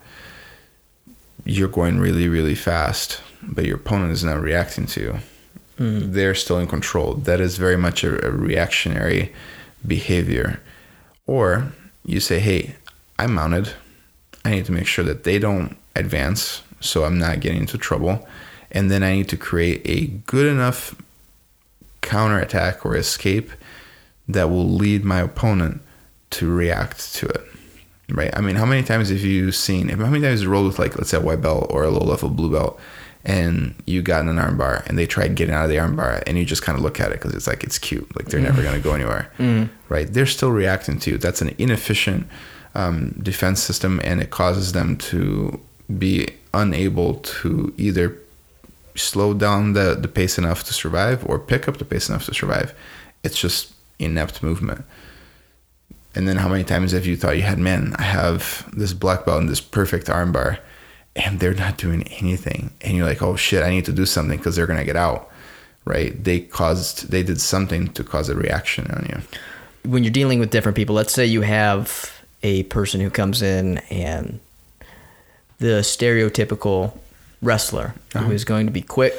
You're 1.44 1.68
going 1.68 1.98
really, 1.98 2.28
really 2.28 2.54
fast, 2.54 3.20
but 3.42 3.66
your 3.66 3.76
opponent 3.76 4.12
is 4.12 4.24
not 4.24 4.40
reacting 4.40 4.86
to 4.86 5.00
you. 5.00 5.18
Mm. 5.78 6.12
They're 6.12 6.34
still 6.34 6.58
in 6.58 6.68
control. 6.68 7.14
That 7.14 7.40
is 7.40 7.58
very 7.58 7.76
much 7.76 8.04
a, 8.04 8.26
a 8.26 8.30
reactionary 8.30 9.32
behavior. 9.86 10.60
Or 11.26 11.72
you 12.04 12.20
say, 12.20 12.38
hey, 12.38 12.76
I'm 13.18 13.34
mounted. 13.34 13.72
I 14.44 14.50
need 14.50 14.66
to 14.66 14.72
make 14.72 14.86
sure 14.86 15.04
that 15.04 15.24
they 15.24 15.38
don't 15.38 15.76
advance 15.96 16.62
so 16.80 17.04
I'm 17.04 17.18
not 17.18 17.40
getting 17.40 17.60
into 17.60 17.78
trouble. 17.78 18.26
And 18.70 18.90
then 18.90 19.02
I 19.02 19.14
need 19.14 19.28
to 19.30 19.36
create 19.36 19.82
a 19.84 20.06
good 20.06 20.46
enough 20.46 20.94
counterattack 22.02 22.84
or 22.84 22.96
escape 22.96 23.50
that 24.28 24.50
will 24.50 24.68
lead 24.68 25.04
my 25.04 25.20
opponent 25.20 25.80
to 26.30 26.52
react 26.52 27.14
to 27.14 27.26
it. 27.26 27.42
Right? 28.10 28.36
I 28.36 28.42
mean, 28.42 28.56
how 28.56 28.66
many 28.66 28.82
times 28.82 29.08
have 29.08 29.20
you 29.20 29.50
seen, 29.50 29.88
how 29.88 29.96
many 30.06 30.20
times 30.20 30.42
you 30.42 30.50
rolled 30.50 30.66
with, 30.66 30.78
like, 30.78 30.96
let's 30.96 31.10
say 31.10 31.16
a 31.16 31.20
white 31.20 31.40
belt 31.40 31.68
or 31.70 31.84
a 31.84 31.90
low 31.90 32.04
level 32.04 32.28
blue 32.28 32.52
belt, 32.52 32.78
and 33.24 33.74
you 33.86 34.02
got 34.02 34.20
in 34.20 34.28
an 34.28 34.36
armbar 34.36 34.84
and 34.86 34.98
they 34.98 35.06
tried 35.06 35.34
getting 35.34 35.54
out 35.54 35.64
of 35.64 35.70
the 35.70 35.76
armbar 35.76 36.22
and 36.26 36.36
you 36.36 36.44
just 36.44 36.60
kind 36.60 36.76
of 36.76 36.84
look 36.84 37.00
at 37.00 37.12
it 37.12 37.14
because 37.14 37.34
it's 37.34 37.46
like, 37.46 37.64
it's 37.64 37.78
cute. 37.78 38.14
Like, 38.14 38.26
they're 38.26 38.40
mm. 38.40 38.44
never 38.44 38.62
going 38.62 38.74
to 38.74 38.82
go 38.82 38.92
anywhere. 38.92 39.32
Mm. 39.38 39.70
Right? 39.88 40.12
They're 40.12 40.26
still 40.26 40.50
reacting 40.50 40.98
to 41.00 41.12
you. 41.12 41.16
That's 41.16 41.40
an 41.40 41.54
inefficient 41.56 42.26
um, 42.74 43.10
defense 43.22 43.62
system 43.62 44.00
and 44.04 44.20
it 44.20 44.30
causes 44.30 44.72
them 44.72 44.96
to 44.96 45.60
be 45.98 46.28
unable 46.52 47.14
to 47.16 47.72
either 47.76 48.16
slow 48.96 49.34
down 49.34 49.72
the, 49.72 49.94
the 49.94 50.08
pace 50.08 50.38
enough 50.38 50.64
to 50.64 50.72
survive 50.72 51.24
or 51.28 51.38
pick 51.38 51.68
up 51.68 51.78
the 51.78 51.84
pace 51.84 52.08
enough 52.08 52.26
to 52.26 52.34
survive. 52.34 52.74
It's 53.22 53.38
just 53.38 53.72
inept 53.98 54.42
movement. 54.42 54.84
And 56.14 56.28
then 56.28 56.36
how 56.36 56.48
many 56.48 56.62
times 56.62 56.92
have 56.92 57.06
you 57.06 57.16
thought 57.16 57.36
you 57.36 57.42
had, 57.42 57.58
man, 57.58 57.94
I 57.98 58.02
have 58.02 58.68
this 58.76 58.92
black 58.92 59.24
belt 59.24 59.40
and 59.40 59.48
this 59.48 59.60
perfect 59.60 60.06
armbar, 60.06 60.58
and 61.16 61.40
they're 61.40 61.54
not 61.54 61.76
doing 61.76 62.04
anything. 62.04 62.72
And 62.80 62.96
you're 62.96 63.06
like, 63.06 63.22
oh 63.22 63.34
shit, 63.36 63.64
I 63.64 63.70
need 63.70 63.84
to 63.86 63.92
do 63.92 64.06
something 64.06 64.38
because 64.38 64.54
they're 64.54 64.66
gonna 64.66 64.84
get 64.84 64.96
out. 64.96 65.30
Right? 65.84 66.22
They 66.22 66.40
caused 66.40 67.10
they 67.10 67.22
did 67.22 67.40
something 67.40 67.88
to 67.92 68.04
cause 68.04 68.28
a 68.28 68.36
reaction 68.36 68.90
on 68.92 69.06
you. 69.10 69.90
When 69.90 70.02
you're 70.02 70.12
dealing 70.12 70.38
with 70.38 70.50
different 70.50 70.76
people, 70.76 70.94
let's 70.94 71.12
say 71.12 71.26
you 71.26 71.42
have 71.42 72.23
a 72.44 72.62
person 72.64 73.00
who 73.00 73.10
comes 73.10 73.42
in 73.42 73.78
and 73.90 74.38
the 75.58 75.80
stereotypical 75.80 76.96
wrestler 77.42 77.94
uh-huh. 78.14 78.26
who 78.26 78.32
is 78.32 78.44
going 78.44 78.66
to 78.66 78.72
be 78.72 78.82
quick, 78.82 79.14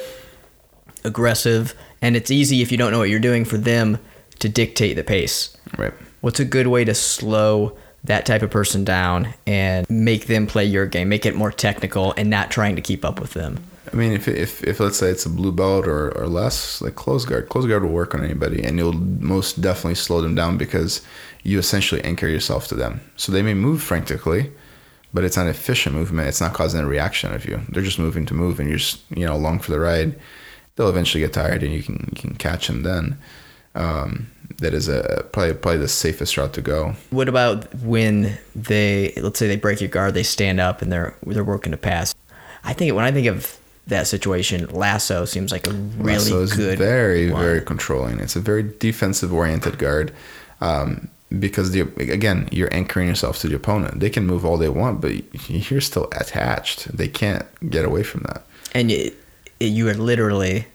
aggressive, 1.04 1.74
and 2.00 2.16
it's 2.16 2.30
easy 2.30 2.62
if 2.62 2.72
you 2.72 2.78
don't 2.78 2.92
know 2.92 2.98
what 2.98 3.10
you're 3.10 3.20
doing 3.20 3.44
for 3.44 3.58
them 3.58 3.98
to 4.38 4.48
dictate 4.48 4.96
the 4.96 5.04
pace. 5.04 5.56
Right. 5.76 5.92
What's 6.20 6.40
a 6.40 6.44
good 6.44 6.68
way 6.68 6.84
to 6.84 6.94
slow 6.94 7.76
that 8.04 8.24
type 8.24 8.42
of 8.42 8.50
person 8.50 8.84
down 8.84 9.34
and 9.46 9.88
make 9.90 10.26
them 10.26 10.46
play 10.46 10.64
your 10.64 10.86
game, 10.86 11.08
make 11.08 11.26
it 11.26 11.34
more 11.34 11.50
technical 11.50 12.14
and 12.16 12.30
not 12.30 12.50
trying 12.50 12.76
to 12.76 12.82
keep 12.82 13.04
up 13.04 13.20
with 13.20 13.32
them? 13.32 13.62
I 13.96 13.98
mean, 13.98 14.12
if, 14.12 14.28
if, 14.28 14.62
if 14.62 14.78
let's 14.78 14.98
say 14.98 15.08
it's 15.08 15.24
a 15.24 15.30
blue 15.30 15.52
belt 15.52 15.86
or, 15.86 16.10
or 16.18 16.26
less, 16.26 16.82
like 16.82 16.96
close 16.96 17.24
guard, 17.24 17.48
close 17.48 17.64
guard 17.64 17.82
will 17.82 17.90
work 17.90 18.14
on 18.14 18.22
anybody 18.22 18.62
and 18.62 18.76
you'll 18.76 18.92
most 18.92 19.62
definitely 19.62 19.94
slow 19.94 20.20
them 20.20 20.34
down 20.34 20.58
because 20.58 21.00
you 21.44 21.58
essentially 21.58 22.04
anchor 22.04 22.28
yourself 22.28 22.68
to 22.68 22.74
them. 22.74 23.00
So 23.16 23.32
they 23.32 23.40
may 23.40 23.54
move 23.54 23.82
frantically, 23.82 24.52
but 25.14 25.24
it's 25.24 25.38
not 25.38 25.46
efficient 25.46 25.94
movement. 25.94 26.28
It's 26.28 26.42
not 26.42 26.52
causing 26.52 26.82
a 26.82 26.86
reaction 26.86 27.32
of 27.32 27.46
you. 27.46 27.62
They're 27.70 27.82
just 27.82 27.98
moving 27.98 28.26
to 28.26 28.34
move 28.34 28.60
and 28.60 28.68
you're 28.68 28.76
just, 28.76 29.00
you 29.08 29.24
know, 29.24 29.34
along 29.34 29.60
for 29.60 29.70
the 29.70 29.80
ride. 29.80 30.14
They'll 30.74 30.90
eventually 30.90 31.22
get 31.22 31.32
tired 31.32 31.62
and 31.62 31.72
you 31.72 31.82
can, 31.82 32.10
you 32.12 32.20
can 32.20 32.34
catch 32.34 32.66
them 32.66 32.82
then 32.82 33.16
um, 33.74 34.30
that 34.58 34.74
is 34.74 34.88
a 34.88 35.24
probably 35.32 35.54
probably 35.54 35.78
the 35.78 35.88
safest 35.88 36.36
route 36.36 36.52
to 36.52 36.60
go. 36.60 36.94
What 37.08 37.28
about 37.30 37.74
when 37.76 38.36
they 38.54 39.14
let's 39.16 39.38
say 39.38 39.46
they 39.46 39.56
break 39.56 39.80
your 39.80 39.88
guard, 39.88 40.12
they 40.12 40.22
stand 40.22 40.60
up 40.60 40.82
and 40.82 40.92
they're 40.92 41.16
they're 41.24 41.44
working 41.44 41.72
to 41.72 41.78
pass? 41.78 42.14
I 42.64 42.72
think 42.72 42.94
when 42.94 43.04
I 43.04 43.12
think 43.12 43.26
of 43.26 43.58
that 43.86 44.06
situation, 44.06 44.66
lasso 44.68 45.24
seems 45.24 45.52
like 45.52 45.66
a 45.66 45.72
really 45.72 46.18
lasso 46.18 46.42
is 46.42 46.52
good. 46.52 46.78
Very 46.78 47.30
one. 47.30 47.42
very 47.42 47.60
controlling. 47.60 48.18
It's 48.20 48.36
a 48.36 48.40
very 48.40 48.62
defensive 48.78 49.32
oriented 49.32 49.78
guard. 49.78 50.12
Um, 50.60 51.08
because 51.38 51.72
the 51.72 51.80
again 51.80 52.48
you're 52.52 52.72
anchoring 52.72 53.08
yourself 53.08 53.38
to 53.40 53.48
the 53.48 53.56
opponent. 53.56 54.00
They 54.00 54.10
can 54.10 54.26
move 54.26 54.44
all 54.44 54.56
they 54.56 54.68
want, 54.68 55.00
but 55.00 55.12
you're 55.50 55.80
still 55.80 56.08
attached. 56.12 56.96
They 56.96 57.08
can't 57.08 57.44
get 57.68 57.84
away 57.84 58.02
from 58.02 58.22
that. 58.22 58.44
And 58.74 58.90
you, 58.90 59.12
you 59.58 59.88
are 59.88 59.94
literally 59.94 60.66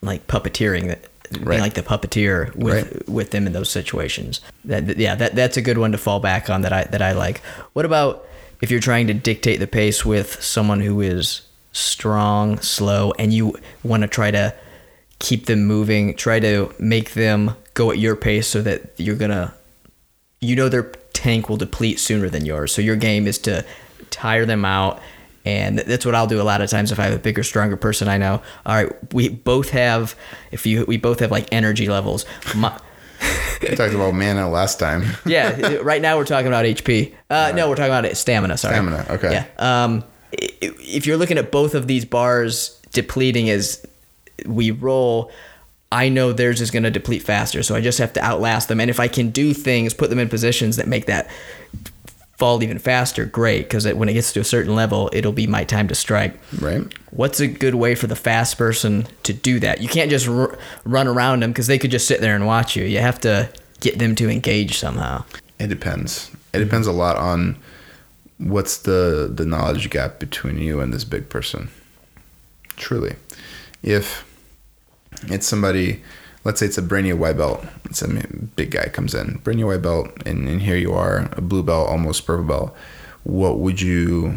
like 0.00 0.26
puppeteering 0.26 0.86
that 0.88 1.08
right. 1.40 1.60
like 1.60 1.74
the 1.74 1.82
puppeteer 1.82 2.54
with 2.56 2.92
right. 2.92 3.08
with 3.08 3.30
them 3.30 3.46
in 3.46 3.52
those 3.52 3.70
situations. 3.70 4.40
That 4.64 4.96
yeah, 4.96 5.14
that 5.14 5.34
that's 5.34 5.56
a 5.56 5.62
good 5.62 5.78
one 5.78 5.92
to 5.92 5.98
fall 5.98 6.20
back 6.20 6.48
on 6.48 6.62
that 6.62 6.72
I 6.72 6.84
that 6.84 7.02
I 7.02 7.12
like. 7.12 7.40
What 7.72 7.84
about 7.84 8.26
if 8.60 8.70
you're 8.70 8.80
trying 8.80 9.06
to 9.08 9.14
dictate 9.14 9.60
the 9.60 9.66
pace 9.66 10.04
with 10.04 10.42
someone 10.42 10.80
who 10.80 11.00
is 11.00 11.45
strong, 11.76 12.58
slow, 12.60 13.12
and 13.18 13.32
you 13.32 13.54
want 13.82 14.02
to 14.02 14.08
try 14.08 14.30
to 14.30 14.54
keep 15.18 15.46
them 15.46 15.64
moving, 15.64 16.14
try 16.16 16.40
to 16.40 16.74
make 16.78 17.12
them 17.12 17.54
go 17.74 17.90
at 17.90 17.98
your 17.98 18.16
pace 18.16 18.48
so 18.48 18.62
that 18.62 18.92
you're 18.96 19.16
gonna, 19.16 19.54
you 20.40 20.56
know, 20.56 20.68
their 20.68 20.84
tank 21.12 21.48
will 21.48 21.56
deplete 21.56 22.00
sooner 22.00 22.28
than 22.28 22.44
yours. 22.44 22.72
So 22.72 22.80
your 22.80 22.96
game 22.96 23.26
is 23.26 23.38
to 23.40 23.64
tire 24.10 24.46
them 24.46 24.64
out 24.64 25.00
and 25.44 25.78
that's 25.78 26.04
what 26.04 26.14
I'll 26.14 26.26
do 26.26 26.40
a 26.40 26.42
lot 26.42 26.60
of 26.60 26.68
times 26.68 26.90
if 26.90 26.98
I 26.98 27.04
have 27.04 27.14
a 27.14 27.18
bigger, 27.18 27.44
stronger 27.44 27.76
person 27.76 28.08
I 28.08 28.18
know. 28.18 28.42
All 28.64 28.74
right, 28.74 29.14
we 29.14 29.28
both 29.28 29.70
have 29.70 30.16
if 30.50 30.66
you 30.66 30.84
we 30.86 30.96
both 30.96 31.20
have 31.20 31.30
like 31.30 31.46
energy 31.52 31.88
levels. 31.88 32.24
My, 32.56 32.76
we 33.62 33.68
talked 33.76 33.94
about 33.94 34.12
mana 34.14 34.50
last 34.50 34.80
time. 34.80 35.04
yeah, 35.24 35.76
right 35.82 36.02
now 36.02 36.16
we're 36.16 36.24
talking 36.24 36.48
about 36.48 36.64
HP. 36.64 37.14
Uh, 37.30 37.52
no, 37.54 37.68
we're 37.68 37.76
talking 37.76 37.94
about 37.94 38.16
stamina. 38.16 38.56
Sorry, 38.56 38.74
stamina. 38.74 39.06
Okay. 39.10 39.30
Yeah. 39.32 39.84
Um, 39.84 40.04
if 40.36 41.06
you're 41.06 41.16
looking 41.16 41.38
at 41.38 41.50
both 41.50 41.74
of 41.74 41.86
these 41.86 42.04
bars 42.04 42.80
depleting 42.92 43.50
as 43.50 43.84
we 44.44 44.70
roll, 44.70 45.30
I 45.92 46.08
know 46.08 46.32
theirs 46.32 46.60
is 46.60 46.70
going 46.70 46.82
to 46.82 46.90
deplete 46.90 47.22
faster, 47.22 47.62
so 47.62 47.74
I 47.74 47.80
just 47.80 47.98
have 47.98 48.12
to 48.14 48.24
outlast 48.24 48.68
them. 48.68 48.80
And 48.80 48.90
if 48.90 49.00
I 49.00 49.08
can 49.08 49.30
do 49.30 49.54
things, 49.54 49.94
put 49.94 50.10
them 50.10 50.18
in 50.18 50.28
positions 50.28 50.76
that 50.76 50.88
make 50.88 51.06
that 51.06 51.28
fall 52.36 52.62
even 52.62 52.78
faster, 52.78 53.24
great, 53.24 53.62
because 53.62 53.90
when 53.94 54.08
it 54.08 54.12
gets 54.12 54.32
to 54.34 54.40
a 54.40 54.44
certain 54.44 54.74
level, 54.74 55.08
it'll 55.12 55.32
be 55.32 55.46
my 55.46 55.64
time 55.64 55.88
to 55.88 55.94
strike. 55.94 56.38
Right. 56.60 56.82
What's 57.10 57.40
a 57.40 57.46
good 57.46 57.76
way 57.76 57.94
for 57.94 58.08
the 58.08 58.16
fast 58.16 58.58
person 58.58 59.06
to 59.22 59.32
do 59.32 59.58
that? 59.60 59.80
You 59.80 59.88
can't 59.88 60.10
just 60.10 60.28
r- 60.28 60.58
run 60.84 61.08
around 61.08 61.42
them 61.42 61.50
because 61.50 61.66
they 61.66 61.78
could 61.78 61.90
just 61.90 62.06
sit 62.06 62.20
there 62.20 62.34
and 62.34 62.46
watch 62.46 62.76
you. 62.76 62.84
You 62.84 62.98
have 62.98 63.20
to 63.20 63.50
get 63.80 63.98
them 63.98 64.14
to 64.16 64.28
engage 64.28 64.78
somehow. 64.78 65.24
It 65.58 65.68
depends. 65.68 66.30
It 66.52 66.58
depends 66.58 66.86
a 66.86 66.92
lot 66.92 67.16
on 67.16 67.56
what's 68.38 68.78
the 68.78 69.30
the 69.32 69.46
knowledge 69.46 69.90
gap 69.90 70.18
between 70.18 70.58
you 70.58 70.80
and 70.80 70.92
this 70.92 71.04
big 71.04 71.28
person. 71.28 71.68
Truly, 72.76 73.16
if 73.82 74.24
it's 75.28 75.46
somebody 75.46 76.02
let's 76.46 76.60
say 76.60 76.66
it's 76.66 76.78
a 76.78 76.82
brand 76.82 77.04
new 77.04 77.16
white 77.16 77.36
belt. 77.36 77.66
It's 77.86 78.02
a 78.02 78.08
big 78.08 78.70
guy 78.70 78.88
comes 78.88 79.14
in, 79.14 79.38
brand 79.38 79.58
new 79.58 79.66
white 79.66 79.82
belt, 79.82 80.10
and, 80.24 80.48
and 80.48 80.62
here 80.62 80.76
you 80.76 80.92
are, 80.92 81.28
a 81.32 81.40
blue 81.40 81.64
belt, 81.64 81.88
almost 81.88 82.24
purple 82.24 82.44
belt. 82.44 82.76
What 83.24 83.58
would 83.58 83.80
you, 83.80 84.36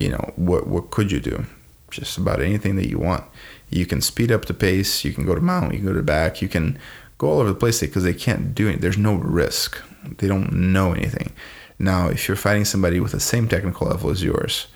you 0.00 0.08
know, 0.08 0.32
what 0.34 0.66
what 0.66 0.90
could 0.90 1.12
you 1.12 1.20
do? 1.20 1.46
Just 1.92 2.18
about 2.18 2.40
anything 2.40 2.74
that 2.76 2.88
you 2.88 2.98
want. 2.98 3.22
You 3.70 3.86
can 3.86 4.00
speed 4.00 4.32
up 4.32 4.46
the 4.46 4.54
pace. 4.54 5.04
You 5.04 5.12
can 5.12 5.24
go 5.24 5.36
to 5.36 5.40
mount. 5.40 5.72
You 5.72 5.78
can 5.78 5.86
go 5.86 5.94
to 5.94 6.02
back. 6.02 6.42
You 6.42 6.48
can 6.48 6.76
go 7.18 7.28
all 7.28 7.40
over 7.40 7.50
the 7.50 7.54
place 7.54 7.80
because 7.80 8.02
they 8.02 8.12
can't 8.12 8.52
do 8.52 8.68
it. 8.68 8.80
There's 8.80 8.98
no 8.98 9.14
risk. 9.14 9.80
They 10.18 10.26
don't 10.26 10.52
know 10.52 10.92
anything. 10.92 11.32
Now, 11.78 12.08
if 12.08 12.26
you're 12.26 12.36
fighting 12.36 12.64
somebody 12.64 13.00
with 13.00 13.12
the 13.12 13.20
same 13.20 13.48
technical 13.48 13.88
level 13.88 14.10
as 14.10 14.22
yours, 14.22 14.66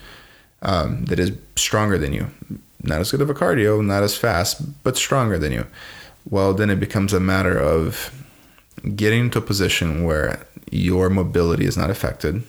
um, 0.62 1.06
that 1.06 1.18
is 1.18 1.32
stronger 1.56 1.98
than 1.98 2.12
you. 2.12 2.30
Not 2.82 3.00
as 3.00 3.10
good 3.10 3.20
of 3.20 3.30
a 3.30 3.34
cardio, 3.34 3.84
not 3.84 4.02
as 4.02 4.16
fast, 4.16 4.82
but 4.82 4.96
stronger 4.96 5.38
than 5.38 5.52
you. 5.52 5.66
Well, 6.28 6.54
then 6.54 6.70
it 6.70 6.80
becomes 6.80 7.12
a 7.12 7.20
matter 7.20 7.58
of 7.58 8.12
getting 8.94 9.20
into 9.20 9.38
a 9.38 9.42
position 9.42 10.04
where 10.04 10.46
your 10.70 11.10
mobility 11.10 11.66
is 11.66 11.76
not 11.76 11.90
affected, 11.90 12.42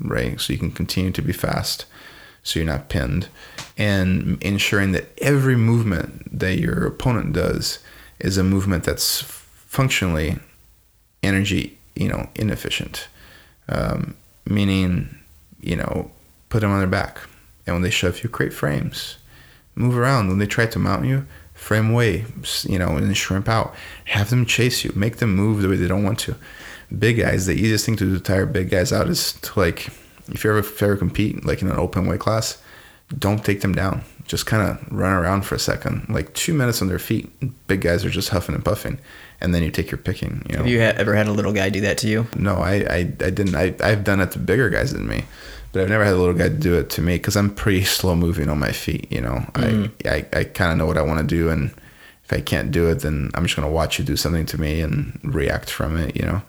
right? 0.00 0.40
So 0.40 0.52
you 0.52 0.58
can 0.58 0.72
continue 0.72 1.10
to 1.12 1.22
be 1.22 1.32
fast, 1.32 1.84
so 2.42 2.58
you're 2.58 2.66
not 2.66 2.88
pinned, 2.88 3.28
and 3.76 4.42
ensuring 4.42 4.92
that 4.92 5.16
every 5.18 5.56
movement 5.56 6.38
that 6.38 6.58
your 6.58 6.86
opponent 6.86 7.32
does 7.32 7.78
is 8.18 8.36
a 8.36 8.44
movement 8.44 8.84
that's 8.84 9.20
functionally 9.20 10.38
energy, 11.22 11.78
you 11.94 12.08
know, 12.08 12.28
inefficient. 12.34 13.08
Um, 13.72 14.14
meaning, 14.46 15.18
you 15.60 15.76
know, 15.76 16.10
put 16.48 16.60
them 16.60 16.70
on 16.70 16.78
their 16.78 16.88
back, 16.88 17.18
and 17.66 17.74
when 17.74 17.82
they 17.82 17.90
shove 17.90 18.22
you, 18.22 18.28
create 18.28 18.52
frames. 18.52 19.16
Move 19.74 19.96
around. 19.96 20.28
When 20.28 20.38
they 20.38 20.46
try 20.46 20.66
to 20.66 20.78
mount 20.78 21.06
you, 21.06 21.26
frame 21.54 21.90
away, 21.90 22.26
you 22.64 22.78
know, 22.78 22.96
and 22.96 23.16
shrimp 23.16 23.48
out. 23.48 23.74
Have 24.06 24.30
them 24.30 24.44
chase 24.44 24.84
you. 24.84 24.92
Make 24.94 25.16
them 25.16 25.34
move 25.34 25.62
the 25.62 25.68
way 25.68 25.76
they 25.76 25.88
don't 25.88 26.04
want 26.04 26.18
to. 26.20 26.36
Big 26.98 27.18
guys, 27.18 27.46
the 27.46 27.54
easiest 27.54 27.86
thing 27.86 27.96
to 27.96 28.04
do 28.04 28.14
to 28.14 28.20
tire 28.20 28.44
big 28.44 28.68
guys 28.68 28.92
out 28.92 29.08
is 29.08 29.32
to 29.34 29.58
like, 29.58 29.88
if 30.28 30.44
you 30.44 30.50
ever, 30.50 30.66
ever 30.80 30.96
compete 30.96 31.46
like 31.46 31.62
in 31.62 31.68
an 31.68 31.78
open 31.78 32.06
weight 32.06 32.20
class, 32.20 32.60
don't 33.18 33.44
take 33.44 33.60
them 33.60 33.74
down. 33.74 34.02
Just 34.26 34.46
kind 34.46 34.62
of 34.68 34.92
run 34.92 35.12
around 35.12 35.42
for 35.42 35.54
a 35.54 35.58
second, 35.58 36.06
like 36.08 36.32
two 36.34 36.54
minutes 36.54 36.80
on 36.80 36.88
their 36.88 36.98
feet. 36.98 37.30
Big 37.66 37.80
guys 37.80 38.04
are 38.04 38.10
just 38.10 38.28
huffing 38.30 38.54
and 38.54 38.64
puffing, 38.64 38.98
and 39.40 39.52
then 39.54 39.62
you 39.62 39.70
take 39.70 39.90
your 39.90 39.98
picking. 39.98 40.46
You 40.48 40.56
know. 40.56 40.62
Have 40.62 40.70
you 40.70 40.80
ha- 40.80 40.94
ever 40.96 41.14
had 41.14 41.26
a 41.26 41.32
little 41.32 41.52
guy 41.52 41.68
do 41.70 41.80
that 41.82 41.98
to 41.98 42.08
you? 42.08 42.26
No, 42.36 42.56
I, 42.56 42.74
I, 42.88 42.96
I 42.98 43.30
didn't. 43.30 43.54
I, 43.56 43.74
I've 43.82 44.04
done 44.04 44.20
it 44.20 44.30
to 44.32 44.38
bigger 44.38 44.70
guys 44.70 44.92
than 44.92 45.06
me, 45.08 45.24
but 45.72 45.82
I've 45.82 45.88
never 45.88 46.04
had 46.04 46.14
a 46.14 46.16
little 46.16 46.34
guy 46.34 46.48
do 46.48 46.74
it 46.78 46.88
to 46.90 47.02
me 47.02 47.16
because 47.16 47.36
I'm 47.36 47.52
pretty 47.52 47.82
slow 47.98 48.14
moving 48.14 48.48
on 48.48 48.58
my 48.60 48.70
feet. 48.72 49.10
You 49.10 49.20
know, 49.22 49.44
I, 49.56 49.90
I, 50.04 50.26
I 50.32 50.44
kind 50.44 50.70
of 50.72 50.78
know 50.78 50.86
what 50.86 50.96
I 50.96 51.02
want 51.02 51.20
to 51.20 51.26
do, 51.26 51.48
and 51.50 51.72
if 52.24 52.32
I 52.32 52.40
can't 52.40 52.70
do 52.70 52.88
it, 52.88 53.00
then 53.00 53.30
I'm 53.34 53.42
just 53.42 53.56
gonna 53.56 53.70
watch 53.70 53.98
you 53.98 54.04
do 54.04 54.16
something 54.16 54.46
to 54.46 54.58
me 54.60 54.80
and 54.80 55.18
react 55.24 55.68
from 55.68 55.96
it. 55.98 56.16
You 56.16 56.22
know, 56.26 56.42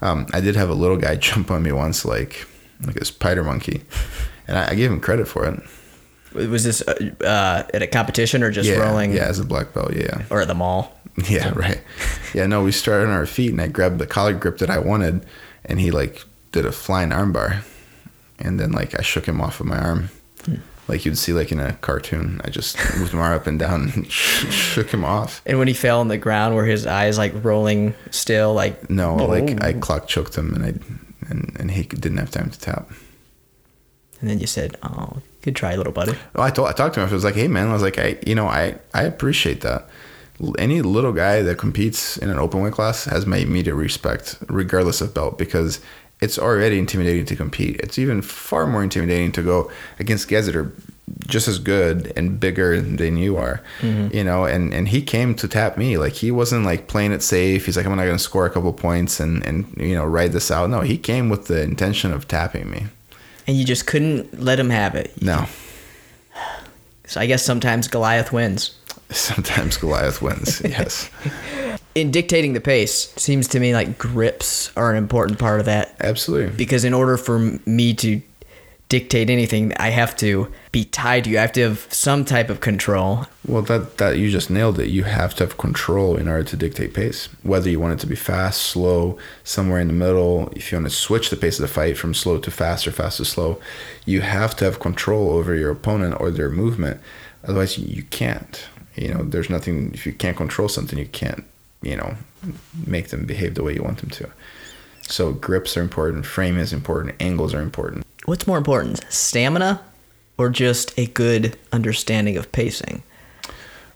um, 0.00 0.26
I 0.32 0.40
did 0.40 0.54
have 0.54 0.70
a 0.70 0.74
little 0.74 0.96
guy 0.96 1.16
jump 1.28 1.50
on 1.50 1.64
me 1.64 1.72
once, 1.72 2.04
like 2.04 2.46
like 2.86 2.96
a 2.96 3.04
spider 3.04 3.42
monkey, 3.42 3.82
and 4.46 4.56
I, 4.56 4.70
I 4.70 4.74
gave 4.76 4.92
him 4.92 5.00
credit 5.00 5.26
for 5.26 5.44
it. 5.44 5.60
Was 6.36 6.64
this 6.64 6.82
uh, 6.82 7.10
uh, 7.24 7.66
at 7.74 7.82
a 7.82 7.86
competition 7.86 8.42
or 8.42 8.50
just 8.50 8.68
Yeah, 8.68 8.76
rolling? 8.78 9.12
yeah, 9.12 9.24
as 9.24 9.38
a 9.38 9.44
black 9.44 9.72
belt, 9.74 9.94
yeah. 9.94 10.22
Or 10.30 10.40
at 10.40 10.48
the 10.48 10.54
mall? 10.54 10.92
Yeah, 11.30 11.50
right. 11.56 11.80
Yeah, 12.34 12.46
no, 12.46 12.62
we 12.62 12.72
started 12.72 13.06
on 13.08 13.14
our 13.14 13.24
feet, 13.24 13.50
and 13.50 13.60
I 13.62 13.68
grabbed 13.68 13.98
the 13.98 14.06
collar 14.06 14.34
grip 14.34 14.58
that 14.58 14.68
I 14.68 14.78
wanted, 14.78 15.24
and 15.64 15.80
he 15.80 15.90
like 15.90 16.22
did 16.52 16.66
a 16.66 16.72
flying 16.72 17.08
armbar, 17.08 17.62
and 18.38 18.60
then 18.60 18.72
like 18.72 18.98
I 18.98 19.02
shook 19.02 19.24
him 19.26 19.40
off 19.40 19.58
of 19.60 19.64
my 19.66 19.78
arm, 19.78 20.10
like 20.88 21.06
you'd 21.06 21.16
see 21.16 21.32
like 21.32 21.50
in 21.50 21.58
a 21.58 21.72
cartoon. 21.80 22.42
I 22.44 22.50
just 22.50 22.76
moved 22.98 23.14
my 23.14 23.20
arm 23.20 23.34
up 23.40 23.46
and 23.46 23.58
down 23.58 23.90
and 23.94 24.12
shook 24.12 24.90
him 24.90 25.06
off. 25.06 25.40
And 25.46 25.58
when 25.58 25.68
he 25.68 25.74
fell 25.74 26.00
on 26.00 26.08
the 26.08 26.18
ground, 26.18 26.54
were 26.54 26.66
his 26.66 26.86
eyes 26.86 27.16
like 27.16 27.32
rolling 27.42 27.94
still? 28.10 28.52
Like 28.52 28.90
No, 28.90 29.16
like 29.16 29.62
I 29.64 29.72
clock 29.72 30.08
choked 30.08 30.36
him, 30.36 30.52
and 30.54 30.64
I 30.66 30.74
and 31.30 31.56
and 31.58 31.70
he 31.70 31.84
didn't 31.84 32.18
have 32.18 32.30
time 32.30 32.50
to 32.50 32.60
tap. 32.60 32.90
And 34.20 34.28
then 34.28 34.38
you 34.38 34.46
said, 34.46 34.76
"Oh, 34.82 35.22
good 35.46 35.56
try, 35.56 35.74
little 35.76 35.92
buddy." 35.92 36.14
Oh, 36.34 36.42
I 36.42 36.50
told 36.50 36.68
I 36.68 36.72
talked 36.72 36.94
to 36.96 37.00
him. 37.00 37.08
I 37.08 37.12
was 37.12 37.24
like, 37.24 37.34
"Hey, 37.34 37.48
man," 37.48 37.68
I 37.68 37.72
was 37.72 37.82
like, 37.82 37.98
"I, 37.98 38.18
you 38.26 38.34
know, 38.34 38.46
I 38.46 38.74
I 38.92 39.04
appreciate 39.04 39.62
that. 39.62 39.88
Any 40.58 40.82
little 40.82 41.12
guy 41.12 41.40
that 41.40 41.56
competes 41.56 42.18
in 42.18 42.28
an 42.28 42.38
open 42.38 42.60
weight 42.60 42.74
class 42.74 43.06
has 43.06 43.24
my 43.24 43.38
immediate 43.38 43.74
respect, 43.74 44.36
regardless 44.48 45.00
of 45.00 45.14
belt, 45.14 45.38
because 45.38 45.80
it's 46.20 46.38
already 46.38 46.78
intimidating 46.78 47.24
to 47.26 47.36
compete. 47.36 47.76
It's 47.80 47.98
even 47.98 48.20
far 48.22 48.66
more 48.66 48.82
intimidating 48.82 49.32
to 49.32 49.42
go 49.42 49.70
against 49.98 50.28
guys 50.28 50.46
that 50.46 50.56
are 50.56 50.72
just 51.26 51.46
as 51.46 51.58
good 51.58 52.12
and 52.16 52.40
bigger 52.40 52.80
than 52.80 53.16
you 53.16 53.36
are, 53.36 53.62
mm-hmm. 53.80 54.14
you 54.14 54.24
know. 54.24 54.44
And 54.44 54.74
and 54.74 54.88
he 54.88 55.02
came 55.02 55.34
to 55.36 55.48
tap 55.48 55.76
me. 55.76 55.98
Like 55.98 56.14
he 56.14 56.30
wasn't 56.30 56.64
like 56.64 56.88
playing 56.88 57.12
it 57.12 57.22
safe. 57.22 57.66
He's 57.66 57.76
like, 57.76 57.86
I'm 57.86 57.96
not 57.96 58.04
going 58.04 58.16
to 58.16 58.22
score 58.22 58.46
a 58.46 58.50
couple 58.50 58.72
points 58.72 59.20
and 59.20 59.44
and 59.46 59.72
you 59.76 59.94
know 59.94 60.04
ride 60.04 60.32
this 60.32 60.50
out. 60.50 60.70
No, 60.70 60.80
he 60.80 60.98
came 60.98 61.28
with 61.28 61.46
the 61.46 61.62
intention 61.62 62.12
of 62.12 62.26
tapping 62.26 62.70
me. 62.70 62.86
And 63.46 63.56
you 63.56 63.64
just 63.64 63.86
couldn't 63.86 64.40
let 64.40 64.58
him 64.58 64.70
have 64.70 64.94
it. 64.94 65.20
No. 65.22 65.46
So 67.06 67.20
I 67.20 67.26
guess 67.26 67.44
sometimes 67.44 67.88
Goliath 67.88 68.32
wins. 68.32 68.76
Sometimes 69.10 69.76
Goliath 69.76 70.20
wins. 70.20 70.60
Yes. 70.64 71.08
In 71.94 72.10
dictating 72.10 72.52
the 72.54 72.60
pace, 72.60 73.12
seems 73.14 73.46
to 73.48 73.60
me 73.60 73.72
like 73.72 73.98
grips 73.98 74.76
are 74.76 74.90
an 74.90 74.96
important 74.96 75.38
part 75.38 75.60
of 75.60 75.66
that. 75.66 75.94
Absolutely. 76.00 76.54
Because 76.56 76.84
in 76.84 76.92
order 76.92 77.16
for 77.16 77.38
me 77.64 77.94
to 77.94 78.20
dictate 78.88 79.30
anything, 79.30 79.72
I 79.78 79.90
have 79.90 80.16
to 80.18 80.52
be 80.70 80.84
tied 80.84 81.24
to 81.24 81.30
you. 81.30 81.38
I 81.38 81.42
have 81.42 81.52
to 81.52 81.62
have 81.62 81.86
some 81.90 82.24
type 82.24 82.50
of 82.50 82.60
control. 82.60 83.26
Well, 83.46 83.62
that 83.62 83.98
that 83.98 84.18
you 84.18 84.30
just 84.30 84.50
nailed 84.50 84.78
it. 84.78 84.88
You 84.88 85.04
have 85.04 85.34
to 85.36 85.44
have 85.44 85.58
control 85.58 86.16
in 86.16 86.28
order 86.28 86.44
to 86.44 86.56
dictate 86.56 86.94
pace. 86.94 87.28
Whether 87.42 87.70
you 87.70 87.80
want 87.80 87.94
it 87.94 88.00
to 88.00 88.06
be 88.06 88.16
fast, 88.16 88.62
slow, 88.62 89.18
somewhere 89.44 89.80
in 89.80 89.88
the 89.88 89.92
middle. 89.92 90.50
If 90.54 90.70
you 90.70 90.78
want 90.78 90.88
to 90.88 90.94
switch 90.94 91.30
the 91.30 91.36
pace 91.36 91.58
of 91.58 91.62
the 91.62 91.68
fight 91.68 91.98
from 91.98 92.14
slow 92.14 92.38
to 92.38 92.50
fast 92.50 92.86
or 92.86 92.92
fast 92.92 93.16
to 93.18 93.24
slow, 93.24 93.60
you 94.04 94.20
have 94.20 94.54
to 94.56 94.64
have 94.64 94.80
control 94.80 95.30
over 95.30 95.54
your 95.54 95.70
opponent 95.70 96.16
or 96.20 96.30
their 96.30 96.50
movement. 96.50 97.00
Otherwise, 97.44 97.78
you 97.78 98.02
can't. 98.04 98.68
You 98.94 99.12
know, 99.12 99.24
there's 99.24 99.50
nothing. 99.50 99.92
If 99.94 100.06
you 100.06 100.12
can't 100.12 100.36
control 100.36 100.68
something, 100.68 100.98
you 100.98 101.06
can't. 101.06 101.44
You 101.82 101.96
know, 101.96 102.16
make 102.86 103.08
them 103.08 103.26
behave 103.26 103.54
the 103.54 103.62
way 103.62 103.74
you 103.74 103.82
want 103.82 103.98
them 103.98 104.10
to. 104.10 104.30
So 105.02 105.32
grips 105.32 105.76
are 105.76 105.82
important. 105.82 106.26
Frame 106.26 106.58
is 106.58 106.72
important. 106.72 107.14
Angles 107.20 107.54
are 107.54 107.60
important. 107.60 108.04
What's 108.26 108.46
more 108.46 108.58
important, 108.58 109.04
stamina 109.08 109.80
or 110.36 110.50
just 110.50 110.96
a 110.98 111.06
good 111.06 111.56
understanding 111.72 112.36
of 112.36 112.50
pacing? 112.50 113.04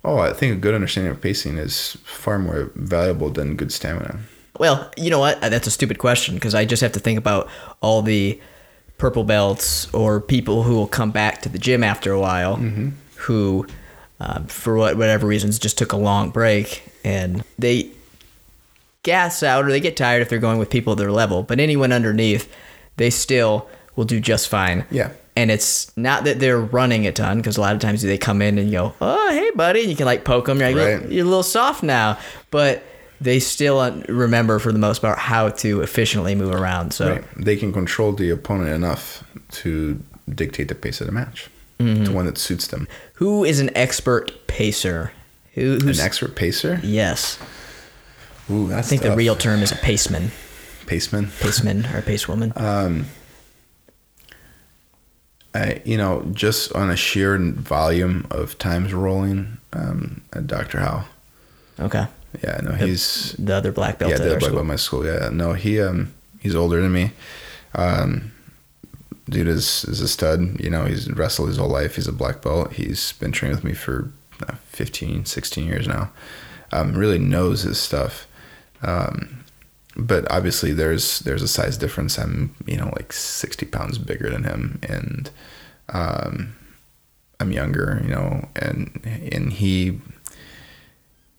Oh, 0.04 0.18
I 0.18 0.32
think 0.32 0.56
a 0.56 0.60
good 0.60 0.72
understanding 0.72 1.10
of 1.12 1.20
pacing 1.20 1.58
is 1.58 1.96
far 2.04 2.38
more 2.38 2.70
valuable 2.76 3.28
than 3.28 3.56
good 3.56 3.72
stamina. 3.72 4.20
Well, 4.56 4.88
you 4.96 5.10
know 5.10 5.18
what? 5.18 5.40
That's 5.40 5.66
a 5.66 5.70
stupid 5.70 5.98
question 5.98 6.36
because 6.36 6.54
I 6.54 6.64
just 6.64 6.80
have 6.80 6.92
to 6.92 7.00
think 7.00 7.18
about 7.18 7.48
all 7.80 8.02
the 8.02 8.40
purple 8.98 9.24
belts 9.24 9.92
or 9.92 10.20
people 10.20 10.62
who 10.62 10.76
will 10.76 10.86
come 10.86 11.10
back 11.10 11.42
to 11.42 11.48
the 11.48 11.58
gym 11.58 11.82
after 11.82 12.12
a 12.12 12.20
while 12.20 12.56
who, 13.16 13.66
uh, 14.20 14.42
for 14.44 14.76
whatever 14.76 15.26
reasons, 15.26 15.58
just 15.58 15.76
took 15.76 15.92
a 15.92 15.96
long 15.96 16.30
break 16.30 16.84
and 17.02 17.42
they 17.58 17.90
gas 19.02 19.42
out 19.42 19.64
or 19.64 19.70
they 19.70 19.80
get 19.80 19.96
tired 19.96 20.22
if 20.22 20.28
they're 20.28 20.38
going 20.38 20.58
with 20.58 20.70
people 20.70 20.92
at 20.92 20.98
their 20.98 21.10
level. 21.10 21.42
But 21.42 21.58
anyone 21.58 21.90
underneath, 21.90 22.52
they 22.96 23.10
still 23.10 23.68
will 23.96 24.04
do 24.04 24.20
just 24.20 24.48
fine. 24.48 24.84
Yeah. 24.90 25.10
And 25.36 25.50
it's 25.50 25.96
not 25.96 26.24
that 26.24 26.38
they're 26.40 26.60
running 26.60 27.06
a 27.06 27.12
ton 27.12 27.38
because 27.38 27.56
a 27.56 27.60
lot 27.60 27.74
of 27.74 27.80
times 27.80 28.02
they 28.02 28.18
come 28.18 28.42
in 28.42 28.58
and 28.58 28.68
you 28.70 28.78
go, 28.78 28.94
oh, 29.00 29.30
hey, 29.30 29.50
buddy. 29.54 29.80
And 29.82 29.90
you 29.90 29.96
can 29.96 30.06
like 30.06 30.24
poke 30.24 30.46
them. 30.46 30.58
You're 30.60 30.72
like, 30.74 31.00
Right. 31.02 31.10
You're 31.10 31.24
a 31.24 31.28
little 31.28 31.42
soft 31.42 31.82
now. 31.82 32.18
But 32.50 32.82
they 33.20 33.38
still 33.38 34.02
remember 34.08 34.58
for 34.58 34.72
the 34.72 34.78
most 34.78 35.00
part 35.02 35.18
how 35.18 35.48
to 35.50 35.82
efficiently 35.82 36.34
move 36.34 36.54
around. 36.54 36.92
So 36.92 37.10
Right. 37.12 37.24
They 37.36 37.56
can 37.56 37.72
control 37.72 38.12
the 38.12 38.30
opponent 38.30 38.70
enough 38.70 39.22
to 39.52 40.02
dictate 40.28 40.68
the 40.68 40.74
pace 40.74 41.00
of 41.00 41.06
the 41.06 41.12
match 41.12 41.48
Mm-hmm. 41.78 42.04
to 42.04 42.12
one 42.12 42.26
that 42.26 42.36
suits 42.36 42.66
them. 42.66 42.86
who 43.14 43.42
is 43.42 43.58
an 43.58 43.70
expert 43.74 44.46
pacer? 44.46 45.12
Who, 45.54 45.78
who's 45.78 45.98
An 45.98 46.04
expert 46.04 46.36
pacer? 46.36 46.78
Yes. 46.82 47.38
Ooh, 48.50 48.66
that's 48.68 48.88
I 48.88 48.90
think 48.90 49.00
the 49.02 49.16
real 49.16 49.34
term 49.34 49.62
is 49.62 49.72
a 49.72 49.76
paceman. 49.76 50.28
paceman. 50.84 51.26
Paceman 51.40 51.84
or 51.94 52.02
pacewoman. 52.02 52.52
Uh, 52.54 53.04
I, 55.54 55.82
you 55.84 55.96
know, 55.96 56.22
just 56.32 56.72
on 56.74 56.90
a 56.90 56.96
sheer 56.96 57.36
volume 57.38 58.26
of 58.30 58.56
times 58.58 58.92
rolling, 58.94 59.58
um, 59.72 60.22
Dr. 60.46 60.78
Howe. 60.80 61.04
okay. 61.78 62.06
Yeah, 62.44 62.60
no, 62.62 62.72
he's 62.72 63.32
The 63.40 63.54
other 63.56 63.72
black 63.72 63.98
belt 63.98 64.12
yeah, 64.12 64.18
the 64.18 64.24
our 64.34 64.38
black 64.38 64.42
school. 64.42 64.50
belt 64.52 64.64
at 64.64 64.68
my 64.68 64.76
school. 64.76 65.04
Yeah, 65.04 65.30
no, 65.32 65.52
he 65.54 65.80
um 65.80 66.12
he's 66.38 66.54
older 66.54 66.80
than 66.80 66.92
me. 66.92 67.10
Um, 67.74 68.30
dude 69.28 69.48
is 69.48 69.84
is 69.86 70.00
a 70.00 70.06
stud. 70.06 70.60
You 70.60 70.70
know, 70.70 70.84
he's 70.84 71.10
wrestled 71.10 71.48
his 71.48 71.56
whole 71.56 71.68
life. 71.68 71.96
He's 71.96 72.06
a 72.06 72.12
black 72.12 72.40
belt. 72.42 72.74
He's 72.74 73.12
been 73.14 73.32
training 73.32 73.56
with 73.56 73.64
me 73.64 73.72
for 73.72 74.12
uh, 74.48 74.54
15, 74.66 75.24
16 75.24 75.66
years 75.66 75.88
now. 75.88 76.12
Um, 76.70 76.94
really 76.94 77.18
knows 77.18 77.62
his 77.62 77.80
stuff. 77.80 78.28
Um, 78.82 79.44
but 79.96 80.30
obviously 80.30 80.72
there's 80.72 81.20
there's 81.20 81.42
a 81.42 81.48
size 81.48 81.76
difference. 81.76 82.18
I'm 82.18 82.54
you 82.66 82.76
know 82.76 82.90
like 82.96 83.12
60 83.12 83.66
pounds 83.66 83.98
bigger 83.98 84.30
than 84.30 84.44
him, 84.44 84.80
and 84.82 85.30
um, 85.88 86.54
I'm 87.38 87.52
younger. 87.52 88.00
You 88.02 88.10
know, 88.10 88.48
and 88.56 89.00
and 89.04 89.52
he 89.52 90.00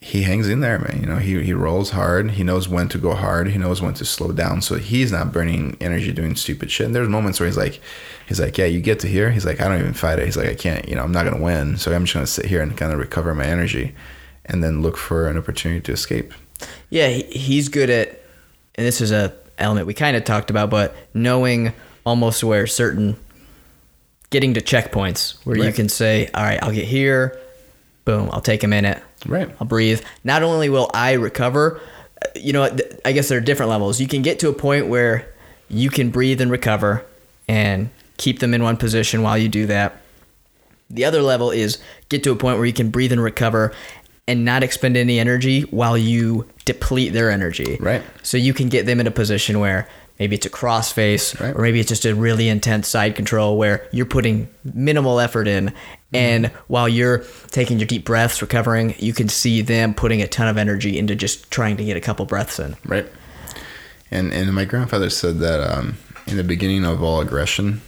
he 0.03 0.23
hangs 0.23 0.49
in 0.49 0.61
there, 0.61 0.79
man. 0.79 0.99
You 0.99 1.05
know, 1.05 1.17
he 1.17 1.41
he 1.43 1.53
rolls 1.53 1.91
hard. 1.91 2.31
He 2.31 2.43
knows 2.43 2.67
when 2.67 2.89
to 2.89 2.97
go 2.97 3.13
hard. 3.13 3.49
He 3.49 3.59
knows 3.59 3.81
when 3.81 3.93
to 3.95 4.05
slow 4.05 4.31
down. 4.31 4.63
So 4.63 4.75
he's 4.75 5.11
not 5.11 5.31
burning 5.31 5.77
energy 5.79 6.11
doing 6.11 6.35
stupid 6.35 6.71
shit. 6.71 6.87
And 6.87 6.95
there's 6.95 7.07
moments 7.07 7.39
where 7.39 7.47
he's 7.47 7.57
like, 7.57 7.79
he's 8.27 8.39
like, 8.39 8.57
yeah, 8.57 8.65
you 8.65 8.81
get 8.81 8.99
to 9.01 9.07
here. 9.07 9.29
He's 9.29 9.45
like, 9.45 9.61
I 9.61 9.67
don't 9.67 9.79
even 9.79 9.93
fight 9.93 10.17
it. 10.17 10.25
He's 10.25 10.37
like, 10.37 10.49
I 10.49 10.55
can't. 10.55 10.89
You 10.89 10.95
know, 10.95 11.03
I'm 11.03 11.11
not 11.11 11.25
gonna 11.25 11.41
win. 11.41 11.77
So 11.77 11.93
I'm 11.93 12.05
just 12.05 12.15
gonna 12.15 12.25
sit 12.25 12.47
here 12.47 12.63
and 12.63 12.75
kind 12.75 12.91
of 12.91 12.97
recover 12.97 13.35
my 13.35 13.45
energy, 13.45 13.93
and 14.45 14.63
then 14.63 14.81
look 14.81 14.97
for 14.97 15.27
an 15.27 15.37
opportunity 15.37 15.81
to 15.81 15.91
escape. 15.91 16.33
Yeah, 16.89 17.09
he's 17.09 17.69
good 17.69 17.89
at, 17.89 18.20
and 18.76 18.86
this 18.86 19.01
is 19.01 19.11
a 19.11 19.34
element 19.57 19.88
we 19.88 19.93
kind 19.93 20.17
of 20.17 20.24
talked 20.24 20.49
about, 20.49 20.69
but 20.69 20.95
knowing 21.13 21.74
almost 22.05 22.43
where 22.43 22.65
certain 22.67 23.15
getting 24.30 24.53
to 24.53 24.61
checkpoints 24.61 25.36
where 25.45 25.57
you 25.57 25.72
can 25.74 25.89
say, 25.89 26.30
all 26.34 26.43
right, 26.43 26.61
I'll 26.63 26.72
get 26.72 26.86
here, 26.86 27.39
boom, 28.05 28.30
I'll 28.32 28.41
take 28.41 28.63
a 28.63 28.67
minute, 28.67 29.03
Right. 29.26 29.49
I'll 29.59 29.67
breathe. 29.67 30.01
Not 30.24 30.41
only 30.41 30.69
will 30.69 30.89
I 30.93 31.13
recover, 31.13 31.80
uh, 32.22 32.28
you 32.36 32.53
know, 32.53 32.76
I 33.05 33.11
guess 33.11 33.30
there 33.30 33.38
are 33.38 33.41
different 33.41 33.69
levels. 33.69 33.99
You 33.99 34.07
can 34.07 34.22
get 34.22 34.39
to 34.39 34.49
a 34.49 34.53
point 34.53 34.88
where 34.88 35.32
you 35.69 35.89
can 35.89 36.09
breathe 36.09 36.41
and 36.41 36.49
recover 36.49 37.05
and 37.47 37.89
keep 38.17 38.39
them 38.39 38.53
in 38.53 38.63
one 38.63 38.78
position 38.78 39.22
while 39.22 39.38
you 39.38 39.49
do 39.49 39.65
that. 39.67 40.01
The 40.89 41.05
other 41.05 41.22
level 41.22 41.51
is 41.51 41.78
get 42.09 42.24
to 42.24 42.32
a 42.32 42.36
point 42.36 42.57
where 42.57 42.65
you 42.65 42.74
can 42.74 42.89
breathe 42.89 43.11
and 43.11 43.22
recover 43.22 43.74
and 44.28 44.45
not 44.45 44.63
expend 44.63 44.95
any 44.97 45.19
energy 45.19 45.61
while 45.63 45.97
you 45.97 46.47
deplete 46.65 47.13
their 47.13 47.30
energy. 47.32 47.78
Right. 47.80 48.03
So 48.24 48.38
you 48.38 48.53
can 48.53 48.69
get 48.69 48.86
them 48.86 48.99
in 48.99 49.07
a 49.07 49.11
position 49.11 49.59
where 49.59 49.88
maybe 50.19 50.36
it's 50.36 50.45
a 50.45 50.49
crossface 50.49 51.39
Right. 51.39 51.55
or 51.55 51.61
maybe 51.63 51.80
it's 51.80 51.89
just 51.89 52.05
a 52.05 52.13
really 52.13 52.47
intense 52.47 52.88
side 52.88 53.15
control 53.15 53.57
where 53.57 53.88
you're 53.91 54.05
putting 54.05 54.47
minimal 54.63 55.19
effort 55.19 55.47
in 55.47 55.74
and 56.13 56.47
while 56.67 56.88
you're 56.88 57.24
taking 57.47 57.80
your 57.80 57.88
deep 57.88 58.05
breaths 58.05 58.41
recovering 58.41 58.93
you 58.99 59.13
can 59.13 59.28
see 59.30 59.61
them 59.63 59.93
putting 59.95 60.22
a 60.22 60.28
ton 60.28 60.47
of 60.47 60.57
energy 60.57 60.99
into 60.99 61.15
just 61.15 61.49
trying 61.49 61.76
to 61.78 61.84
get 61.84 61.97
a 61.97 62.01
couple 62.01 62.24
breaths 62.26 62.59
in 62.59 62.76
Right. 62.86 63.07
And 64.11 64.32
and 64.34 64.53
my 64.53 64.65
grandfather 64.65 65.09
said 65.09 65.39
that 65.39 65.59
um, 65.61 65.97
in 66.28 66.38
the 66.38 66.43
beginning 66.43 66.86
of 66.86 67.01
all 67.01 67.22
aggression, 67.22 67.82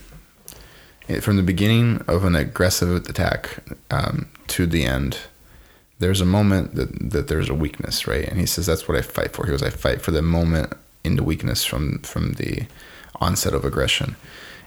it, 1.07 1.21
from 1.21 1.35
the 1.35 1.43
beginning 1.43 2.01
of 2.07 2.23
an 2.23 2.33
aggressive 2.35 2.95
attack 3.09 3.59
um, 3.91 4.27
to 4.47 4.65
the 4.65 4.85
end, 4.85 5.17
there's 5.99 6.21
a 6.21 6.25
moment 6.25 6.75
that, 6.75 7.11
that 7.11 7.27
there's 7.27 7.49
a 7.49 7.53
weakness, 7.53 8.07
right? 8.07 8.27
And 8.27 8.39
he 8.39 8.45
says 8.45 8.65
that's 8.65 8.87
what 8.87 8.97
I 8.97 9.01
fight 9.01 9.31
for. 9.33 9.45
He 9.45 9.51
goes, 9.51 9.63
I 9.63 9.69
fight 9.69 10.01
for 10.01 10.11
the 10.11 10.21
moment 10.21 10.73
in 11.03 11.15
the 11.15 11.23
weakness 11.23 11.63
from 11.65 11.99
from 11.99 12.33
the 12.33 12.65
onset 13.15 13.53
of 13.53 13.63
aggression. 13.63 14.15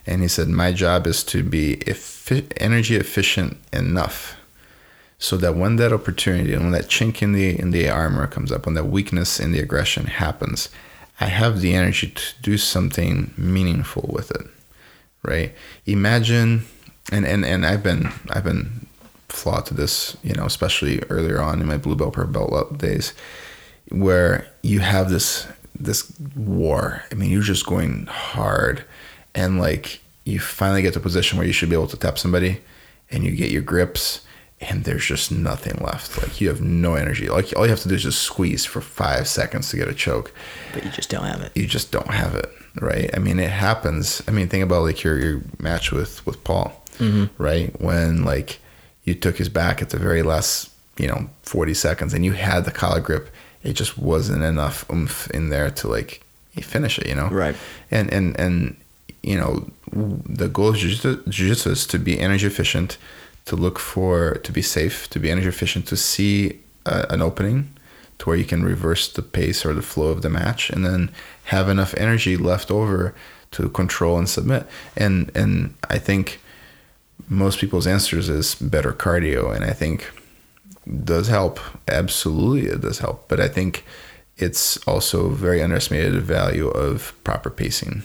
And 0.07 0.22
he 0.22 0.29
said, 0.29 0.49
my 0.49 0.72
job 0.72 1.07
is 1.07 1.24
to 1.24 1.43
be 1.43 1.83
effi- 1.87 2.47
energy 2.59 2.95
efficient 2.95 3.59
enough 3.72 4.37
so 5.18 5.37
that 5.37 5.57
when 5.57 5.77
that 5.77 5.93
opportunity 5.93 6.53
and 6.53 6.64
when 6.64 6.72
that 6.72 6.89
chink 6.89 7.22
in 7.22 7.33
the 7.33 7.59
in 7.59 7.70
the 7.70 7.89
armor 7.89 8.27
comes 8.27 8.53
up 8.53 8.66
when 8.66 8.74
that 8.74 8.87
weakness 8.87 9.41
in 9.41 9.53
the 9.53 9.59
aggression 9.59 10.07
happens 10.07 10.68
i 11.20 11.27
have 11.27 11.61
the 11.61 11.74
energy 11.74 12.09
to 12.09 12.35
do 12.43 12.59
something 12.59 13.33
meaningful 13.37 14.09
with 14.12 14.31
it 14.31 14.47
right 15.22 15.55
imagine 15.87 16.64
and 17.11 17.24
and, 17.24 17.45
and 17.45 17.64
i've 17.64 17.83
been 17.83 18.12
i've 18.31 18.45
been 18.45 18.87
flawed 19.29 19.66
to 19.66 19.74
this 19.74 20.16
you 20.22 20.33
know 20.35 20.47
especially 20.47 21.03
earlier 21.11 21.41
on 21.41 21.61
in 21.61 21.66
my 21.66 21.77
blue 21.77 21.97
belt 21.97 22.14
purple 22.14 22.49
belt 22.49 22.79
days 22.79 23.12
where 23.91 24.47
you 24.62 24.81
have 24.81 25.11
this 25.11 25.47
this 25.79 26.12
war. 26.35 27.03
I 27.12 27.14
mean 27.14 27.31
you're 27.31 27.43
just 27.43 27.66
going 27.66 28.07
hard. 28.07 28.85
And 29.35 29.61
like 29.61 30.01
you 30.24 30.41
finally 30.41 30.83
get 30.83 30.95
to 30.95 30.99
a 30.99 31.03
position 31.03 31.39
where 31.39 31.47
you 31.47 31.53
should 31.53 31.68
be 31.68 31.77
able 31.77 31.87
to 31.89 31.97
tap 31.97 32.18
somebody 32.18 32.61
and 33.11 33.22
you 33.24 33.33
get 33.33 33.51
your 33.51 33.62
grips 33.62 34.22
and 34.61 34.85
there's 34.85 35.05
just 35.05 35.31
nothing 35.31 35.77
left. 35.85 36.20
Like 36.22 36.41
you 36.41 36.49
have 36.49 36.62
no 36.62 36.95
energy. 36.95 37.29
Like 37.29 37.55
all 37.57 37.64
you 37.64 37.70
have 37.70 37.81
to 37.81 37.89
do 37.89 37.95
is 37.95 38.03
just 38.03 38.22
squeeze 38.22 38.64
for 38.64 38.81
five 38.81 39.29
seconds 39.29 39.68
to 39.70 39.77
get 39.77 39.89
a 39.89 39.95
choke. 39.95 40.33
But 40.72 40.85
you 40.85 40.91
just 40.91 41.11
don't 41.11 41.24
have 41.24 41.43
it. 41.43 41.53
You 41.55 41.66
just 41.66 41.93
don't 41.93 42.11
have 42.11 42.35
it 42.35 42.51
right? 42.81 43.09
I 43.14 43.18
mean 43.20 43.39
it 43.39 43.51
happens. 43.51 44.22
I 44.29 44.31
mean 44.31 44.49
think 44.49 44.64
about 44.64 44.83
like 44.83 45.03
your 45.03 45.18
your 45.18 45.43
match 45.59 45.93
with 45.93 46.24
with 46.27 46.43
paul 46.45 46.83
mm-hmm. 46.99 47.43
right? 47.43 47.79
When 47.81 48.24
like 48.24 48.59
you 49.07 49.15
took 49.15 49.39
his 49.39 49.49
back 49.49 49.81
at 49.81 49.89
the 49.91 49.99
very 49.99 50.23
last 50.23 50.71
you 50.99 51.07
know 51.09 51.31
40 51.43 51.73
seconds 51.75 52.13
and 52.15 52.25
you 52.25 52.33
had 52.33 52.65
the 52.65 52.71
collar 52.71 53.01
grip 53.01 53.31
it 53.63 53.73
just 53.73 53.97
wasn't 53.99 54.43
enough 54.43 54.85
oomph 54.91 55.31
in 55.31 55.49
there 55.49 55.71
to 55.71 55.89
like 55.89 56.23
finish 56.61 56.99
it 56.99 57.07
you 57.07 57.15
know 57.15 57.29
Right. 57.29 57.57
and 57.91 58.13
and 58.13 58.39
and 58.39 58.77
you 59.23 59.37
know 59.39 59.71
the 59.93 60.49
goal 60.49 60.69
of 60.71 60.77
jiu- 60.77 61.23
jiu-jitsu 61.29 61.71
is 61.71 61.87
to 61.87 61.99
be 61.99 62.19
energy 62.19 62.47
efficient 62.47 62.99
to 63.45 63.57
look 63.57 63.79
for 63.79 64.35
to 64.43 64.53
be 64.53 64.63
safe 64.63 65.09
to 65.11 65.19
be 65.21 65.31
energy 65.31 65.49
efficient 65.49 65.87
to 65.89 65.97
see 65.97 66.59
a, 66.87 67.07
an 67.11 67.21
opening 67.23 67.69
to 68.19 68.25
where 68.31 68.39
you 68.39 68.45
can 68.45 68.65
reverse 68.65 69.13
the 69.13 69.23
pace 69.23 69.67
or 69.67 69.75
the 69.75 69.83
flow 69.83 70.09
of 70.09 70.23
the 70.23 70.31
match 70.31 70.71
and 70.71 70.85
then 70.87 71.11
have 71.45 71.69
enough 71.69 71.93
energy 71.99 72.37
left 72.37 72.71
over 72.71 73.15
to 73.51 73.69
control 73.69 74.17
and 74.19 74.29
submit 74.29 74.67
and 74.97 75.31
and 75.35 75.75
i 75.91 75.99
think 75.99 76.41
most 77.29 77.59
people's 77.59 77.87
answers 77.87 78.29
is 78.29 78.55
better 78.55 78.93
cardio 78.93 79.55
and 79.55 79.64
i 79.64 79.72
think 79.72 80.11
does 81.05 81.29
help. 81.29 81.59
Absolutely 81.89 82.70
it 82.70 82.81
does 82.81 83.01
help. 83.01 83.29
But 83.29 83.41
i 83.41 83.49
think 83.49 83.85
it's 84.37 84.77
also 84.87 85.31
very 85.31 85.62
underestimated 85.62 86.14
the 86.14 86.20
value 86.20 86.68
of 86.68 87.12
proper 87.24 87.49
pacing. 87.49 88.03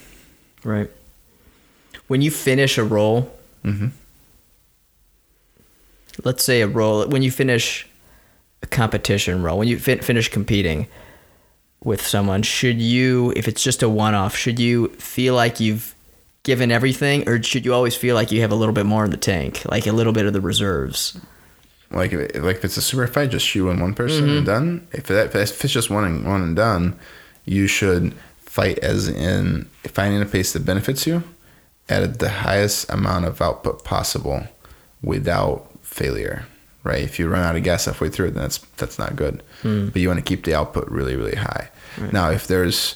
Right. 0.64 0.90
When 2.08 2.22
you 2.22 2.32
finish 2.32 2.78
a 2.78 2.84
roll 2.84 3.32
mm-hmm. 3.64 3.88
let's 6.24 6.44
say 6.44 6.62
a 6.62 6.68
roll 6.68 7.08
when 7.08 7.22
you 7.22 7.32
finish 7.32 7.88
a 8.64 8.68
competition 8.68 9.44
roll 9.44 9.58
when 9.58 9.68
you 9.68 9.78
fin- 9.80 10.02
finish 10.02 10.30
competing 10.30 10.88
with 11.84 12.06
someone 12.06 12.44
should 12.44 12.80
you 12.82 13.34
if 13.36 13.48
it's 13.48 13.64
just 13.64 13.82
a 13.82 13.90
one-off 13.90 14.36
should 14.36 14.60
you 14.60 14.90
feel 14.90 15.34
like 15.36 15.60
you've 15.60 15.96
given 16.44 16.72
everything 16.72 17.28
or 17.28 17.42
should 17.44 17.66
you 17.66 17.74
always 17.74 17.96
feel 17.96 18.16
like 18.16 18.32
you 18.32 18.42
have 18.42 18.52
a 18.52 18.56
little 18.56 18.74
bit 18.74 18.86
more 18.86 19.06
in 19.06 19.12
the 19.12 19.18
tank 19.18 19.62
like 19.66 19.86
a 19.86 19.92
little 19.92 20.14
bit 20.14 20.26
of 20.26 20.34
the 20.34 20.42
reserves 20.42 21.20
like 21.92 22.14
if, 22.14 22.42
like 22.42 22.58
if 22.58 22.66
it's 22.66 22.78
a 22.78 22.82
super 22.82 23.08
fight, 23.08 23.32
just 23.32 23.54
you 23.54 23.70
and 23.70 23.82
one 23.82 23.94
person 23.94 24.24
and 24.24 24.38
mm-hmm. 24.38 24.46
done. 24.46 24.88
If 24.92 25.08
that 25.08 25.36
if 25.36 25.64
it's 25.64 25.74
just 25.74 25.90
one 25.90 26.06
and 26.06 26.26
one 26.26 26.42
and 26.42 26.56
done, 26.56 26.98
you 27.46 27.68
should 27.68 28.14
fight 28.40 28.80
as 28.80 29.08
in 29.08 29.66
finding 29.84 30.22
a 30.22 30.26
pace 30.26 30.54
that 30.54 30.66
benefits 30.66 31.06
you 31.06 31.24
at 31.90 32.20
the 32.20 32.30
highest 32.30 32.90
amount 32.90 33.26
of 33.26 33.42
output 33.42 33.84
possible 33.84 34.44
without 35.02 35.70
failure. 35.82 36.46
Right? 36.84 37.04
If 37.04 37.20
you 37.20 37.28
run 37.28 37.44
out 37.44 37.56
of 37.56 37.64
gas 37.64 37.86
halfway 37.86 38.10
through, 38.10 38.32
then 38.32 38.44
that's 38.44 38.58
that's 38.78 38.98
not 38.98 39.16
good. 39.16 39.44
Hmm. 39.62 39.90
But 39.90 40.02
you 40.02 40.08
want 40.08 40.20
to 40.20 40.26
keep 40.26 40.46
the 40.46 40.56
output 40.56 40.88
really 40.90 41.16
really 41.16 41.36
high. 41.36 41.70
Now, 42.14 42.32
if 42.32 42.48
there's 42.48 42.96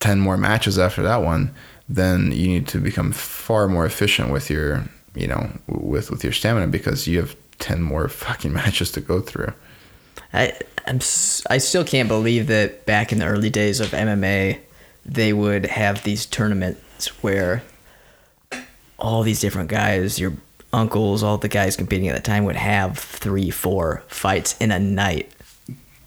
ten 0.00 0.18
more 0.18 0.36
matches 0.36 0.80
after 0.80 1.02
that 1.02 1.22
one, 1.22 1.54
then 1.88 2.32
you 2.32 2.48
need 2.48 2.66
to 2.68 2.78
become 2.78 3.12
far 3.12 3.68
more 3.68 3.86
efficient 3.86 4.30
with 4.30 4.50
your 4.50 4.84
you 5.14 5.26
know 5.26 5.50
with 5.66 6.10
with 6.10 6.24
your 6.24 6.32
stamina 6.32 6.66
because 6.66 7.06
you 7.06 7.18
have 7.18 7.36
10 7.58 7.82
more 7.82 8.08
fucking 8.24 8.52
matches 8.52 8.90
to 8.92 9.00
go 9.00 9.20
through 9.20 9.52
I 10.32 10.58
I'm 10.86 11.00
I 11.50 11.58
still 11.58 11.84
can't 11.84 12.08
believe 12.08 12.46
that 12.46 12.86
back 12.86 13.12
in 13.12 13.18
the 13.18 13.26
early 13.26 13.50
days 13.50 13.80
of 13.80 13.88
MMA, 13.88 14.58
they 15.04 15.32
would 15.32 15.66
have 15.66 16.04
these 16.04 16.26
tournaments 16.26 17.08
where 17.22 17.62
all 18.98 19.22
these 19.22 19.40
different 19.40 19.68
guys, 19.68 20.18
your 20.18 20.34
uncles, 20.72 21.22
all 21.22 21.38
the 21.38 21.48
guys 21.48 21.76
competing 21.76 22.08
at 22.08 22.14
the 22.14 22.22
time 22.22 22.44
would 22.44 22.56
have 22.56 22.98
three, 22.98 23.50
four 23.50 24.04
fights 24.08 24.56
in 24.60 24.70
a 24.70 24.78
night. 24.78 25.32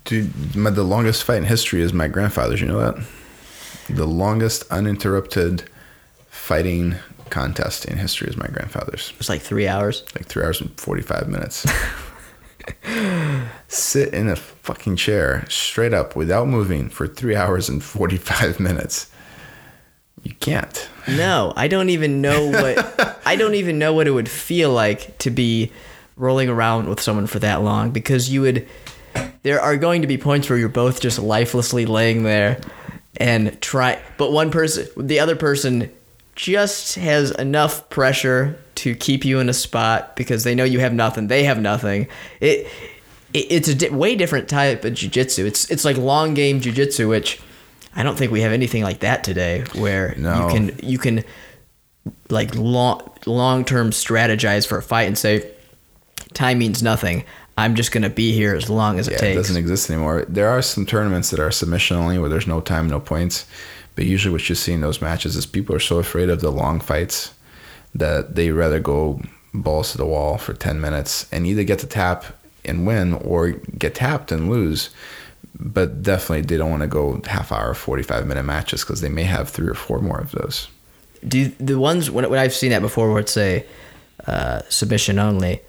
dude 0.05 0.55
my, 0.55 0.69
the 0.69 0.83
longest 0.83 1.23
fight 1.23 1.37
in 1.37 1.45
history 1.45 1.81
is 1.81 1.91
my 1.91 2.07
grandfather's 2.07 2.61
you 2.61 2.67
know 2.67 2.79
that 2.79 3.03
the 3.89 4.05
longest 4.05 4.63
uninterrupted 4.71 5.63
fighting 6.29 6.95
contest 7.29 7.85
in 7.85 7.97
history 7.97 8.27
is 8.27 8.37
my 8.37 8.47
grandfather's. 8.47 9.11
It 9.11 9.17
was 9.17 9.29
like 9.29 9.41
three 9.41 9.67
hours. 9.67 10.03
like 10.15 10.25
three 10.25 10.43
hours 10.43 10.61
and 10.61 10.71
45 10.79 11.27
minutes. 11.27 11.65
Sit 13.67 14.13
in 14.13 14.29
a 14.29 14.35
fucking 14.35 14.95
chair 14.95 15.45
straight 15.49 15.93
up 15.93 16.15
without 16.15 16.47
moving 16.47 16.89
for 16.89 17.07
three 17.07 17.35
hours 17.35 17.69
and 17.69 17.83
45 17.83 18.59
minutes. 18.59 19.09
You 20.23 20.33
can't. 20.35 20.89
No, 21.07 21.53
I 21.55 21.67
don't 21.67 21.89
even 21.89 22.21
know 22.21 22.47
what 22.47 23.19
I 23.25 23.35
don't 23.35 23.55
even 23.55 23.79
know 23.79 23.93
what 23.93 24.07
it 24.07 24.11
would 24.11 24.29
feel 24.29 24.71
like 24.71 25.17
to 25.19 25.31
be 25.31 25.71
rolling 26.17 26.49
around 26.49 26.89
with 26.89 26.99
someone 26.99 27.25
for 27.27 27.39
that 27.39 27.61
long 27.61 27.91
because 27.91 28.29
you 28.29 28.41
would 28.41 28.67
there 29.43 29.61
are 29.61 29.77
going 29.77 30.01
to 30.01 30.07
be 30.07 30.17
points 30.17 30.49
where 30.49 30.59
you're 30.59 30.67
both 30.67 30.99
just 30.99 31.17
lifelessly 31.17 31.85
laying 31.85 32.23
there 32.23 32.59
and 33.17 33.59
try 33.61 33.99
but 34.17 34.31
one 34.31 34.51
person 34.51 34.85
the 34.97 35.19
other 35.19 35.35
person 35.35 35.89
just 36.35 36.95
has 36.95 37.31
enough 37.31 37.89
pressure 37.89 38.57
to 38.75 38.95
keep 38.95 39.25
you 39.25 39.39
in 39.39 39.49
a 39.49 39.53
spot 39.53 40.15
because 40.15 40.43
they 40.43 40.55
know 40.55 40.63
you 40.63 40.79
have 40.79 40.93
nothing 40.93 41.27
they 41.27 41.43
have 41.43 41.59
nothing 41.59 42.07
it, 42.39 42.67
it 43.33 43.47
it's 43.49 43.67
a 43.67 43.75
di- 43.75 43.89
way 43.89 44.15
different 44.15 44.47
type 44.47 44.85
of 44.85 44.93
jiu-jitsu 44.93 45.45
it's 45.45 45.69
it's 45.71 45.83
like 45.83 45.97
long 45.97 46.33
game 46.33 46.59
jiu-jitsu 46.61 47.07
which 47.09 47.41
I 47.95 48.03
don't 48.03 48.15
think 48.17 48.31
we 48.31 48.41
have 48.41 48.51
anything 48.51 48.83
like 48.83 48.99
that 48.99 49.23
today 49.23 49.63
where 49.75 50.13
No. 50.17 50.47
you 50.47 50.53
can 50.53 50.79
you 50.81 50.97
can 50.99 51.23
like 52.29 52.53
long 52.55 53.09
long 53.25 53.65
term 53.65 53.89
strategize 53.89 54.65
for 54.67 54.77
a 54.77 54.83
fight 54.83 55.07
and 55.07 55.17
say 55.17 55.49
time 56.33 56.59
means 56.59 56.83
nothing. 56.83 57.25
I'm 57.59 57.75
just 57.75 57.91
gonna 57.91 58.09
be 58.09 58.31
here 58.31 58.55
as 58.55 58.69
long 58.69 58.99
as 58.99 59.07
it 59.07 59.11
yeah, 59.11 59.17
it 59.17 59.21
takes. 59.21 59.35
doesn't 59.37 59.57
exist 59.57 59.89
anymore. 59.89 60.25
There 60.29 60.47
are 60.47 60.61
some 60.61 60.85
tournaments 60.85 61.29
that 61.31 61.39
are 61.39 61.51
submission 61.51 61.97
only 61.97 62.17
where 62.17 62.29
there's 62.29 62.47
no 62.47 62.61
time, 62.61 62.87
no 62.87 62.99
points. 62.99 63.45
But 63.95 64.05
usually 64.05 64.31
what 64.31 64.47
you 64.47 64.55
see 64.55 64.71
in 64.71 64.79
those 64.79 65.01
matches 65.01 65.35
is 65.35 65.45
people 65.45 65.75
are 65.75 65.79
so 65.79 65.99
afraid 65.99 66.29
of 66.29 66.39
the 66.39 66.51
long 66.51 66.79
fights 66.79 67.33
that 67.93 68.35
they 68.35 68.51
rather 68.51 68.79
go 68.79 69.21
balls 69.53 69.91
to 69.91 69.97
the 69.97 70.05
wall 70.05 70.37
for 70.37 70.53
10 70.53 70.79
minutes 70.79 71.27
and 71.33 71.45
either 71.45 71.65
get 71.65 71.79
to 71.79 71.87
tap 71.87 72.23
and 72.63 72.87
win 72.87 73.13
or 73.15 73.49
get 73.49 73.95
tapped 73.95 74.31
and 74.31 74.49
lose. 74.49 74.89
But 75.59 76.01
definitely 76.01 76.43
they 76.43 76.55
don't 76.55 76.69
want 76.69 76.83
to 76.83 76.87
go 76.87 77.21
half 77.25 77.51
hour, 77.51 77.73
45 77.73 78.25
minute 78.25 78.43
matches 78.43 78.85
because 78.85 79.01
they 79.01 79.09
may 79.09 79.23
have 79.23 79.49
three 79.49 79.67
or 79.67 79.73
four 79.73 79.99
more 79.99 80.19
of 80.19 80.31
those. 80.31 80.69
Do 81.27 81.49
the 81.59 81.77
ones 81.77 82.09
when, 82.09 82.29
when 82.29 82.39
I've 82.39 82.53
seen 82.53 82.69
that 82.69 82.81
before 82.81 83.11
where 83.11 83.19
it's 83.19 83.35
a 83.35 83.65
uh, 84.25 84.61
submission 84.69 85.19
only. 85.19 85.59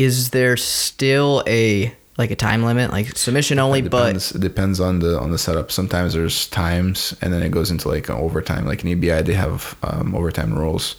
Is 0.00 0.30
there 0.30 0.56
still 0.56 1.42
a 1.46 1.94
like 2.16 2.30
a 2.30 2.36
time 2.36 2.62
limit, 2.64 2.90
like 2.90 3.16
submission 3.16 3.58
only, 3.58 3.78
It 3.80 3.90
but 3.90 4.06
depends, 4.06 4.34
it 4.34 4.40
depends 4.40 4.78
on 4.80 4.98
the 5.00 5.18
on 5.18 5.30
the 5.30 5.38
setup. 5.38 5.70
Sometimes 5.70 6.12
there's 6.14 6.46
times, 6.48 7.14
and 7.22 7.32
then 7.32 7.42
it 7.42 7.50
goes 7.50 7.70
into 7.70 7.88
like 7.88 8.08
an 8.08 8.16
overtime. 8.16 8.66
Like 8.66 8.84
in 8.84 9.00
EBI, 9.00 9.24
they 9.24 9.34
have 9.34 9.76
um, 9.82 10.14
overtime 10.14 10.52
rules. 10.58 10.96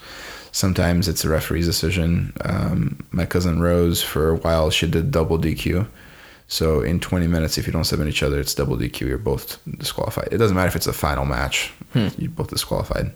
Sometimes 0.52 1.08
it's 1.08 1.24
a 1.24 1.30
referee's 1.30 1.66
decision. 1.66 2.34
Um, 2.43 3.06
my 3.12 3.26
cousin 3.26 3.62
Rose, 3.62 4.02
for 4.04 4.30
a 4.32 4.36
while, 4.36 4.70
she 4.70 4.88
did 4.88 5.12
double 5.12 5.38
DQ. 5.39 5.88
So 6.47 6.82
in 6.82 6.99
20 6.99 7.28
minutes, 7.28 7.58
if 7.58 7.66
you 7.66 7.72
don't 7.72 7.86
submit 7.86 8.10
each 8.10 8.24
other, 8.24 8.38
it's 8.39 8.54
double 8.54 8.76
DQ. 8.76 8.99
You're 9.08 9.18
both 9.18 9.58
disqualified. 9.78 10.28
It 10.32 10.38
doesn't 10.38 10.56
matter 10.58 10.68
if 10.68 10.76
it's 10.76 10.88
a 10.88 10.93
final 10.93 11.24
match. 11.24 11.72
You're 12.18 12.32
both 12.32 12.49
disqualified. 12.49 13.14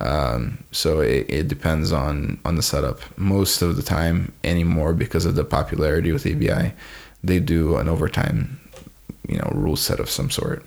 Um, 0.00 0.64
so 0.72 1.00
it, 1.00 1.26
it 1.28 1.48
depends 1.48 1.92
on 1.92 2.38
on 2.44 2.56
the 2.56 2.62
setup. 2.62 3.00
Most 3.18 3.62
of 3.62 3.76
the 3.76 3.82
time 3.82 4.32
anymore, 4.42 4.92
because 4.92 5.24
of 5.24 5.34
the 5.34 5.44
popularity 5.44 6.12
with 6.12 6.24
EBI, 6.24 6.72
they 7.22 7.38
do 7.40 7.76
an 7.76 7.88
overtime, 7.88 8.58
you 9.28 9.38
know, 9.38 9.50
rule 9.54 9.76
set 9.76 10.00
of 10.00 10.10
some 10.10 10.30
sort. 10.30 10.64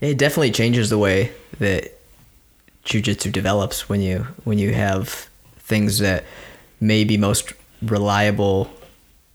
it 0.00 0.16
definitely 0.18 0.52
changes 0.52 0.88
the 0.90 0.98
way 0.98 1.32
that 1.58 1.92
jujitsu 2.84 3.30
develops 3.32 3.88
when 3.88 4.00
you 4.00 4.26
when 4.44 4.58
you 4.58 4.72
have 4.72 5.28
things 5.58 5.98
that 5.98 6.24
may 6.80 7.04
be 7.04 7.18
most 7.18 7.52
reliable 7.82 8.70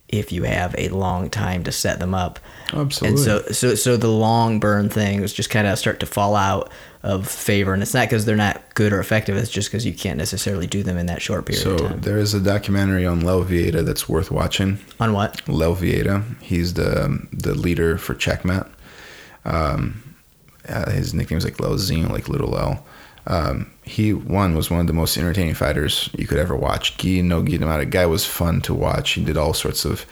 if 0.10 0.32
you 0.32 0.44
have 0.44 0.74
a 0.78 0.90
long 0.90 1.30
time 1.30 1.64
to 1.64 1.72
set 1.72 2.00
them 2.00 2.14
up. 2.14 2.40
Absolutely. 2.72 3.10
And 3.10 3.20
so 3.20 3.52
so 3.52 3.76
so 3.76 3.98
the 3.98 4.08
long 4.08 4.60
burn 4.60 4.90
things 4.90 5.34
just 5.34 5.50
kind 5.50 5.68
of 5.68 5.78
start 5.78 6.00
to 6.00 6.06
fall 6.06 6.36
out 6.36 6.72
of 7.04 7.28
favor 7.28 7.74
and 7.74 7.84
it's 7.84 7.94
not 7.94 8.08
because 8.08 8.24
they're 8.26 8.36
not 8.38 8.62
good 8.76 8.94
or 8.94 9.00
effective 9.02 9.36
it's 9.36 9.52
just 9.52 9.70
because 9.70 9.86
you 9.86 9.94
can't 9.94 10.18
necessarily 10.18 10.66
do 10.66 10.84
them 10.84 10.98
in 10.98 11.06
that 11.08 11.22
short 11.22 11.46
period 11.46 11.62
So 11.62 11.74
of 11.76 11.82
time 11.82 12.02
there 12.02 12.18
is 12.18 12.34
a 12.34 12.40
documentary 12.40 13.06
on 13.06 13.20
Leo 13.20 13.44
Vieira 13.44 13.84
that's 13.86 14.08
worth 14.08 14.32
watching. 14.32 14.80
on 15.02 15.12
what 15.12 15.46
Leo 15.50 15.76
Vieira, 15.76 16.24
he's 16.42 16.76
the 16.76 17.28
the 17.34 17.54
leader 17.56 17.98
for 17.98 18.16
Checkmat. 18.16 18.70
Um, 19.46 20.16
uh, 20.70 20.90
his 20.92 21.14
nickname 21.14 21.38
is 21.38 21.44
like 21.44 21.58
Leozinho, 21.58 22.10
like 22.10 22.30
Little 22.30 22.58
L. 22.58 22.86
Um, 23.28 23.72
he 23.84 24.14
one 24.14 24.56
was 24.56 24.70
one 24.72 24.80
of 24.80 24.88
the 24.88 24.94
most 24.94 25.18
entertaining 25.18 25.54
fighters 25.56 26.10
you 26.18 26.28
could 26.28 26.38
ever 26.38 26.56
watch. 26.56 26.98
Guy 26.98 27.20
no 27.22 27.42
Guy 27.42 27.58
Namada. 27.58 27.90
Guy 27.90 28.06
was 28.06 28.26
fun 28.26 28.62
to 28.62 28.74
watch. 28.74 29.12
He 29.12 29.24
did 29.24 29.38
all 29.38 29.54
sorts 29.54 29.86
of. 29.86 30.06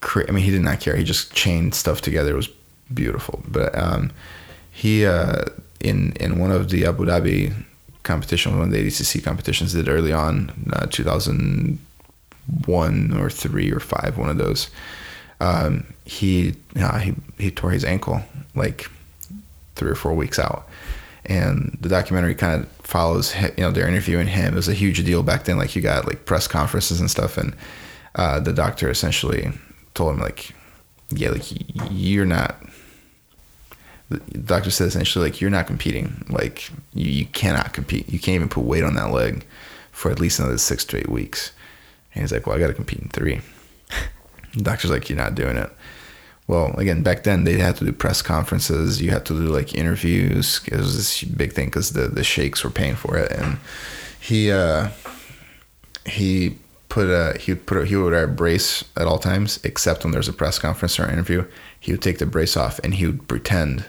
Cra- 0.00 0.28
I 0.28 0.32
mean, 0.32 0.44
he 0.44 0.50
did 0.50 0.62
not 0.62 0.80
care. 0.80 0.94
He 0.96 1.04
just 1.04 1.32
chained 1.34 1.74
stuff 1.74 2.00
together. 2.02 2.32
It 2.32 2.36
was 2.36 2.50
beautiful. 2.92 3.42
But 3.48 3.76
um, 3.78 4.10
he 4.70 5.04
uh, 5.06 5.44
in 5.80 6.12
in 6.12 6.38
one 6.38 6.50
of 6.50 6.70
the 6.70 6.86
Abu 6.86 7.04
Dhabi 7.06 7.54
competitions, 8.02 8.54
one 8.54 8.64
of 8.64 8.70
the 8.70 8.86
ADCC 8.86 9.22
competitions, 9.22 9.74
did 9.74 9.88
early 9.88 10.12
on, 10.12 10.50
uh, 10.72 10.86
2001 10.86 13.18
or 13.18 13.30
three 13.30 13.70
or 13.70 13.80
five, 13.80 14.18
one 14.18 14.30
of 14.30 14.38
those. 14.38 14.70
Um, 15.40 15.86
he 16.04 16.54
uh, 16.76 16.98
he 16.98 17.14
he 17.38 17.50
tore 17.50 17.70
his 17.70 17.84
ankle 17.84 18.22
like 18.54 18.90
three 19.76 19.90
or 19.90 19.94
four 19.94 20.14
weeks 20.14 20.38
out. 20.38 20.68
And 21.24 21.76
the 21.80 21.88
documentary 21.88 22.34
kind 22.34 22.62
of 22.62 22.68
follows, 22.78 23.34
you 23.36 23.52
know, 23.58 23.70
they're 23.70 23.88
interviewing 23.88 24.26
him. 24.26 24.54
It 24.54 24.56
was 24.56 24.68
a 24.68 24.74
huge 24.74 25.04
deal 25.04 25.22
back 25.22 25.44
then. 25.44 25.58
Like 25.58 25.76
you 25.76 25.82
got 25.82 26.06
like 26.06 26.24
press 26.24 26.48
conferences 26.48 27.00
and 27.00 27.10
stuff, 27.10 27.36
and 27.36 27.54
uh, 28.14 28.40
the 28.40 28.52
doctor 28.52 28.90
essentially 28.90 29.52
told 29.94 30.14
him 30.14 30.20
like, 30.20 30.54
yeah, 31.10 31.30
like 31.30 31.44
you're 31.90 32.26
not. 32.26 32.56
The 34.10 34.18
doctor 34.38 34.70
said 34.70 34.88
essentially 34.88 35.30
like 35.30 35.40
you're 35.40 35.50
not 35.50 35.66
competing. 35.66 36.24
Like 36.30 36.70
you, 36.94 37.10
you 37.10 37.26
cannot 37.26 37.72
compete. 37.72 38.08
You 38.08 38.18
can't 38.18 38.36
even 38.36 38.48
put 38.48 38.64
weight 38.64 38.84
on 38.84 38.94
that 38.94 39.12
leg 39.12 39.44
for 39.92 40.10
at 40.10 40.20
least 40.20 40.38
another 40.38 40.58
six 40.58 40.84
to 40.86 40.98
eight 40.98 41.08
weeks. 41.08 41.52
And 42.14 42.22
he's 42.22 42.32
like, 42.32 42.46
well, 42.46 42.56
I 42.56 42.58
got 42.58 42.68
to 42.68 42.74
compete 42.74 43.00
in 43.00 43.08
three. 43.08 43.40
The 44.54 44.62
doctor's 44.62 44.90
like, 44.90 45.10
you're 45.10 45.18
not 45.18 45.34
doing 45.34 45.56
it. 45.56 45.70
Well, 46.46 46.74
again, 46.78 47.02
back 47.02 47.24
then 47.24 47.44
they 47.44 47.58
had 47.58 47.76
to 47.76 47.84
do 47.84 47.92
press 47.92 48.22
conferences. 48.22 49.02
You 49.02 49.10
had 49.10 49.26
to 49.26 49.34
do 49.34 49.46
like 49.48 49.74
interviews. 49.74 50.62
It 50.66 50.76
was 50.76 50.96
this 50.96 51.22
big 51.22 51.52
thing 51.52 51.66
because 51.66 51.90
the 51.90 52.08
the 52.08 52.24
sheikhs 52.24 52.64
were 52.64 52.70
paying 52.70 52.94
for 52.96 53.18
it, 53.18 53.30
and 53.30 53.58
he 54.18 54.50
uh, 54.50 54.88
he 56.06 56.56
put 56.88 57.08
a 57.08 57.38
he 57.38 57.52
would 57.52 57.66
put 57.66 57.78
a, 57.78 57.84
he 57.84 57.96
would 57.96 58.12
wear 58.12 58.24
a 58.24 58.28
brace 58.28 58.82
at 58.96 59.06
all 59.06 59.18
times, 59.18 59.60
except 59.62 60.04
when 60.04 60.12
there's 60.12 60.28
a 60.28 60.32
press 60.32 60.58
conference 60.58 60.98
or 60.98 61.04
an 61.04 61.12
interview. 61.12 61.44
He 61.78 61.92
would 61.92 62.02
take 62.02 62.18
the 62.18 62.26
brace 62.26 62.56
off 62.56 62.80
and 62.82 62.94
he 62.94 63.04
would 63.06 63.28
pretend 63.28 63.84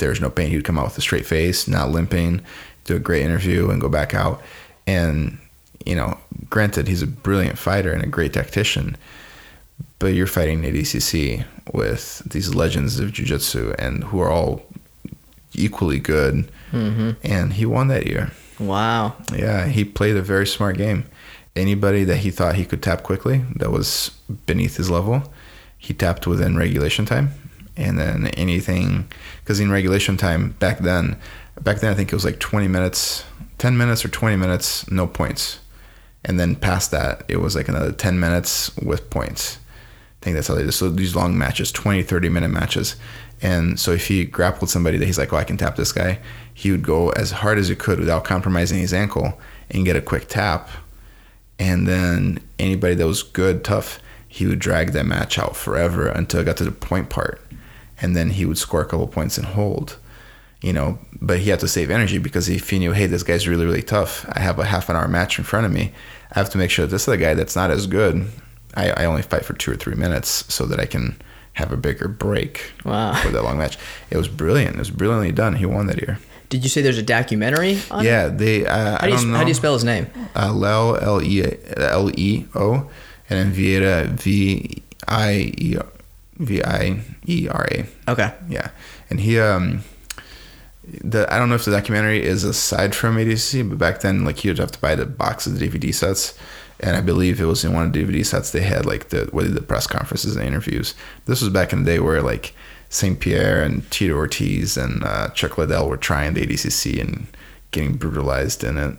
that 0.00 0.08
was 0.08 0.20
no 0.20 0.30
pain. 0.30 0.50
He 0.50 0.56
would 0.56 0.64
come 0.64 0.78
out 0.78 0.86
with 0.86 0.98
a 0.98 1.02
straight 1.02 1.26
face, 1.26 1.68
not 1.68 1.90
limping, 1.90 2.40
do 2.84 2.96
a 2.96 3.00
great 3.00 3.22
interview, 3.22 3.70
and 3.70 3.80
go 3.80 3.88
back 3.88 4.14
out. 4.14 4.42
And 4.86 5.38
you 5.84 5.94
know, 5.94 6.18
granted, 6.48 6.88
he's 6.88 7.02
a 7.02 7.06
brilliant 7.06 7.58
fighter 7.58 7.92
and 7.92 8.02
a 8.02 8.06
great 8.06 8.32
tactician 8.32 8.96
but 9.98 10.12
you're 10.12 10.26
fighting 10.26 10.62
ADCC 10.62 11.44
with 11.72 12.18
these 12.30 12.54
legends 12.54 12.98
of 12.98 13.12
jiu-jitsu 13.12 13.74
and 13.78 14.04
who 14.04 14.20
are 14.20 14.30
all 14.30 14.62
equally 15.54 15.98
good. 15.98 16.50
Mm-hmm. 16.72 17.12
And 17.22 17.54
he 17.54 17.64
won 17.64 17.88
that 17.88 18.06
year. 18.06 18.30
Wow. 18.58 19.16
Yeah 19.32 19.66
he 19.68 19.84
played 19.84 20.16
a 20.16 20.22
very 20.22 20.46
smart 20.46 20.76
game. 20.76 21.04
Anybody 21.56 22.04
that 22.04 22.18
he 22.18 22.30
thought 22.30 22.56
he 22.56 22.64
could 22.64 22.82
tap 22.82 23.02
quickly 23.02 23.44
that 23.56 23.70
was 23.70 24.10
beneath 24.46 24.76
his 24.76 24.90
level 24.90 25.22
he 25.78 25.94
tapped 25.94 26.26
within 26.26 26.56
regulation 26.56 27.04
time 27.04 27.30
and 27.76 27.98
then 27.98 28.28
anything 28.28 29.06
because 29.40 29.60
in 29.60 29.70
regulation 29.70 30.16
time 30.16 30.50
back 30.58 30.78
then 30.78 31.16
back 31.60 31.78
then 31.78 31.90
i 31.90 31.94
think 31.94 32.12
it 32.12 32.16
was 32.16 32.24
like 32.24 32.38
20 32.38 32.68
minutes 32.68 33.24
10 33.58 33.76
minutes 33.76 34.04
or 34.04 34.08
20 34.08 34.36
minutes 34.36 34.90
no 34.90 35.06
points 35.06 35.60
and 36.24 36.38
then 36.38 36.54
past 36.54 36.90
that 36.90 37.24
it 37.28 37.38
was 37.38 37.54
like 37.56 37.68
another 37.68 37.92
10 37.92 38.18
minutes 38.18 38.74
with 38.78 39.10
points 39.10 39.58
I 40.24 40.24
think 40.24 40.36
that's 40.36 40.48
how 40.48 40.54
they 40.54 40.62
do. 40.62 40.70
So 40.70 40.88
these 40.88 41.14
long 41.14 41.36
matches, 41.36 41.70
20, 41.70 42.02
30 42.02 42.30
minute 42.30 42.48
matches. 42.48 42.96
And 43.42 43.78
so 43.78 43.90
if 43.90 44.06
he 44.06 44.24
grappled 44.24 44.70
somebody 44.70 44.96
that 44.96 45.04
he's 45.04 45.18
like, 45.18 45.34
oh, 45.34 45.36
I 45.36 45.44
can 45.44 45.58
tap 45.58 45.76
this 45.76 45.92
guy, 45.92 46.18
he 46.54 46.70
would 46.70 46.82
go 46.82 47.10
as 47.10 47.30
hard 47.30 47.58
as 47.58 47.68
he 47.68 47.76
could 47.76 48.00
without 48.00 48.24
compromising 48.24 48.78
his 48.78 48.94
ankle 48.94 49.38
and 49.70 49.84
get 49.84 49.96
a 49.96 50.00
quick 50.00 50.28
tap. 50.28 50.70
And 51.58 51.86
then 51.86 52.40
anybody 52.58 52.94
that 52.94 53.06
was 53.06 53.22
good, 53.22 53.64
tough, 53.64 54.00
he 54.26 54.46
would 54.46 54.60
drag 54.60 54.92
that 54.92 55.04
match 55.04 55.38
out 55.38 55.56
forever 55.56 56.08
until 56.08 56.40
it 56.40 56.44
got 56.44 56.56
to 56.56 56.64
the 56.64 56.72
point 56.72 57.10
part. 57.10 57.43
And 58.00 58.14
then 58.16 58.30
he 58.30 58.44
would 58.44 58.58
score 58.58 58.82
a 58.82 58.86
couple 58.86 59.06
points 59.06 59.38
and 59.38 59.46
hold. 59.46 59.98
You 60.60 60.72
know, 60.72 60.98
but 61.20 61.40
he 61.40 61.50
had 61.50 61.60
to 61.60 61.68
save 61.68 61.90
energy 61.90 62.16
because 62.18 62.48
if 62.48 62.70
he 62.70 62.78
knew, 62.78 62.92
hey, 62.92 63.04
this 63.06 63.22
guy's 63.22 63.46
really, 63.46 63.66
really 63.66 63.82
tough. 63.82 64.24
I 64.32 64.40
have 64.40 64.58
a 64.58 64.64
half 64.64 64.88
an 64.88 64.96
hour 64.96 65.06
match 65.08 65.38
in 65.38 65.44
front 65.44 65.66
of 65.66 65.72
me. 65.72 65.92
I 66.32 66.38
have 66.38 66.48
to 66.50 66.58
make 66.58 66.70
sure 66.70 66.86
that 66.86 66.90
this 66.90 67.06
other 67.06 67.18
guy 67.18 67.34
that's 67.34 67.54
not 67.54 67.70
as 67.70 67.86
good 67.86 68.26
I, 68.76 68.90
I 68.90 69.04
only 69.04 69.22
fight 69.22 69.44
for 69.44 69.52
two 69.52 69.70
or 69.72 69.76
three 69.76 69.94
minutes 69.94 70.52
so 70.52 70.64
that 70.66 70.80
I 70.80 70.86
can 70.86 71.20
have 71.52 71.70
a 71.70 71.76
bigger 71.76 72.08
break 72.08 72.72
Wow. 72.84 73.14
for 73.14 73.28
that 73.28 73.44
long 73.44 73.56
match. 73.58 73.78
It 74.10 74.16
was 74.16 74.26
brilliant. 74.26 74.74
It 74.76 74.78
was 74.80 74.90
brilliantly 74.90 75.30
done. 75.32 75.54
He 75.56 75.66
won 75.66 75.86
that 75.86 76.00
year. 76.00 76.18
did 76.48 76.64
you 76.64 76.68
say 76.70 76.80
there's 76.82 76.98
a 76.98 77.02
documentary 77.02 77.78
on 77.90 78.00
it? 78.00 78.08
Yeah, 78.08 78.28
they. 78.28 78.66
Uh, 78.66 78.74
how 78.92 78.98
I 79.00 79.06
do, 79.06 79.10
don't 79.12 79.20
you, 79.22 79.26
know. 79.32 79.36
how 79.36 79.42
do 79.44 79.48
you 79.48 79.54
spell 79.54 79.74
his 79.74 79.84
name 79.84 80.06
Uh, 80.34 80.50
Leo 80.52 80.94
L 80.94 81.22
E 81.22 81.44
L 81.76 82.10
E 82.18 82.46
O, 82.56 82.90
and 83.30 83.38
then 83.38 83.52
Vieira 83.52 84.06
V 84.08 84.82
I 85.06 85.52
E 85.58 85.76
V 86.36 86.62
I 86.62 87.00
E 87.26 87.48
R 87.48 87.66
A. 87.70 87.86
okay 88.10 88.34
Yeah, 88.48 88.70
and 89.10 89.20
he 89.20 89.38
um. 89.38 89.82
The, 90.86 91.26
I 91.32 91.38
don't 91.38 91.48
know 91.48 91.54
if 91.54 91.64
the 91.64 91.70
documentary 91.70 92.22
is 92.22 92.44
aside 92.44 92.94
from 92.94 93.16
ADC, 93.16 93.70
but 93.70 93.78
back 93.78 94.00
then, 94.02 94.22
like 94.26 94.44
you'd 94.44 94.58
have 94.58 94.72
to 94.72 94.78
buy 94.78 94.94
the 94.94 95.06
box 95.06 95.46
of 95.46 95.58
the 95.58 95.66
DVD 95.66 95.94
sets, 95.94 96.38
and 96.78 96.94
I 96.94 97.00
believe 97.00 97.40
it 97.40 97.46
was 97.46 97.64
in 97.64 97.72
one 97.72 97.86
of 97.86 97.92
the 97.94 98.04
DVD 98.04 98.24
sets 98.26 98.50
they 98.50 98.60
had 98.60 98.84
like 98.84 99.08
the 99.08 99.28
what 99.32 99.52
the 99.54 99.62
press 99.62 99.86
conferences 99.86 100.36
and 100.36 100.46
interviews. 100.46 100.94
This 101.24 101.40
was 101.40 101.48
back 101.48 101.72
in 101.72 101.84
the 101.84 101.92
day 101.92 102.00
where 102.00 102.20
like 102.20 102.54
Saint 102.90 103.18
Pierre 103.18 103.62
and 103.62 103.90
Tito 103.90 104.14
Ortiz 104.14 104.76
and 104.76 105.02
uh, 105.04 105.28
Chuck 105.30 105.56
Liddell 105.56 105.88
were 105.88 105.96
trying 105.96 106.34
the 106.34 106.46
ADCC 106.46 107.00
and 107.00 107.26
getting 107.70 107.94
brutalized 107.94 108.62
in 108.62 108.76
it. 108.76 108.96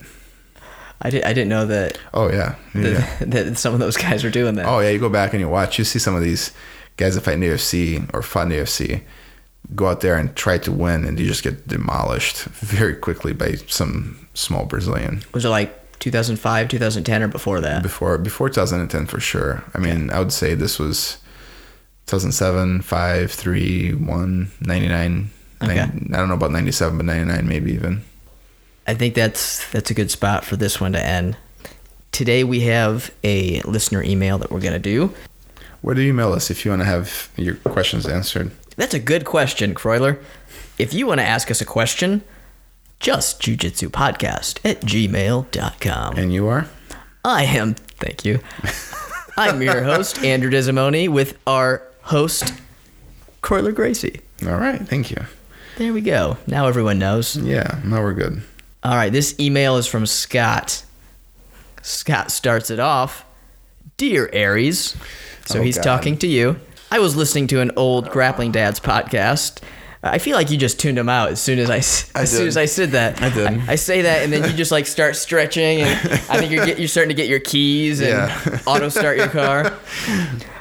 I, 1.01 1.09
did, 1.09 1.23
I 1.23 1.33
didn't 1.33 1.49
know 1.49 1.65
that, 1.67 1.99
Oh 2.13 2.31
yeah, 2.31 2.55
yeah. 2.73 2.81
that 3.19 3.19
that 3.31 3.57
some 3.57 3.73
of 3.73 3.79
those 3.79 3.95
guys 3.97 4.23
were 4.23 4.29
doing 4.31 4.55
that 4.55 4.65
Oh 4.65 4.79
yeah, 4.79 4.89
you 4.89 4.97
go 4.99 5.09
back 5.09 5.33
and 5.33 5.39
you 5.39 5.49
watch, 5.49 5.77
you 5.77 5.83
see 5.83 5.99
some 5.99 6.15
of 6.15 6.23
these 6.23 6.51
guys 6.97 7.15
that 7.15 7.21
fight 7.21 7.35
in 7.35 7.39
the 7.41 7.47
UFC 7.47 8.09
or 8.13 8.21
fought 8.21 8.43
in 8.43 8.49
the 8.49 8.55
UFC 8.57 9.01
go 9.73 9.87
out 9.87 10.01
there 10.01 10.17
and 10.17 10.35
try 10.35 10.57
to 10.59 10.71
win, 10.71 11.05
and 11.05 11.19
you 11.19 11.25
just 11.25 11.43
get 11.43 11.67
demolished 11.67 12.43
very 12.45 12.95
quickly 12.95 13.33
by 13.33 13.55
some 13.67 14.27
small 14.33 14.65
Brazilian. 14.65 15.23
was 15.33 15.45
it 15.45 15.49
like 15.49 15.81
2005 15.99 16.67
2010 16.67 17.23
or 17.23 17.27
before 17.29 17.61
that 17.61 17.81
Before 17.81 18.17
before 18.17 18.49
2010 18.49 19.05
for 19.05 19.19
sure. 19.19 19.63
I 19.73 19.79
mean, 19.79 20.09
I 20.11 20.19
would 20.19 20.33
say 20.33 20.53
this 20.53 20.77
was 20.77 21.17
2007, 22.07 22.81
5, 22.81 23.31
3, 23.31 23.93
1, 23.93 24.51
99. 24.61 25.29
Okay. 25.63 25.75
90 25.75 26.13
I 26.13 26.17
don't 26.17 26.27
know 26.27 26.35
about 26.35 26.51
97, 26.51 26.97
but 26.97 27.05
99 27.05 27.47
maybe 27.47 27.71
even. 27.71 28.03
I 28.85 28.93
think 28.93 29.15
that's 29.15 29.69
that's 29.71 29.89
a 29.89 29.93
good 29.93 30.11
spot 30.11 30.45
for 30.45 30.57
this 30.57 30.79
one 30.79 30.93
to 30.93 31.03
end. 31.03 31.37
Today 32.11 32.43
we 32.43 32.61
have 32.61 33.11
a 33.23 33.61
listener 33.61 34.03
email 34.03 34.37
that 34.37 34.51
we're 34.51 34.59
gonna 34.59 34.79
do. 34.79 35.13
Where 35.86 35.93
do 35.93 36.01
you 36.01 36.09
email 36.09 36.33
us 36.33 36.49
if 36.49 36.65
you 36.65 36.71
want 36.71 36.81
to 36.81 36.86
have 36.88 37.29
your 37.38 37.57
questions 37.57 38.07
answered? 38.07 38.49
That's 38.75 38.95
a 38.95 38.99
good 38.99 39.23
question, 39.23 39.75
Croyler. 39.75 40.19
If 40.79 40.95
you 40.95 41.05
want 41.05 41.19
to 41.19 41.23
ask 41.23 41.51
us 41.51 41.61
a 41.61 41.65
question, 41.65 42.23
just 42.99 43.39
jujitsu 43.39 43.89
podcast 43.89 44.59
at 44.67 44.81
gmail.com. 44.81 46.17
And 46.17 46.33
you 46.33 46.47
are? 46.47 46.67
I 47.23 47.43
am, 47.43 47.75
thank 47.75 48.25
you. 48.25 48.39
I'm 49.38 49.61
your 49.61 49.83
host, 49.83 50.23
Andrew 50.23 50.49
Desimoni, 50.49 51.07
with 51.07 51.38
our 51.45 51.83
host, 52.01 52.51
Corler 53.41 53.71
Gracie. 53.71 54.21
All 54.41 54.57
right, 54.57 54.81
thank 54.81 55.11
you. 55.11 55.23
There 55.77 55.93
we 55.93 56.01
go. 56.01 56.38
Now 56.47 56.65
everyone 56.65 56.97
knows. 56.97 57.38
Yeah, 57.38 57.79
now 57.86 58.01
we're 58.01 58.13
good. 58.13 58.41
All 58.83 58.95
right, 58.95 59.13
this 59.13 59.39
email 59.39 59.77
is 59.77 59.86
from 59.86 60.07
Scott. 60.07 60.83
Scott 61.83 62.31
starts 62.31 62.71
it 62.71 62.79
off 62.79 63.23
Dear 63.97 64.29
Aries. 64.33 64.97
So 65.45 65.59
Oh, 65.59 65.61
he's 65.61 65.75
God. 65.77 65.83
talking 65.83 66.17
to 66.19 66.27
you. 66.27 66.59
I 66.91 66.99
was 66.99 67.15
listening 67.15 67.47
to 67.47 67.61
an 67.61 67.71
old 67.75 68.09
Grappling 68.09 68.51
Dads 68.51 68.79
podcast. 68.79 69.61
I 70.03 70.19
feel 70.19 70.35
like 70.35 70.51
you 70.51 70.57
just 70.57 70.79
tuned 70.79 70.99
him 70.99 71.09
out 71.09 71.29
as 71.29 71.41
soon 71.41 71.57
as 71.57 71.69
I, 71.71 71.75
I 72.19 72.21
as 72.23 72.31
soon 72.31 72.47
as 72.47 72.57
I 72.57 72.65
said 72.65 72.91
that. 72.91 73.21
I 73.23 73.29
did. 73.31 73.47
I, 73.67 73.73
say 73.75 74.03
that, 74.03 74.23
and 74.23 74.31
then 74.31 74.43
you 74.47 74.55
just 74.55 74.71
like 74.71 74.85
start 74.85 75.15
stretching, 75.15 75.81
and 75.81 75.89
I 76.29 76.37
think 76.37 76.51
you're 76.51 76.63
get, 76.63 76.77
you're 76.77 76.87
starting 76.87 77.09
to 77.09 77.15
get 77.15 77.27
your 77.27 77.39
keys 77.39 78.01
and 78.01 78.09
Yeah. 78.09 78.59
auto 78.67 78.89
start 78.89 79.17
your 79.17 79.29
car. 79.29 79.73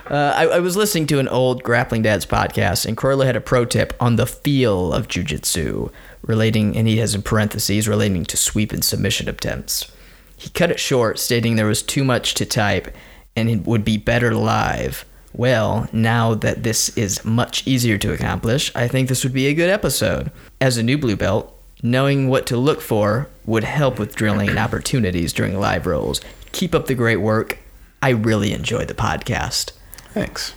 Uh, 0.07 0.33
I, 0.37 0.47
I 0.47 0.59
was 0.61 0.77
listening 0.79 1.07
to 1.09 1.19
an 1.19 1.29
old 1.29 1.63
Grappling 1.63 2.01
Dads 2.03 2.25
podcast, 2.25 2.87
and 2.87 2.97
Corla 2.97 3.27
had 3.27 3.37
a 3.37 3.41
pro 3.41 3.67
tip 3.67 3.93
on 4.01 4.17
the 4.17 4.27
feel 4.27 4.95
of 4.95 5.09
jujitsu, 5.09 5.91
relating, 6.23 6.75
and 6.77 6.89
he 6.89 6.97
has 6.99 7.15
in 7.15 7.21
parentheses, 7.23 7.87
relating 7.87 8.25
to 8.25 8.37
sweep 8.39 8.73
and 8.73 8.83
submission 8.85 9.29
attempts. 9.29 9.91
He 10.39 10.49
cut 10.51 10.71
it 10.71 10.81
short, 10.81 11.19
stating 11.19 11.57
there 11.57 11.67
was 11.67 11.83
too 11.83 12.05
much 12.05 12.33
to 12.35 12.47
type 12.47 12.95
and 13.37 13.49
it 13.49 13.67
would 13.67 13.85
be 13.85 13.97
better 13.97 14.35
live. 14.35 15.05
Well, 15.33 15.89
now 15.93 16.35
that 16.35 16.63
this 16.63 16.91
is 16.97 17.25
much 17.25 17.67
easier 17.67 17.99
to 17.99 18.13
accomplish, 18.13 18.71
I 18.75 18.87
think 18.87 19.09
this 19.09 19.25
would 19.25 19.33
be 19.33 19.47
a 19.49 19.55
good 19.55 19.71
episode. 19.71 20.31
As 20.61 20.77
a 20.77 20.83
new 20.83 20.97
blue 20.97 21.17
belt, 21.17 21.53
knowing 21.83 22.29
what 22.29 22.47
to 22.47 22.57
look 22.57 22.81
for 22.81 23.29
would 23.45 23.65
help 23.65 23.99
with 23.99 24.15
drilling 24.15 24.57
opportunities 24.57 25.33
during 25.33 25.59
live 25.59 25.87
rolls. 25.87 26.21
Keep 26.53 26.75
up 26.75 26.87
the 26.87 26.95
great 26.95 27.17
work. 27.17 27.59
I 28.01 28.11
really 28.11 28.53
enjoy 28.53 28.85
the 28.85 28.95
podcast. 28.95 29.73
Thanks. 30.13 30.55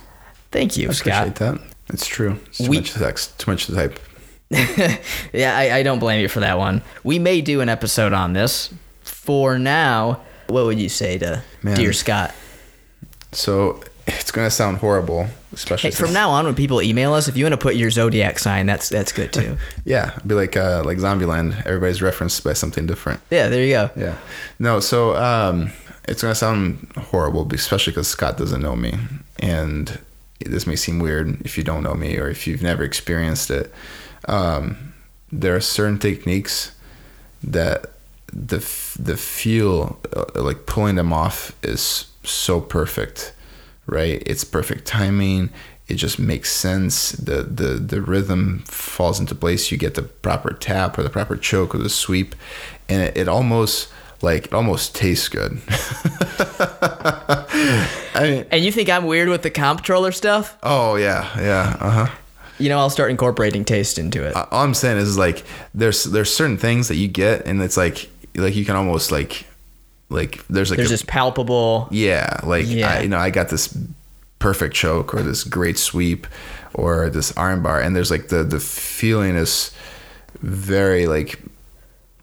Thank 0.52 0.76
you, 0.76 0.90
I 0.90 0.92
Scott. 0.92 1.28
appreciate 1.28 1.36
that. 1.58 1.60
It's 1.92 2.06
true. 2.06 2.38
It's 2.46 2.58
too 2.58 2.68
We- 2.70 2.78
much 2.78 2.92
text, 2.92 3.38
too 3.40 3.50
much 3.50 3.66
to 3.66 3.74
type. 3.74 3.98
yeah, 5.32 5.56
I, 5.56 5.78
I 5.78 5.82
don't 5.82 5.98
blame 5.98 6.20
you 6.20 6.28
for 6.28 6.40
that 6.40 6.56
one. 6.58 6.82
We 7.04 7.18
may 7.18 7.40
do 7.40 7.60
an 7.60 7.68
episode 7.68 8.12
on 8.12 8.32
this. 8.32 8.72
For 9.02 9.58
now, 9.58 10.22
what 10.46 10.64
would 10.64 10.78
you 10.80 10.88
say 10.88 11.18
to 11.18 11.42
Man. 11.62 11.76
dear 11.76 11.92
Scott? 11.92 12.32
So 13.32 13.82
it's 14.06 14.30
gonna 14.30 14.50
sound 14.50 14.78
horrible, 14.78 15.26
especially 15.52 15.90
Hey, 15.90 15.96
from 15.96 16.12
now 16.12 16.30
on, 16.30 16.46
when 16.46 16.54
people 16.54 16.80
email 16.82 17.12
us, 17.12 17.28
if 17.28 17.36
you 17.36 17.44
want 17.44 17.52
to 17.52 17.58
put 17.58 17.76
your 17.76 17.90
zodiac 17.90 18.38
sign, 18.38 18.66
that's 18.66 18.88
that's 18.88 19.12
good 19.12 19.32
too. 19.32 19.56
Yeah, 19.84 20.12
it'd 20.16 20.28
be 20.28 20.34
like 20.34 20.56
uh, 20.56 20.82
like 20.84 20.98
Zombieland. 20.98 21.64
Everybody's 21.66 22.00
referenced 22.02 22.42
by 22.44 22.54
something 22.54 22.86
different. 22.86 23.20
yeah, 23.30 23.48
there 23.48 23.62
you 23.62 23.72
go. 23.72 23.90
Yeah. 23.96 24.16
No, 24.58 24.80
so 24.80 25.14
um, 25.16 25.70
it's 26.08 26.22
gonna 26.22 26.34
sound 26.34 26.90
horrible, 26.96 27.46
especially 27.52 27.92
because 27.92 28.08
Scott 28.08 28.38
doesn't 28.38 28.62
know 28.62 28.76
me, 28.76 28.94
and 29.40 29.98
this 30.40 30.66
may 30.66 30.76
seem 30.76 30.98
weird 31.00 31.40
if 31.44 31.58
you 31.58 31.64
don't 31.64 31.82
know 31.82 31.94
me 31.94 32.16
or 32.18 32.28
if 32.30 32.46
you've 32.46 32.62
never 32.62 32.82
experienced 32.84 33.50
it. 33.50 33.72
Um, 34.26 34.94
there 35.30 35.54
are 35.54 35.60
certain 35.60 35.98
techniques 35.98 36.72
that 37.42 37.86
the 38.32 38.58
the 38.98 39.16
feel 39.16 39.98
uh, 40.16 40.24
like 40.42 40.64
pulling 40.66 40.94
them 40.96 41.12
off 41.12 41.54
is 41.62 42.06
so 42.30 42.60
perfect, 42.60 43.32
right? 43.86 44.22
It's 44.26 44.44
perfect 44.44 44.86
timing. 44.86 45.50
It 45.88 45.94
just 45.94 46.18
makes 46.18 46.52
sense. 46.52 47.12
The 47.12 47.42
the 47.42 47.74
the 47.74 48.00
rhythm 48.02 48.62
falls 48.66 49.18
into 49.20 49.34
place. 49.34 49.70
You 49.72 49.78
get 49.78 49.94
the 49.94 50.02
proper 50.02 50.52
tap 50.52 50.98
or 50.98 51.02
the 51.02 51.10
proper 51.10 51.36
choke 51.36 51.74
or 51.74 51.78
the 51.78 51.88
sweep, 51.88 52.34
and 52.88 53.02
it, 53.02 53.16
it 53.16 53.28
almost 53.28 53.88
like 54.20 54.46
it 54.46 54.52
almost 54.52 54.94
tastes 54.94 55.28
good. 55.28 55.58
I 58.14 58.20
mean, 58.22 58.46
And 58.50 58.64
you 58.64 58.72
think 58.72 58.88
I'm 58.90 59.06
weird 59.06 59.28
with 59.28 59.42
the 59.42 59.50
comptroller 59.50 60.12
stuff? 60.12 60.56
oh 60.62 60.96
yeah, 60.96 61.28
yeah, 61.40 61.76
uh 61.80 61.90
huh. 61.90 62.14
You 62.58 62.68
know, 62.68 62.78
I'll 62.78 62.90
start 62.90 63.10
incorporating 63.12 63.64
taste 63.64 63.98
into 63.98 64.24
it. 64.24 64.34
all 64.34 64.64
I'm 64.64 64.74
saying 64.74 64.98
is 64.98 65.16
like 65.16 65.44
there's 65.74 66.04
there's 66.04 66.34
certain 66.34 66.58
things 66.58 66.88
that 66.88 66.96
you 66.96 67.06
get 67.08 67.46
and 67.46 67.62
it's 67.62 67.76
like 67.76 68.10
like 68.34 68.56
you 68.56 68.64
can 68.64 68.74
almost 68.76 69.12
like 69.12 69.46
like 70.08 70.46
there's 70.48 70.70
like 70.70 70.78
There's 70.78 70.90
a, 70.90 70.94
this 70.94 71.02
palpable. 71.02 71.88
yeah 71.90 72.40
like 72.44 72.66
Yeah. 72.66 72.90
I, 72.94 73.00
you 73.00 73.08
know 73.08 73.18
I 73.18 73.30
got 73.30 73.48
this 73.48 73.76
perfect 74.38 74.74
choke 74.74 75.14
or 75.14 75.22
this 75.22 75.44
great 75.44 75.78
sweep 75.78 76.26
or 76.74 77.10
this 77.10 77.32
arm 77.36 77.62
bar 77.62 77.80
and 77.80 77.94
there's 77.94 78.10
like 78.10 78.28
the 78.28 78.44
the 78.44 78.60
feeling 78.60 79.34
is 79.34 79.72
very 80.40 81.06
like 81.06 81.40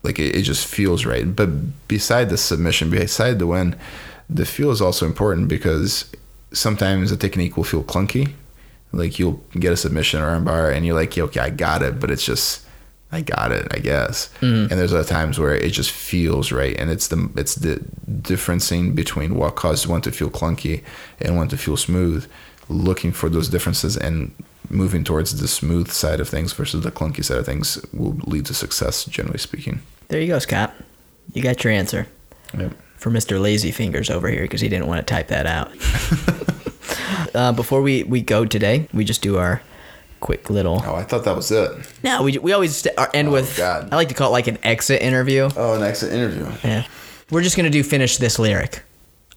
like 0.04 0.18
it, 0.20 0.36
it 0.36 0.44
just 0.44 0.66
feels 0.68 1.06
right 1.06 1.36
but 1.36 1.50
beside 1.88 2.30
the 2.30 2.38
submission 2.38 2.90
beside 2.90 3.38
the 3.40 3.48
win 3.48 3.76
the 4.30 4.46
feel 4.46 4.72
is 4.72 4.82
also 4.82 5.06
important 5.06 5.48
because 5.48 6.10
sometimes 6.54 7.12
a 7.12 7.18
technique 7.18 7.58
will 7.58 7.64
feel 7.64 7.84
clunky 7.84 8.34
like 8.94 9.20
you'll 9.20 9.44
get 9.60 9.74
a 9.74 9.78
submission 9.78 10.22
or 10.22 10.28
armbar 10.40 10.74
and 10.74 10.86
you're 10.86 10.96
like, 10.96 11.18
yeah, 11.18 11.24
okay, 11.26 11.42
I 11.42 11.50
got 11.50 11.82
it, 11.82 12.00
but 12.00 12.10
it's 12.10 12.24
just 12.26 12.65
I 13.12 13.22
got 13.22 13.52
it, 13.52 13.68
I 13.72 13.80
guess. 13.80 14.30
And 14.42 14.70
there's 14.70 14.94
other 14.94 15.04
times 15.08 15.40
where 15.40 15.56
it 15.56 15.72
just 15.72 15.92
feels 15.92 16.52
right, 16.52 16.76
and 16.78 16.90
it's 16.90 17.08
the 17.08 17.30
it's 17.38 17.56
the 17.56 17.80
differencing 18.10 18.94
between 18.96 19.36
what 19.36 19.56
caused 19.56 19.88
one 19.88 20.02
to 20.02 20.12
feel 20.12 20.30
clunky 20.30 20.84
and 21.22 21.38
one 21.38 21.48
to 21.50 21.58
feel 21.58 21.78
smooth. 21.78 22.28
Looking 22.68 23.12
for 23.12 23.30
those 23.30 23.48
differences 23.48 23.96
and 23.96 24.34
moving 24.70 25.04
towards 25.04 25.40
the 25.40 25.48
smooth 25.48 25.92
side 25.92 26.20
of 26.20 26.28
things 26.28 26.52
versus 26.54 26.84
the 26.84 26.92
clunky 26.92 27.24
side 27.24 27.38
of 27.38 27.46
things 27.46 27.80
will 27.94 28.18
lead 28.26 28.48
to 28.48 28.54
success, 28.56 29.06
generally 29.06 29.38
speaking. 29.38 29.82
There 30.08 30.20
you 30.20 30.28
go, 30.28 30.40
Scott. 30.40 30.74
You 31.34 31.44
got 31.44 31.64
your 31.64 31.72
answer 31.74 32.08
Yep. 32.58 32.72
for 32.98 33.12
Mr. 33.12 33.40
Lazy 33.40 33.70
Fingers 33.72 34.10
over 34.10 34.28
here 34.28 34.42
because 34.42 34.62
he 34.62 34.68
didn't 34.70 34.88
want 34.88 35.06
to 35.06 35.14
type 35.14 35.28
that 35.28 35.46
out. 35.46 35.72
uh, 37.36 37.52
before 37.52 37.82
we, 37.84 38.04
we 38.04 38.22
go 38.22 38.46
today, 38.46 38.88
we 38.94 39.04
just 39.04 39.22
do 39.22 39.38
our 39.38 39.62
quick 40.20 40.50
little. 40.50 40.82
Oh, 40.86 40.96
I 40.96 41.04
thought 41.04 41.24
that 41.26 41.36
was 41.36 41.52
it. 41.52 41.72
No, 42.04 42.24
we, 42.24 42.38
we 42.38 42.52
always 42.54 42.78
st- 42.78 42.98
uh, 42.98 43.08
end 43.14 43.28
Oh, 43.30 43.32
with. 43.34 43.58
God. 43.58 43.90
I 43.92 43.96
like 43.96 44.10
to 44.10 44.14
call 44.16 44.30
it 44.30 44.34
like 44.34 44.48
an 44.48 44.58
exit 44.64 45.02
interview. 45.02 45.50
Oh, 45.56 45.74
an 45.76 45.84
exit 45.84 46.12
interview. 46.14 46.48
Yeah. 46.64 46.86
We're 47.32 47.42
just 47.44 47.56
gonna 47.58 47.70
do 47.70 47.84
finish 47.84 48.18
this 48.18 48.38
lyric. 48.40 48.84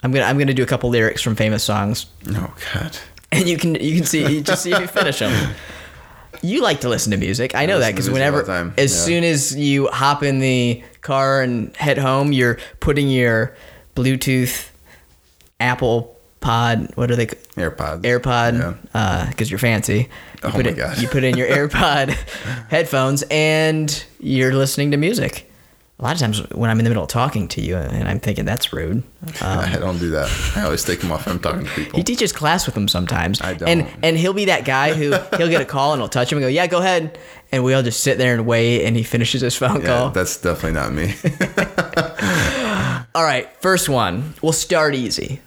I'm 0.03 0.13
gonna 0.13 0.25
I'm 0.27 0.39
gonna 0.39 0.55
do 0.55 0.63
a 0.63 0.67
couple 0.67 0.91
lyrics 0.91 1.23
from 1.23 1.35
famous 1.37 1.65
songs, 1.65 2.07
Oh 2.29 2.55
God. 2.75 2.97
and 3.33 3.49
you 3.49 3.57
can 3.59 3.75
you 3.75 3.97
can 3.97 4.05
see 4.05 4.27
you 4.37 4.41
just 4.43 4.63
see 4.63 4.73
if 4.73 4.81
you 4.81 4.87
finish 4.87 5.19
them. 5.19 5.55
You 6.43 6.63
like 6.63 6.83
to 6.83 6.89
listen 6.89 7.11
to 7.11 7.17
music. 7.17 7.55
I 7.57 7.67
know 7.67 7.81
that 7.81 7.91
because 7.93 8.09
whenever, 8.09 8.43
as 8.79 8.93
yeah. 8.95 9.05
soon 9.05 9.25
as 9.25 9.57
you 9.57 9.89
hop 9.89 10.23
in 10.23 10.39
the 10.39 10.85
car 11.01 11.43
and 11.43 11.75
head 11.77 11.99
home, 11.99 12.33
you're 12.33 12.59
putting 12.79 13.09
your 13.09 13.57
Bluetooth, 13.97 14.69
Apple 15.59 16.17
Pod, 16.41 16.91
what 16.95 17.11
are 17.11 17.17
they? 17.17 17.27
AirPods. 17.27 18.03
AirPod, 18.03 19.29
because 19.31 19.51
you're 19.51 19.59
fancy. 19.59 19.95
You 19.97 20.07
Oh 20.45 20.51
put 20.51 20.67
my 20.67 20.71
it, 20.73 20.77
God. 20.77 20.99
You 20.99 21.09
put 21.09 21.25
in 21.25 21.37
your 21.37 21.49
AirPod 21.69 22.11
headphones 22.71 23.25
and 23.31 24.05
you're 24.21 24.55
listening 24.55 24.93
to 24.93 24.97
music. 24.97 25.45
A 26.01 26.05
lot 26.05 26.13
of 26.15 26.21
times 26.21 26.39
when 26.53 26.71
I'm 26.71 26.79
in 26.79 26.85
the 26.85 26.91
middle 26.91 27.03
of 27.03 27.09
talking 27.09 27.49
to 27.49 27.61
you 27.61 27.75
and 27.77 28.09
I'm 28.09 28.21
thinking 28.21 28.45
that's 28.45 28.73
rude. 28.73 29.03
Um, 29.43 29.59
I 29.59 29.77
don't 29.79 29.99
do 29.99 30.11
that. 30.11 30.31
I 30.57 30.63
always 30.63 30.85
take 30.85 31.01
them 31.01 31.11
off 31.13 31.27
when 31.27 31.37
I'm 31.37 31.43
talking 31.43 31.65
to 31.65 31.71
people. 31.73 31.97
he 31.99 32.03
teaches 32.05 32.33
class 32.33 32.67
with 32.67 32.75
them 32.77 32.87
sometimes. 32.89 33.41
I 33.41 33.51
And 33.53 33.59
don't. 33.85 33.91
and 34.03 34.17
he'll 34.17 34.33
be 34.33 34.45
that 34.47 34.65
guy 34.65 34.95
who 34.95 35.11
he'll 35.37 35.49
get 35.49 35.61
a 35.61 35.65
call 35.65 35.93
and 35.93 36.01
he'll 36.01 36.09
touch 36.09 36.31
him 36.33 36.39
and 36.39 36.45
go, 36.45 36.49
yeah, 36.49 36.67
go 36.69 36.79
ahead. 36.79 37.19
And 37.53 37.63
we 37.65 37.75
all 37.75 37.83
just 37.83 38.01
sit 38.01 38.17
there 38.19 38.35
and 38.35 38.47
wait 38.47 38.85
and 38.85 38.97
he 38.97 39.03
finishes 39.03 39.41
his 39.41 39.57
phone 39.57 39.81
yeah, 39.83 39.87
call. 39.87 40.11
that's 40.11 40.41
definitely 40.41 40.73
not 40.81 40.93
me. 40.93 41.15
All 43.15 43.25
right, 43.25 43.49
first 43.61 43.89
one. 43.89 44.35
We'll 44.43 44.53
start 44.53 44.95
easy. 44.95 45.41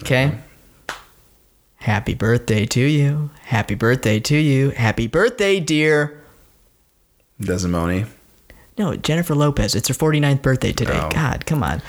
Okay. 0.00 0.38
Happy 1.76 2.14
birthday 2.14 2.66
to 2.66 2.80
you. 2.80 3.30
Happy 3.44 3.74
birthday 3.74 4.18
to 4.20 4.36
you. 4.36 4.70
Happy 4.70 5.06
birthday, 5.06 5.60
dear. 5.60 6.22
Desimony. 7.40 8.06
No, 8.78 8.96
Jennifer 8.96 9.34
Lopez. 9.34 9.74
It's 9.74 9.88
her 9.88 9.94
49th 9.94 10.42
birthday 10.42 10.72
today. 10.72 10.98
Oh. 11.00 11.08
God, 11.10 11.46
come 11.46 11.62
on. 11.62 11.82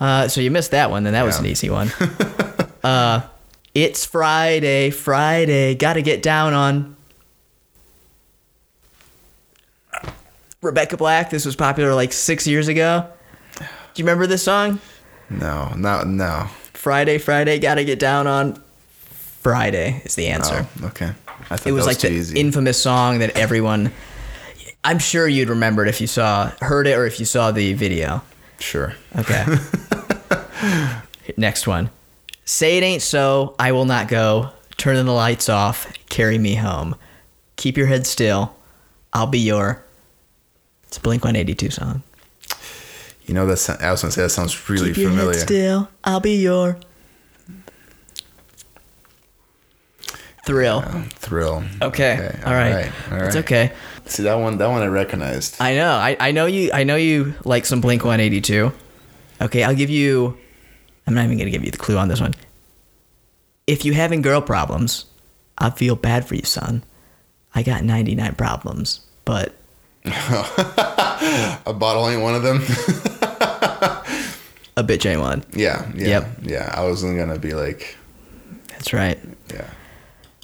Uh, 0.00 0.28
so 0.28 0.40
you 0.40 0.50
missed 0.50 0.72
that 0.72 0.90
one. 0.90 1.04
Then 1.04 1.12
that 1.12 1.24
was 1.24 1.38
an 1.38 1.46
easy 1.46 1.70
one. 1.70 1.92
uh, 2.84 3.20
it's 3.74 4.04
Friday. 4.04 4.90
Friday. 4.90 5.74
Got 5.74 5.94
to 5.94 6.02
get 6.02 6.22
down 6.22 6.54
on. 6.54 6.96
Rebecca 10.62 10.96
Black. 10.96 11.30
This 11.30 11.44
was 11.44 11.56
popular 11.56 11.94
like 11.94 12.12
six 12.12 12.46
years 12.46 12.68
ago. 12.68 13.06
Do 13.58 13.64
you 13.96 14.04
remember 14.04 14.26
this 14.26 14.42
song? 14.42 14.80
No, 15.30 15.72
no, 15.76 16.02
no. 16.02 16.48
Friday, 16.86 17.18
Friday. 17.18 17.58
Got 17.58 17.74
to 17.74 17.84
get 17.84 17.98
down 17.98 18.28
on. 18.28 18.62
Friday 19.42 20.02
is 20.04 20.14
the 20.14 20.28
answer. 20.28 20.68
Oh, 20.80 20.86
okay. 20.86 21.10
I 21.50 21.56
thought 21.56 21.66
it 21.66 21.72
was 21.72 21.84
that 21.84 21.90
like 21.90 21.98
the 21.98 22.12
easy. 22.12 22.38
infamous 22.38 22.80
song 22.80 23.18
that 23.18 23.36
everyone. 23.36 23.90
I'm 24.84 25.00
sure 25.00 25.26
you'd 25.26 25.48
remember 25.48 25.82
it 25.84 25.88
if 25.88 26.00
you 26.00 26.06
saw, 26.06 26.52
heard 26.60 26.86
it, 26.86 26.96
or 26.96 27.04
if 27.04 27.18
you 27.18 27.26
saw 27.26 27.50
the 27.50 27.72
video. 27.72 28.22
sure. 28.60 28.94
Okay. 29.18 29.44
Next 31.36 31.66
one. 31.66 31.90
Say 32.44 32.78
it 32.78 32.84
ain't 32.84 33.02
so. 33.02 33.56
I 33.58 33.72
will 33.72 33.86
not 33.86 34.06
go. 34.06 34.50
Turn 34.76 34.94
the 35.04 35.10
lights 35.10 35.48
off. 35.48 35.92
Carry 36.08 36.38
me 36.38 36.54
home. 36.54 36.94
Keep 37.56 37.76
your 37.76 37.88
head 37.88 38.06
still. 38.06 38.54
I'll 39.12 39.26
be 39.26 39.40
your. 39.40 39.82
It's 40.84 40.98
a 40.98 41.00
Blink 41.00 41.24
182 41.24 41.68
song. 41.68 42.04
You 43.26 43.34
know 43.34 43.46
that 43.46 43.82
I 43.82 43.90
was 43.90 44.02
gonna 44.02 44.12
say 44.12 44.22
that 44.22 44.30
sounds 44.30 44.68
really 44.70 44.88
Keep 44.94 44.96
your 44.98 45.10
head 45.10 45.18
familiar. 45.18 45.40
still. 45.40 45.88
I'll 46.04 46.20
be 46.20 46.36
your 46.36 46.78
thrill. 50.46 50.82
Thrill. 51.16 51.64
Okay. 51.82 52.30
All 52.44 52.52
right. 52.54 52.92
All 53.10 53.16
It's 53.18 53.34
right. 53.34 53.44
okay. 53.44 53.72
See 54.06 54.22
that 54.22 54.34
one? 54.36 54.58
That 54.58 54.68
one 54.68 54.82
I 54.82 54.86
recognized. 54.86 55.56
I 55.60 55.74
know. 55.74 55.90
I, 55.90 56.16
I 56.20 56.30
know 56.30 56.46
you. 56.46 56.70
I 56.72 56.84
know 56.84 56.94
you 56.96 57.34
like 57.44 57.66
some 57.66 57.80
Blink 57.80 58.04
182. 58.04 58.72
Okay, 59.42 59.64
I'll 59.64 59.74
give 59.74 59.90
you. 59.90 60.38
I'm 61.06 61.14
not 61.14 61.24
even 61.24 61.38
gonna 61.38 61.50
give 61.50 61.64
you 61.64 61.70
the 61.72 61.78
clue 61.78 61.96
on 61.98 62.08
this 62.08 62.20
one. 62.20 62.34
If 63.66 63.84
you 63.84 63.92
having 63.94 64.22
girl 64.22 64.40
problems, 64.40 65.06
I 65.58 65.70
feel 65.70 65.96
bad 65.96 66.26
for 66.28 66.36
you, 66.36 66.44
son. 66.44 66.84
I 67.54 67.62
got 67.64 67.82
99 67.82 68.34
problems, 68.36 69.00
but 69.24 69.54
A 70.04 71.74
bottle 71.76 72.08
ain't 72.08 72.22
one 72.22 72.34
of 72.36 72.42
them. 72.44 72.62
a 74.76 74.84
bitch 74.84 75.06
ain't 75.06 75.20
one. 75.20 75.44
yeah. 75.52 75.90
Yeah. 75.94 76.06
Yep. 76.08 76.28
Yeah. 76.42 76.74
I 76.74 76.84
wasn't 76.84 77.16
gonna 77.18 77.38
be 77.38 77.54
like, 77.54 77.96
That's 78.68 78.92
right. 78.92 79.18
yeah. 79.52 79.68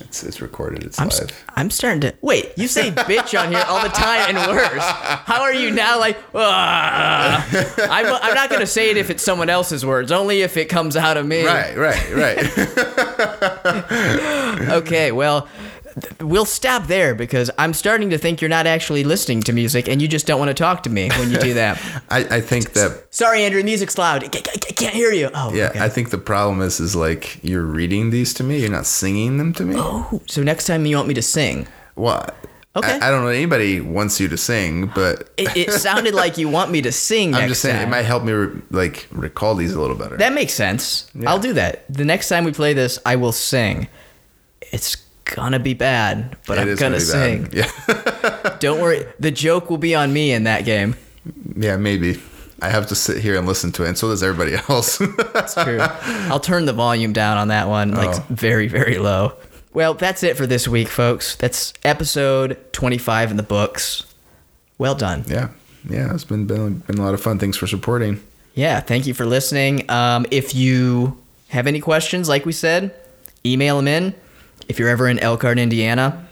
It's 0.01 0.25
it's 0.25 0.41
recorded. 0.41 0.83
It's 0.83 0.99
I'm, 1.01 1.09
live. 1.11 1.31
s- 1.31 1.45
I'm 1.55 1.71
starting 1.71 2.01
to 2.01 2.15
wait. 2.23 2.53
You 2.57 2.67
say 2.67 2.91
bitch 3.13 3.39
on 3.41 3.53
here 3.53 3.63
all 3.69 3.81
the 3.83 3.89
time 3.89 4.35
and 4.37 4.57
worse. 4.57 4.83
How 4.83 5.43
are 5.43 5.53
you 5.55 5.71
now? 5.71 6.01
Like. 6.01 6.19
I'm, 6.35 7.43
I'm 8.23 8.35
not 8.35 8.51
gonna 8.51 8.67
say 8.67 8.91
it 8.91 8.97
if 8.97 9.11
it's 9.11 9.23
someone 9.23 9.49
else's 9.49 9.87
words. 9.87 10.11
Only 10.11 10.43
if 10.43 10.57
it 10.57 10.65
comes 10.69 10.97
out 10.97 11.17
of 11.17 11.25
me. 11.27 11.45
Right. 11.47 11.77
Right. 11.77 12.13
Right. 12.15 12.49
Okay. 14.73 15.13
Well, 15.13 15.49
we'll 16.21 16.45
stop 16.45 16.87
there 16.87 17.15
because 17.15 17.51
I'm 17.59 17.73
starting 17.75 18.11
to 18.11 18.19
think 18.19 18.41
you're 18.41 18.49
not 18.49 18.67
actually 18.67 19.05
listening 19.05 19.43
to 19.43 19.53
music 19.53 19.89
and 19.89 20.01
you 20.01 20.09
just 20.09 20.27
don't 20.27 20.39
want 20.39 20.49
to 20.49 20.55
talk 20.55 20.83
to 20.85 20.91
me 20.91 21.09
when 21.11 21.31
you 21.31 21.39
do 21.39 21.55
that. 21.55 21.81
I, 22.11 22.37
I 22.37 22.41
think 22.41 22.73
that 22.73 23.07
Sorry, 23.11 23.45
Andrew. 23.45 23.63
Music's 23.63 23.99
loud. 23.99 24.25
I 24.25 24.29
ca- 24.29 24.41
ca- 24.43 24.59
ca- 24.61 24.75
can't 24.75 24.95
hear 24.95 25.13
you. 25.13 25.31
Oh. 25.35 25.53
yeah. 25.55 25.69
okay. 25.71 25.81
I 25.81 25.89
think 25.89 26.11
the 26.11 26.19
problem 26.19 26.61
is 26.63 26.81
is 26.81 26.97
like 26.97 27.43
you're 27.45 27.65
reading 27.65 28.11
these 28.11 28.35
to 28.35 28.45
me. 28.45 28.61
You're 28.61 28.71
not 28.71 28.87
singing 28.87 29.39
them 29.39 29.53
to 29.55 29.65
me. 29.65 29.75
Oh, 29.77 30.21
so 30.27 30.43
next 30.43 30.67
time 30.67 30.87
you 30.87 30.97
want 30.97 31.09
me 31.09 31.15
to 31.15 31.23
sing. 31.23 31.67
What? 31.95 32.35
Okay. 32.75 32.99
I, 33.01 33.09
I 33.09 33.11
don't 33.11 33.21
know 33.23 33.29
anybody 33.29 33.81
wants 33.83 34.19
you 34.19 34.29
to 34.29 34.39
sing, 34.39 34.87
but 34.95 35.29
It, 35.37 35.55
it 35.57 35.73
sounded 35.89 36.15
like 36.15 36.39
you 36.39 36.49
want 36.49 36.71
me 36.71 36.81
to 36.83 36.91
sing. 36.91 37.35
I'm 37.35 37.47
just 37.49 37.61
saying 37.61 37.77
time. 37.77 37.89
it 37.89 37.91
might 37.91 38.03
help 38.07 38.25
me 38.25 38.33
re- 38.33 38.63
like 38.71 39.07
recall 39.11 39.55
these 39.55 39.75
a 39.75 39.81
little 39.81 39.95
better. 39.97 40.17
That 40.17 40.33
makes 40.33 40.55
sense. 40.55 41.11
I'll 41.27 41.39
do 41.39 41.53
that. 41.53 41.85
The 41.93 42.07
next 42.07 42.31
time 42.31 42.45
we 42.45 42.53
play 42.53 42.73
this, 42.73 42.99
I 43.05 43.17
will 43.17 43.33
sing. 43.33 43.89
It's 44.73 44.97
gonna 45.35 45.59
be 45.59 45.75
bad, 45.75 46.37
but 46.47 46.59
It 46.59 46.63
I'm 46.63 46.69
is 46.69 46.81
gonna, 46.81 47.01
sing. 47.01 47.45
bad. 47.45 47.55
Yeah. 47.55 48.57
Don't 48.61 48.81
worry. 48.81 49.05
The 49.21 49.31
joke 49.31 49.71
will 49.71 49.79
be 49.79 49.95
on 49.95 50.13
me 50.13 50.33
in 50.33 50.45
that 50.45 50.65
game. 50.65 50.97
yeah, 51.57 51.77
maybe. 51.77 52.21
I 52.61 52.69
have 52.69 52.87
to 52.89 52.95
sit 52.95 53.19
here 53.21 53.37
and 53.37 53.47
listen 53.47 53.73
to 53.73 53.85
it, 53.85 53.89
and 53.89 53.99
so 53.99 54.09
does 54.09 54.23
everybody 54.23 54.55
else. 54.69 54.99
that's 55.33 55.55
true. 55.55 55.79
I'll 55.81 56.39
turn 56.41 56.65
the 56.67 56.73
volume 56.73 57.13
down 57.13 57.37
on 57.37 57.49
that 57.49 57.69
one, 57.69 57.93
like 57.93 58.15
Oh. 58.17 58.25
very, 58.31 58.69
very 58.69 58.99
low. 58.99 59.33
Well, 59.75 59.95
that's 59.95 60.23
it 60.23 60.37
for 60.37 60.47
this 60.47 60.69
week, 60.69 60.89
folks. 60.89 61.35
That's 61.35 61.73
episode 61.85 62.57
25 62.73 63.31
in 63.33 63.37
the 63.37 63.43
books. 63.43 64.05
Well 64.79 64.95
done. 64.95 65.25
yeah, 65.27 65.49
yeah, 65.89 66.15
it's 66.15 66.25
been, 66.25 66.47
been 66.47 66.79
been 66.81 66.99
a 66.99 67.03
lot 67.03 67.15
of 67.15 67.21
fun. 67.21 67.39
Thanks 67.39 67.57
for 67.57 67.67
supporting. 67.67 68.21
Yeah, 68.55 68.81
thank 68.81 69.07
you 69.07 69.15
for 69.15 69.25
listening. 69.27 69.91
Um, 69.91 70.27
if 70.31 70.55
you 70.55 71.17
have 71.49 71.67
any 71.67 71.81
questions, 71.81 72.29
like 72.29 72.45
we 72.47 72.53
said, 72.53 72.95
email 73.47 73.77
them 73.77 73.89
in. 73.89 74.15
If 74.69 74.79
you're 74.79 74.89
ever 74.89 75.09
in 75.09 75.19
Elkhart, 75.19 75.59
Indiana, 75.59 76.27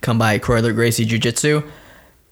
come 0.00 0.18
by 0.18 0.38
Croyler 0.38 0.74
Gracie 0.74 1.04
Jiu 1.04 1.18
Jitsu. 1.18 1.62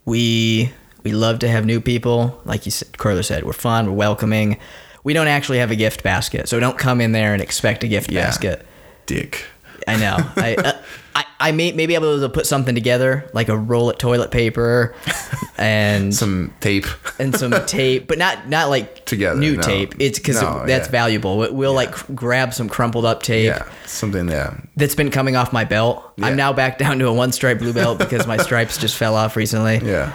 We 0.05 0.73
we 1.05 1.13
love 1.13 1.39
to 1.41 1.49
have 1.49 1.65
new 1.65 1.81
people. 1.81 2.41
Like 2.45 2.65
you 2.67 2.73
said, 2.73 2.93
Croyler 2.93 3.25
said, 3.25 3.45
we're 3.45 3.53
fun, 3.53 3.87
we're 3.87 3.93
welcoming. 3.93 4.59
We 5.05 5.13
don't 5.15 5.29
actually 5.29 5.59
have 5.59 5.71
a 5.71 5.77
gift 5.77 6.03
basket, 6.03 6.49
so 6.49 6.59
don't 6.61 6.77
come 6.77 7.01
in 7.01 7.13
there 7.13 7.33
and 7.33 7.41
expect 7.43 7.85
a 7.85 7.89
gift 7.89 8.11
Yeah. 8.11 8.25
basket. 8.25 8.67
Dick. 9.07 9.47
I 9.89 9.97
know. 9.97 10.17
I, 10.37 10.55
uh, 10.57 10.73
I 11.15 11.25
I 11.41 11.53
may 11.53 11.73
maybe 11.73 11.95
able 11.95 12.19
to 12.21 12.29
put 12.29 12.47
something 12.47 12.75
together, 12.75 13.29
like 13.33 13.49
a 13.49 13.57
roll 13.57 13.91
of 13.91 13.99
toilet 13.99 14.31
paper, 14.31 14.95
and 15.59 16.15
Some 16.15 16.53
tape. 16.61 16.87
and 17.19 17.35
some 17.37 17.53
tape, 17.67 18.07
but 18.09 18.19
not 18.19 18.49
not 18.49 18.69
like 18.69 19.05
Together, 19.07 19.39
new 19.39 19.57
no. 19.57 19.63
tape. 19.63 19.95
It's 19.99 20.19
because 20.19 20.41
No, 20.43 20.65
that's 20.67 20.87
yeah. 20.89 20.93
valuable. 20.93 21.39
We- 21.39 21.51
We'll 21.51 21.75
like 21.75 21.93
grab 22.15 22.55
some 22.55 22.69
crumpled 22.69 23.05
up 23.05 23.23
tape 23.23 23.47
yeah, 23.47 23.67
something. 23.87 24.29
Yeah, 24.29 24.59
that's 24.77 24.95
been 24.95 25.11
coming 25.11 25.37
off 25.37 25.53
my 25.53 25.65
belt. 25.65 26.05
Yeah. 26.17 26.27
I'm 26.27 26.37
now 26.37 26.53
back 26.53 26.79
down 26.79 26.99
to 27.01 27.07
a 27.07 27.13
one 27.13 27.33
stripe 27.33 27.59
blue 27.59 27.73
belt 27.73 27.99
because 27.99 28.27
my 28.27 28.37
stripes 28.49 28.77
just 28.79 28.97
fell 28.97 29.15
off 29.15 29.35
recently. 29.37 29.79
yeah. 29.79 30.13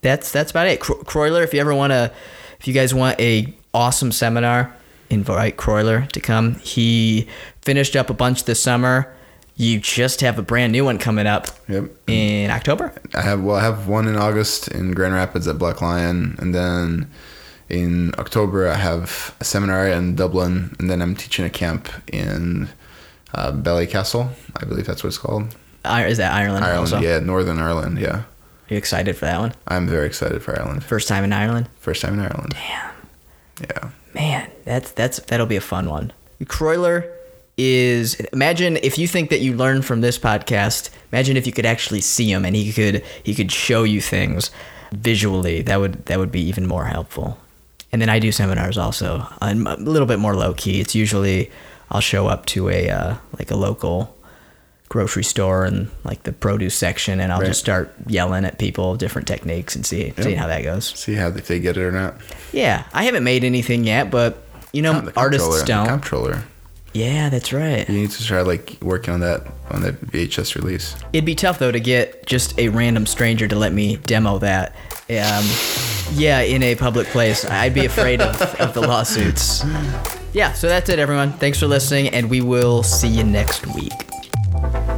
That's 0.00 0.32
that's 0.32 0.50
about 0.50 0.66
it. 0.66 0.80
Cro- 0.80 0.98
Croyler, 1.04 1.44
if 1.44 1.54
you 1.54 1.60
ever 1.60 1.72
want 1.74 1.92
to, 1.92 2.10
if 2.58 2.66
you 2.66 2.74
guys 2.74 2.92
want 2.92 3.20
a 3.20 3.54
awesome 3.72 4.10
seminar, 4.10 4.74
invite 5.12 5.56
Croyler 5.56 6.08
to 6.12 6.20
come. 6.20 6.56
He 6.56 7.28
finished 7.62 7.94
up 7.96 8.10
a 8.10 8.14
bunch 8.14 8.44
this 8.44 8.60
summer. 8.60 9.12
You 9.56 9.78
just 9.78 10.20
have 10.22 10.38
a 10.38 10.42
brand 10.42 10.72
new 10.72 10.84
one 10.84 10.98
coming 10.98 11.26
up 11.26 11.48
Yep. 11.68 11.90
in 12.06 12.50
October. 12.50 12.92
I 13.14 13.20
have 13.22 13.42
well, 13.42 13.56
I 13.56 13.62
have 13.62 13.86
one 13.86 14.08
in 14.08 14.16
August 14.16 14.68
in 14.68 14.92
Grand 14.92 15.14
Rapids 15.14 15.46
at 15.46 15.58
Black 15.58 15.80
Lion, 15.82 16.36
and 16.38 16.54
then 16.54 17.10
in 17.68 18.12
October 18.18 18.68
I 18.68 18.74
have 18.76 19.34
a 19.40 19.44
seminar 19.44 19.86
in 19.88 20.16
Dublin, 20.16 20.74
and 20.78 20.88
then 20.90 21.02
I'm 21.02 21.14
teaching 21.14 21.44
a 21.44 21.50
camp 21.50 21.88
in 22.12 22.70
uh, 23.34 23.52
Ballycastle. 23.52 24.30
I 24.56 24.64
believe 24.64 24.86
that's 24.86 25.04
what 25.04 25.08
it's 25.08 25.18
called. 25.18 25.54
I- 25.84 26.06
Is 26.06 26.16
that 26.18 26.32
Ireland? 26.32 26.64
Ireland, 26.64 26.92
also? 26.94 27.00
yeah, 27.00 27.18
Northern 27.18 27.58
Ireland, 27.58 27.98
yeah. 27.98 28.16
Are 28.70 28.74
you 28.74 28.76
excited 28.78 29.16
for 29.16 29.26
that 29.26 29.38
one? 29.38 29.52
I'm 29.68 29.86
very 29.86 30.06
excited 30.06 30.42
for 30.42 30.58
Ireland. 30.58 30.82
First 30.84 31.08
time 31.08 31.24
in 31.24 31.32
Ireland. 31.32 31.68
First 31.80 32.00
time 32.00 32.14
in 32.14 32.20
Ireland. 32.20 32.54
Damn. 32.54 32.90
Yeah. 33.68 33.90
Man, 34.14 34.50
that's 34.64 34.92
that's 34.92 35.20
that'll 35.20 35.46
be 35.46 35.56
a 35.56 35.60
fun 35.60 35.88
one. 35.88 36.12
Croyler 36.44 37.10
is 37.56 38.14
imagine 38.32 38.76
if 38.78 38.98
you 38.98 39.06
think 39.06 39.30
that 39.30 39.40
you 39.40 39.54
learn 39.54 39.82
from 39.82 40.00
this 40.00 40.18
podcast. 40.18 40.90
Imagine 41.12 41.36
if 41.36 41.46
you 41.46 41.52
could 41.52 41.66
actually 41.66 42.00
see 42.00 42.30
him 42.30 42.44
and 42.44 42.56
he 42.56 42.72
could 42.72 43.04
he 43.22 43.34
could 43.34 43.52
show 43.52 43.84
you 43.84 44.00
things 44.00 44.50
visually. 44.92 45.62
That 45.62 45.80
would 45.80 46.06
that 46.06 46.18
would 46.18 46.32
be 46.32 46.42
even 46.42 46.66
more 46.66 46.86
helpful. 46.86 47.38
And 47.92 48.00
then 48.00 48.08
I 48.08 48.18
do 48.18 48.32
seminars 48.32 48.78
also. 48.78 49.26
I'm 49.40 49.66
a 49.66 49.76
little 49.76 50.06
bit 50.06 50.18
more 50.18 50.34
low 50.34 50.54
key. 50.54 50.80
It's 50.80 50.94
usually 50.94 51.50
I'll 51.90 52.00
show 52.00 52.26
up 52.26 52.46
to 52.46 52.70
a 52.70 52.88
uh, 52.88 53.16
like 53.38 53.50
a 53.50 53.56
local 53.56 54.16
grocery 54.92 55.24
store 55.24 55.64
and 55.64 55.88
like 56.04 56.22
the 56.24 56.32
produce 56.32 56.74
section, 56.74 57.18
and 57.18 57.32
I'll 57.32 57.40
Right. 57.40 57.46
just 57.46 57.60
start 57.60 57.94
yelling 58.06 58.44
at 58.44 58.58
people 58.58 58.94
different 58.94 59.26
techniques 59.26 59.74
and 59.74 59.86
see 59.86 60.12
seeing 60.20 60.36
how 60.36 60.46
that 60.48 60.62
goes. 60.64 60.92
See 60.94 61.14
how 61.14 61.28
if 61.28 61.46
they 61.46 61.60
get 61.60 61.78
it 61.78 61.82
or 61.82 61.90
not. 61.90 62.16
Yeah, 62.52 62.84
I 62.92 63.04
haven't 63.04 63.24
made 63.24 63.42
anything 63.42 63.84
yet, 63.84 64.10
but 64.10 64.42
you 64.74 64.82
know, 64.82 65.10
artists 65.16 65.62
don't. 65.62 65.86
Controller. 65.88 66.42
Yeah, 66.92 67.30
that's 67.30 67.54
right. 67.54 67.88
You 67.88 68.00
need 68.00 68.10
to 68.10 68.22
try 68.22 68.42
like 68.42 68.76
working 68.82 69.14
on 69.14 69.20
that 69.20 69.46
on 69.70 69.80
that 69.80 69.98
VHS 70.12 70.56
release. 70.56 70.94
It'd 71.14 71.24
be 71.24 71.34
tough 71.34 71.58
though 71.58 71.72
to 71.72 71.80
get 71.80 72.26
just 72.26 72.58
a 72.58 72.68
random 72.68 73.06
stranger 73.06 73.48
to 73.48 73.56
let 73.56 73.72
me 73.72 73.96
demo 73.96 74.36
that. 74.40 74.76
Um, 75.08 75.44
yeah, 76.12 76.40
in 76.40 76.62
a 76.62 76.74
public 76.74 77.06
place, 77.06 77.46
I'd 77.46 77.72
be 77.72 77.86
afraid 77.86 78.20
of, 78.20 78.40
of 78.60 78.74
the 78.74 78.82
lawsuits. 78.82 79.64
Yeah, 80.34 80.52
so 80.52 80.68
that's 80.68 80.90
it, 80.90 80.98
everyone. 80.98 81.32
Thanks 81.32 81.58
for 81.58 81.66
listening, 81.66 82.08
and 82.08 82.28
we 82.28 82.42
will 82.42 82.82
see 82.82 83.08
you 83.08 83.24
next 83.24 83.66
week. 83.74 83.92
Thank 84.62 84.86
you. 84.86 84.91